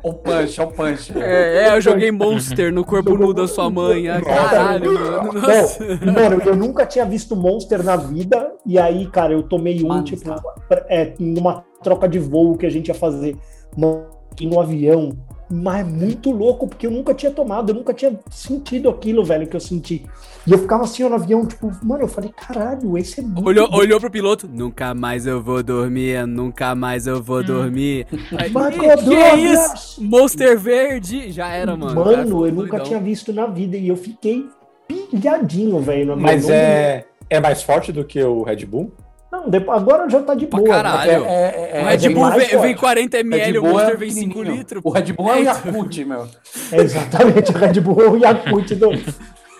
[0.03, 1.13] O punch, o punch.
[1.17, 4.09] É, é, eu joguei Monster no corpo nu da sua mãe.
[4.09, 5.33] Ah, caralho, mano.
[5.33, 5.83] Nossa.
[5.83, 9.87] Bom, mano, eu nunca tinha visto Monster na vida, e aí, cara, eu tomei um,
[9.87, 10.41] Mano, tipo, tá.
[10.89, 13.37] é, numa troca de voo que a gente ia fazer
[13.77, 14.05] no,
[14.41, 15.11] no avião.
[15.51, 19.45] Mas é muito louco, porque eu nunca tinha tomado, eu nunca tinha sentido aquilo, velho,
[19.47, 20.05] que eu senti.
[20.47, 23.45] E eu ficava assim, ó, no avião, tipo, mano, eu falei, caralho, esse é muito
[23.45, 23.77] Olhou, bom.
[23.77, 24.47] olhou pro piloto.
[24.51, 28.07] Nunca mais eu vou dormir, nunca mais eu vou dormir.
[28.37, 30.03] Aí, Marco "Ih, que é Douglas!" isso?
[30.03, 31.31] Monster verde.
[31.31, 31.95] Já era, mano.
[31.95, 32.85] Mano, eu nunca doidão.
[32.85, 34.45] tinha visto na vida e eu fiquei
[34.87, 36.15] pilhadinho, velho.
[36.15, 38.91] no Mas é, é mais forte do que o Red Bull?
[39.31, 40.69] Não, depois, agora já tá de Pra boa.
[40.69, 41.21] caralho.
[41.21, 41.27] né?
[41.27, 43.95] É, é, O é, Red Bull vem, vem 40 ml, Red o Bull Monster é
[43.97, 44.57] vem 5 pequenininho.
[44.57, 44.81] litros.
[44.83, 46.27] O Red Bull é o É, Yakult, meu.
[46.71, 48.89] É exatamente, o Red Bull é o Yakult do.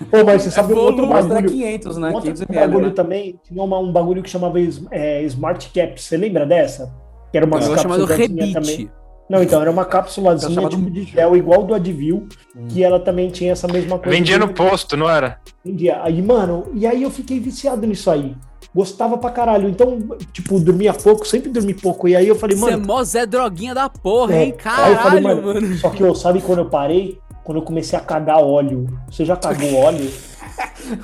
[0.10, 1.48] Pô, mas você sabe um outro bagulho?
[1.50, 2.10] 500, né?
[2.10, 2.68] Um outro 500 ml.
[2.68, 2.94] bagulho né?
[2.94, 4.58] também, tinha uma- um bagulho que chamava
[4.92, 6.02] é, Smart Cap.
[6.02, 6.92] Você lembra dessa?
[7.32, 8.90] Que era uma Um negócio chamado Rebite.
[9.30, 12.28] Não, então, era uma cápsulazinha Chamado- tipo de gel, igual do Advil,
[12.68, 14.10] que ela também tinha essa mesma coisa.
[14.18, 15.40] Vendia no posto, não era?
[15.64, 16.02] Vendia.
[16.04, 18.36] Aí, mano, e aí eu fiquei viciado nisso aí.
[18.74, 19.68] Gostava pra caralho.
[19.68, 20.00] Então,
[20.32, 22.08] tipo, dormia pouco, sempre dormi pouco.
[22.08, 22.86] E aí eu falei, Você é mano.
[22.88, 24.44] mó Zé Droguinha da porra, é.
[24.46, 24.56] hein?
[24.66, 25.78] Aí eu falei, Caralho, mano.
[25.78, 27.20] Só que eu sabe quando eu parei?
[27.44, 28.86] Quando eu comecei a cagar óleo.
[29.10, 30.10] Você já cagou óleo?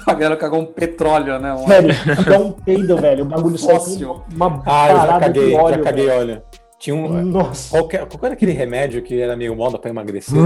[0.05, 1.53] A galera cagou um petróleo, né?
[1.53, 1.89] Um- Velho,
[2.29, 3.23] dá um peido, velho.
[3.23, 5.75] O bagulho com uma Ah, eu já caguei, de óleo.
[5.77, 6.19] já caguei, velho.
[6.19, 6.43] olha.
[6.79, 7.23] Tinha um.
[7.23, 7.71] Nossa.
[7.71, 10.37] Qual, que, qual era aquele remédio que era meio moda pra emagrecer?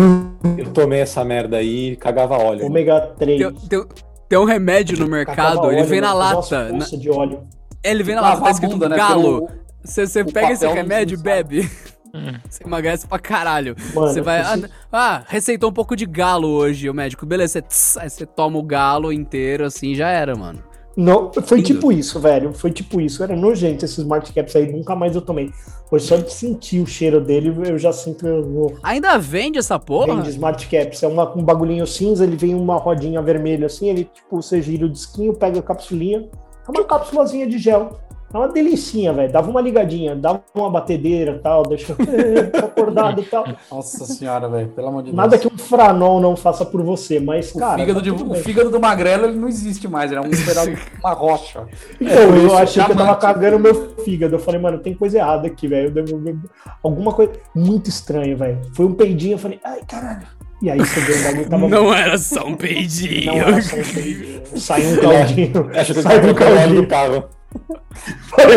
[0.58, 2.66] Eu tomei essa merda aí e cagava óleo.
[2.66, 3.40] Ômega 3.
[3.42, 3.86] Tem, tem-
[4.32, 6.70] tem um remédio no mercado, ele vem na lata.
[6.72, 7.44] na- Nossa, de óleo.
[7.84, 9.50] Ele vem na Lavar lata, tá escrito bunda, né, galo.
[9.84, 11.70] Você você o pega esse remédio e se bebe.
[12.14, 12.32] Hum.
[12.50, 13.76] Você emagrece pra caralho.
[13.94, 14.40] Você vai.
[14.40, 14.58] Ah,
[14.92, 17.26] ah, receitou um pouco de galo hoje, o médico.
[17.26, 20.64] Beleza, você, tss, aí você toma o galo inteiro assim já era, mano.
[20.96, 21.68] Não, foi Lindo.
[21.68, 22.54] tipo isso, velho.
[22.54, 23.24] Foi tipo isso.
[23.24, 24.72] Era nojento esses Smart Caps aí.
[24.72, 25.52] Nunca mais eu tomei.
[25.90, 28.26] Foi só de sentir o cheiro dele, eu já sinto.
[28.26, 28.78] Eu.
[28.84, 30.08] Ainda vende essa porra?
[30.08, 31.04] Vem de Smart Caps.
[31.04, 34.86] É uma, um bagulhinho cinza, ele vem uma rodinha vermelha assim, ele, tipo, você gira
[34.86, 36.30] o disquinho, pega a capsulinha.
[36.68, 38.00] É uma cápsulazinha de gel.
[38.34, 39.32] É uma delicinha, velho.
[39.32, 41.94] Dava uma ligadinha, dava uma batedeira e tal, deixa
[42.64, 43.46] acordado e tal.
[43.72, 44.70] Nossa senhora, velho.
[44.70, 45.42] Pelo amor de Nada Deus.
[45.42, 47.78] que um franol não faça por você, mas, O, cara.
[47.80, 50.72] fígado tá de- o fígado do magrelo ele não existe mais, ele é um pedaço,
[51.04, 51.66] uma rocha.
[52.00, 54.36] Então, eu isso, achei que eu tava cagando meu fígado.
[54.36, 55.88] Eu falei, mano, tem coisa errada aqui, velho.
[55.88, 56.38] Eu devo- eu-
[56.84, 58.60] Alguma coisa muito estranha, velho.
[58.74, 60.26] Foi um peidinho, eu falei, ai, caralho.
[60.62, 61.68] E aí você deu o bagulho tava.
[61.68, 63.26] Não era só um peidinho.
[63.26, 64.42] Não era só um peidinho.
[64.56, 65.72] Saiu um caldinho.
[65.76, 66.82] Acho que Saiu um o caldinho.
[66.84, 67.24] do carro.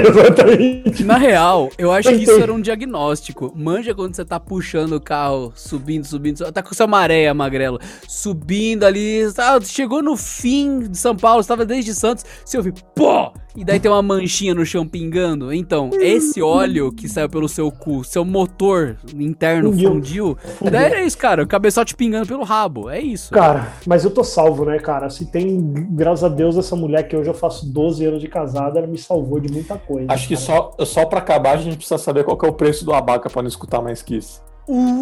[0.07, 1.05] Exatamente.
[1.05, 3.53] Na real, eu acho que isso era um diagnóstico.
[3.55, 8.85] Manja quando você tá puxando o carro, subindo, subindo, tá com sua maré, magrelo, subindo
[8.85, 13.33] ali, tá, chegou no fim de São Paulo, estava desde Santos, você ouve, pô!
[13.57, 15.53] E daí tem uma manchinha no chão pingando.
[15.53, 19.91] Então, esse óleo que saiu pelo seu cu, seu motor interno Fundiu.
[19.91, 20.39] fundiu,
[20.71, 23.33] daí é isso, cara, o cabeçote pingando pelo rabo, é isso.
[23.33, 25.09] Cara, mas eu tô salvo, né, cara?
[25.09, 25.61] Se tem,
[25.91, 28.99] graças a Deus, essa mulher que hoje eu faço 12 anos de casada, ela me
[28.99, 30.13] salvou de muita coisa.
[30.13, 30.47] Acho que cara.
[30.47, 33.31] só, só pra acabar a gente precisa saber qual que é o preço do abaca
[33.31, 34.43] pra não escutar mais que isso.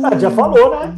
[0.05, 0.95] Ah, já falou, né?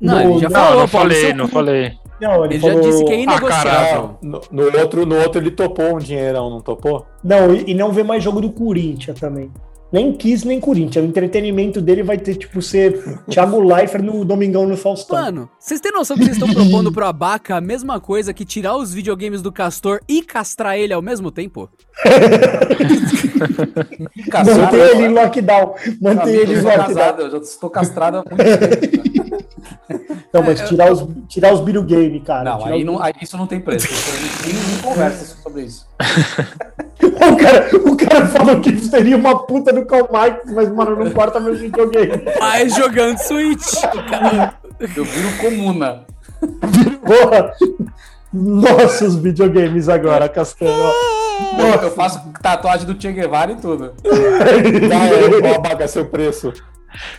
[0.00, 1.98] Não, já Não, falou, Não, não Paulo, falei, seu não falei.
[2.20, 2.82] Não, ele, Ele já falou...
[2.82, 4.10] disse que é Ah, inegociável.
[4.22, 7.06] No, no outro, no outro ele topou um dinheirão, não topou?
[7.22, 9.50] Não, e e não vê mais jogo do Corinthians também.
[9.90, 11.02] Nem quis, nem Corinthians.
[11.04, 15.16] O entretenimento dele vai ter, tipo, ser Thiago Leifert no Domingão no Faustão.
[15.18, 18.76] Mano, vocês têm noção que vocês estão propondo pro Abaca a mesma coisa que tirar
[18.76, 21.70] os videogames do Castor e castrar ele ao mesmo tempo?
[24.44, 25.74] Mantém ele em lockdown.
[26.00, 26.86] Mantém Amigo, ele em lockdown.
[26.86, 29.38] casado, eu já estou castrado há muito tempo.
[30.32, 32.50] Não, mas tirar os, tirar os videogame, cara.
[32.58, 33.88] Não, aí os- não, aí isso não tem preço.
[34.46, 35.86] Nem conversa sobre isso.
[37.00, 41.06] O cara, o cara falou que seria uma puta do Karl Marx, mas, mano, não
[41.06, 42.22] importa meu videogame.
[42.40, 43.74] Mas jogando Switch.
[43.84, 44.54] O cara-
[44.96, 46.04] Eu viro comuna.
[47.04, 47.52] Porra.
[48.32, 50.70] Nossos videogames agora, Castanho.
[51.58, 53.94] Eu, eu faço tatuagem do Che Guevara e tudo.
[54.88, 56.52] Vai, o abaca seu preço.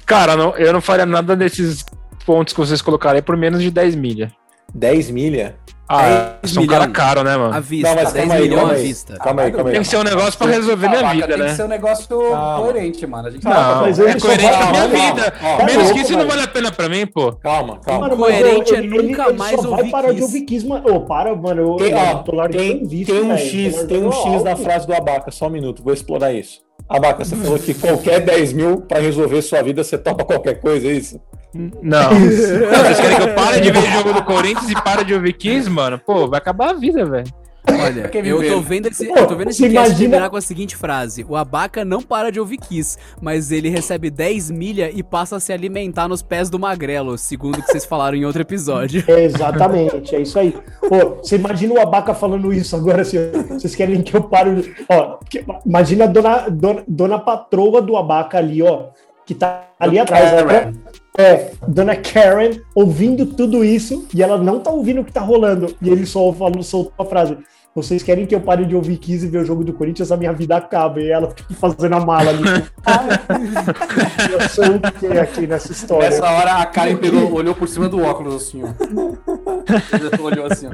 [0.06, 1.84] Cara, não- eu não faria nada desses
[2.26, 4.32] pontos que vocês colocaram aí por menos de 10 milha.
[4.74, 5.56] 10 milha?
[5.92, 7.62] Ah, 10 sou um cara caro, né, À mano?
[7.64, 8.84] vista, Não, mas 10 calma aí, milhões calma à aí.
[8.84, 9.18] vista.
[9.18, 9.74] Calma aí, calma aí.
[9.74, 11.56] Tem que ser um negócio pra resolver minha vida, tem que né?
[11.56, 13.28] ser um negócio coerente, mano.
[13.28, 15.34] A gente Não, mas é coerente com a minha vida.
[15.66, 17.32] Menos calma, que isso não vale a pena pra mim, pô.
[17.38, 18.10] Calma, calma.
[18.16, 20.94] Coerente eu- é nunca ele mais ouvir vai parar de ouvir Kiss, mano.
[20.96, 21.62] Ô, para, mano.
[21.72, 23.36] Eu, Tem, eu ó, tô largando tem, vício, tem um.
[23.38, 26.60] X, tem um X na frase do Abaca, só um minuto, vou explorar isso.
[26.88, 30.88] Abaca, você falou que qualquer 10 mil pra resolver sua vida, você topa qualquer coisa,
[30.88, 31.20] é isso?
[31.54, 31.72] Não.
[31.82, 35.34] Não, Vocês querem que eu pare de ver jogo do Corinthians e pare de ouvir
[35.34, 36.00] Kiss, mano?
[36.00, 37.28] Pô, vai acabar a vida, velho.
[37.72, 40.76] Olha, eu tô vendo esse, Pô, eu tô vendo esse imagina- terminar com a seguinte
[40.76, 45.36] frase: O Abaca não para de ouvir Kiss, mas ele recebe 10 milha e passa
[45.36, 49.04] a se alimentar nos pés do magrelo, segundo o que vocês falaram em outro episódio.
[49.08, 50.56] É, exatamente, é isso aí.
[50.88, 54.56] Pô, você imagina o Abaca falando isso agora, assim, ó, vocês querem que eu pare...
[54.62, 58.88] de- Ó, que- imagina a dona, dona, dona patroa do Abaca ali, ó,
[59.28, 60.74] que tá ali atrás, né?
[61.20, 65.76] É, dona Karen ouvindo tudo isso e ela não tá ouvindo o que tá rolando.
[65.82, 67.38] E ele só falou, soltou a frase.
[67.76, 70.18] Vocês querem que eu pare de ouvir 15 e ver o jogo do Corinthians, a
[70.18, 71.02] minha vida acaba.
[71.02, 72.44] E ela tipo, fazendo a mala ali.
[74.32, 76.10] eu sou o que aqui nessa história?
[76.10, 78.70] Nessa hora a Karen pegou, olhou por cima do óculos assim, ó.
[80.24, 80.72] olhou assim, ó.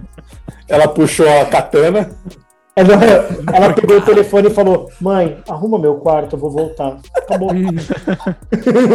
[0.68, 2.12] Ela puxou a katana.
[2.78, 2.94] Ela,
[3.54, 6.98] ela pegou o telefone e falou: Mãe, arruma meu quarto, eu vou voltar.
[7.16, 7.50] Acabou.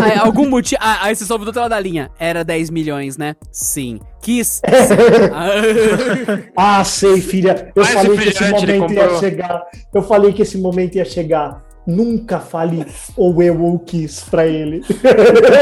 [0.05, 0.78] Aí, algum motivo.
[0.85, 2.11] Ah, aí você soube do outro lado da linha.
[2.19, 3.36] Era 10 milhões, né?
[3.51, 3.98] Sim.
[4.20, 4.65] Sim.
[6.55, 7.73] Ah, sei, filha.
[7.74, 9.62] Eu Mais falei que esse momento ia chegar.
[9.94, 11.62] Eu falei que esse momento ia chegar.
[11.86, 12.86] Nunca fale
[13.16, 14.82] ou eu ou quis pra ele.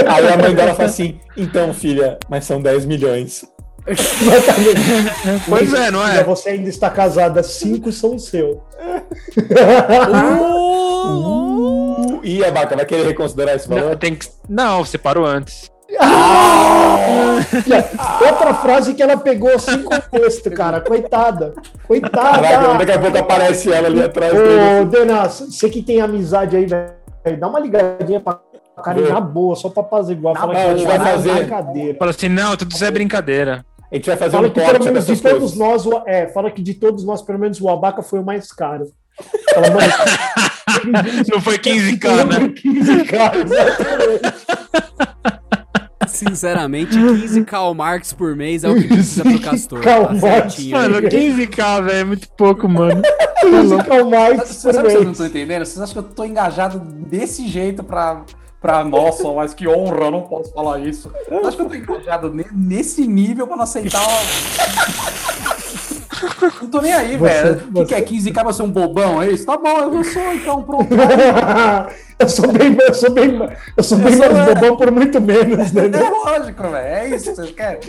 [0.09, 3.45] Aí a mãe dela fala assim: então, filha, mas são 10 milhões.
[3.89, 4.81] Exatamente.
[5.49, 6.23] Pois é, não é?
[6.25, 8.63] Você ainda está casada, cinco são seu.
[11.09, 13.97] Uh, e a Abaca vai querer reconsiderar esse Não, valor?
[13.97, 14.29] tem que...
[14.49, 15.71] não, você parou antes.
[17.63, 17.89] Filha,
[18.31, 20.81] Outra frase que ela pegou sem contexto, cara.
[20.83, 21.55] Coitada.
[21.87, 22.43] Coitada.
[22.43, 24.33] Caraca, daqui a pouco aparece ela ali atrás.
[24.35, 28.39] Ô, Denas, você que tem amizade aí, velho, dá uma ligadinha pra
[28.85, 30.35] cara na boa, só pra apaziguar.
[30.35, 31.35] Na Fala que a gente vai é fazer.
[31.35, 31.99] brincadeira.
[31.99, 33.65] Fala assim, não, tudo isso é brincadeira.
[33.91, 35.57] A gente vai fazer Fala um que pelo menos de todos coisas.
[35.57, 38.53] nós, o- é, fala que de todos nós, pelo menos o Abaca foi o mais
[38.53, 38.85] caro.
[39.55, 39.93] Fala, mano,
[41.33, 42.49] Não foi 15k, né?
[42.49, 44.49] 15k, exatamente.
[46.07, 49.81] Sinceramente, 15 Karl Marx por mês é o que precisa pro Castor.
[49.81, 50.23] Karl tá Marx.
[50.55, 50.77] certinho.
[50.77, 53.03] Mano, 15k, velho, é muito pouco, mano.
[53.43, 55.11] 15k mais Sabe por sabe o que vocês não mês.
[55.13, 55.65] estão entendendo?
[55.65, 58.23] Vocês acham que eu tô engajado desse jeito pra,
[58.61, 61.11] pra nossa, mas que honra, eu não posso falar isso.
[61.29, 64.19] Vocês acham que eu tô engajado ne- nesse nível pra não aceitar uma...
[66.61, 67.53] Não tô nem aí, velho.
[67.53, 69.47] O que, você- que é 15k pra ser um bobão, é isso?
[69.47, 70.89] Tá bom, eu não sou, então, pronto.
[72.19, 73.39] eu sou bem, eu sou bem,
[73.77, 75.83] eu sou bem Eu sou- mais bobão por muito menos, né?
[75.87, 76.77] É lógico, velho.
[76.77, 77.81] É isso que vocês querem.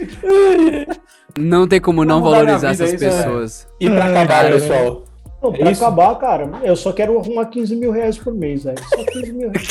[1.39, 3.67] Não tem como não valorizar vida, essas isso é- pessoas.
[3.79, 5.03] E pra acabar, pessoal,
[5.41, 5.81] Não, pra isso?
[5.85, 8.77] acabar, cara, eu só quero arrumar 15 mil reais por mês, velho.
[8.89, 9.67] Só 15 mil reais.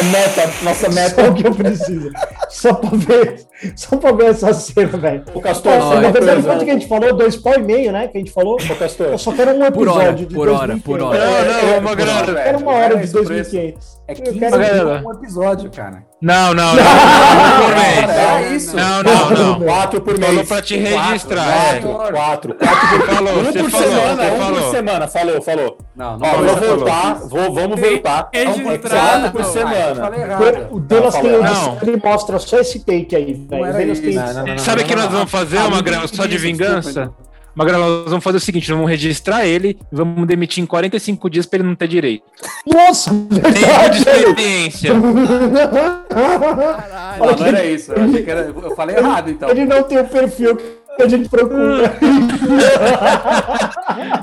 [0.00, 1.30] é meta, nossa É meta.
[1.30, 2.10] o que eu preciso.
[2.48, 3.40] Só pra ver,
[3.74, 5.24] só pra ver essa cena, velho.
[5.34, 6.48] O Castor, Ó, só na uma verdade, coisa.
[6.48, 7.12] quanto que a gente falou?
[7.16, 8.06] Dois pau e meio, né?
[8.06, 8.54] Que a gente falou.
[8.54, 10.82] Ô, Castor, Eu só quero um Por hora, episódio de por hora, 2.500.
[10.84, 11.18] por hora.
[11.18, 11.90] Não, não.
[11.90, 13.50] Eu quero uma Não hora é de esse o preço.
[13.56, 13.74] 2.500.
[14.06, 15.02] É Eu 15 quero- Magrela.
[15.04, 16.02] um episódio, cara.
[16.32, 16.82] Não, não, não.
[16.82, 18.10] não, por mês.
[18.10, 18.74] É isso.
[18.76, 19.60] Não, não, não.
[19.60, 20.30] quatro por mês.
[20.30, 21.80] Falou pra te registrar, é.
[21.80, 24.70] Quatro, quatro, quatro por Falou, Um por semana, um por falou.
[24.70, 25.08] semana.
[25.08, 25.78] Falou, falou.
[25.94, 28.28] Não, não Ó, vou voltar, vou, vamos voltar.
[28.32, 28.80] É um Registrado.
[28.80, 30.10] quatro por Ah, semana.
[30.70, 31.30] O Delas tem
[31.82, 34.58] ele mostra só esse take aí, velho.
[34.58, 37.12] Sabe o que nós vamos fazer, Ah, Magrela, não só de vingança?
[37.54, 41.30] Magrela, nós vamos fazer o seguinte, nós vamos registrar ele e vamos demitir em 45
[41.30, 42.24] dias pra ele não ter direito.
[42.66, 44.90] Nossa, Tempo de experiência.
[46.08, 47.24] Caralho.
[47.24, 47.92] Não, não era isso.
[47.92, 49.48] Eu, achei que era, eu falei errado, então.
[49.50, 51.96] Ele não tem o perfil que a gente procura.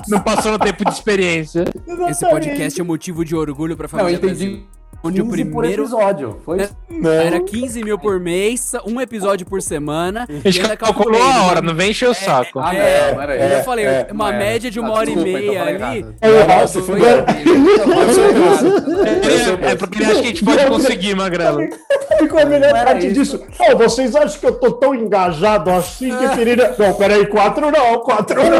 [0.08, 1.64] Não passou no tempo de experiência.
[2.08, 4.28] Esse podcast é motivo de orgulho pra Não, eu família entendi.
[4.46, 4.81] brasileira.
[5.04, 6.38] Onde o 15 por primeiro episódio.
[6.44, 6.64] Foi É.
[6.64, 6.76] isso.
[7.08, 10.28] era 15 mil por mês, um episódio por semana.
[10.28, 12.60] A gente ainda calculou calculei, a hora, não vem encher o saco.
[12.60, 15.10] Ah, É, não, não era Eu falei, é, uma não média de uma Ah, hora
[15.10, 16.06] e desculpa, então meia ali.
[16.20, 16.28] É,
[19.66, 21.58] É, é porque ele acha que a gente pode conseguir, Magrela.
[22.18, 23.38] Ficou a melhor Não parte isso.
[23.38, 23.42] disso.
[23.58, 26.74] Ó, vocês acham que eu tô tão engajado assim que queria.
[26.78, 28.50] Não, peraí, quatro não, quatro não.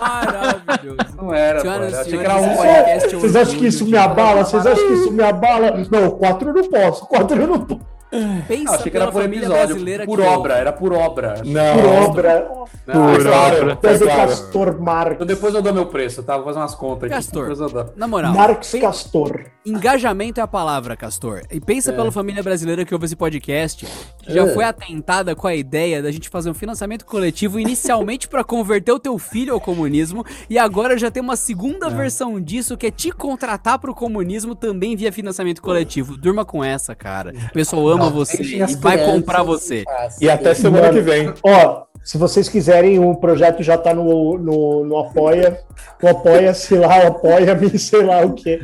[0.00, 0.98] Maravilhoso.
[1.16, 1.60] Não era.
[1.60, 4.44] Senhoras achei que era um podcast é Vocês acham que isso me abala?
[4.44, 5.72] Vocês acham que isso me abala?
[5.90, 7.80] Não, quatro eu não posso, quatro eu não posso.
[8.12, 9.76] Não, Pensa achei que era por episódio.
[10.06, 11.42] Por que obra, era por obra.
[11.44, 11.74] Não.
[11.74, 12.48] Por obra.
[12.86, 13.62] Não, claro.
[13.62, 13.76] obra.
[13.76, 14.28] Pedro claro.
[14.28, 15.12] Castor Marx.
[15.14, 16.36] Então depois eu dou meu preço, tá?
[16.36, 17.14] Vou fazer umas contas aqui.
[17.14, 17.48] Castor.
[17.48, 17.92] Depois eu dou.
[17.96, 19.44] Na moral, Marx pen- Castor.
[19.64, 21.42] engajamento é a palavra, Castor.
[21.50, 23.86] E pensa pela família brasileira que ouve esse podcast,
[24.22, 24.54] que já É.
[24.54, 28.98] foi atentada com a ideia da gente fazer um financiamento coletivo inicialmente pra converter o
[28.98, 33.10] teu filho ao comunismo e agora já tem uma segunda versão disso que é te
[33.10, 36.16] contratar pro comunismo também via financiamento coletivo.
[36.16, 37.32] Durma com essa, cara.
[37.50, 39.84] O pessoal ama você Deixem e vai comprar você.
[40.20, 41.32] E até semana que vem.
[41.42, 45.60] Ó, se vocês quiserem, o projeto já tá no, no, no Apoia.
[46.00, 48.62] O Apoia-se lá, o Apoia-me, sei lá o quê.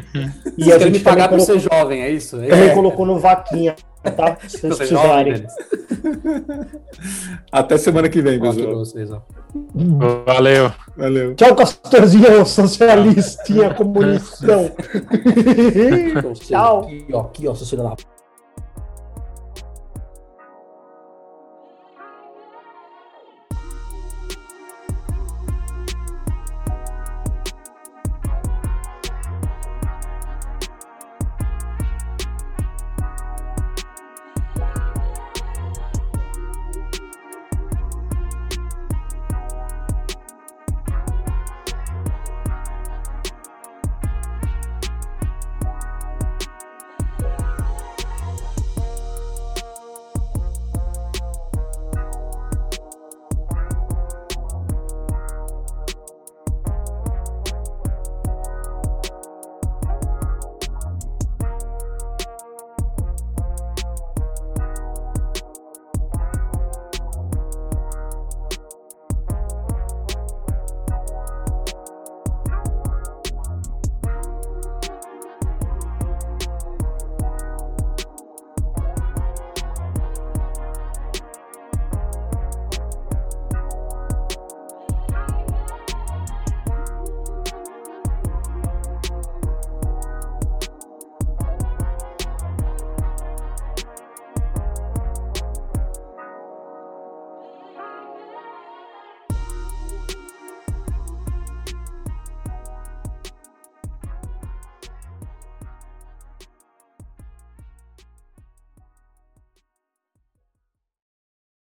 [0.57, 2.41] E Vocês a me gente também pagar pra colocou, ser jovem, é isso?
[2.41, 3.75] É também colocou no Vaquinha,
[4.17, 4.39] tá?
[4.47, 5.33] Se vocês jovem, precisarem.
[5.33, 5.53] Denis.
[7.51, 9.27] Até semana que vem, pessoal.
[10.25, 10.71] Valeu.
[10.97, 11.35] Valeu.
[11.35, 14.71] Tchau, Castorzinho, socialistinha, comunistão.
[16.35, 16.83] Tchau.
[16.85, 17.97] Aqui, ó, aqui, ó, seu filho da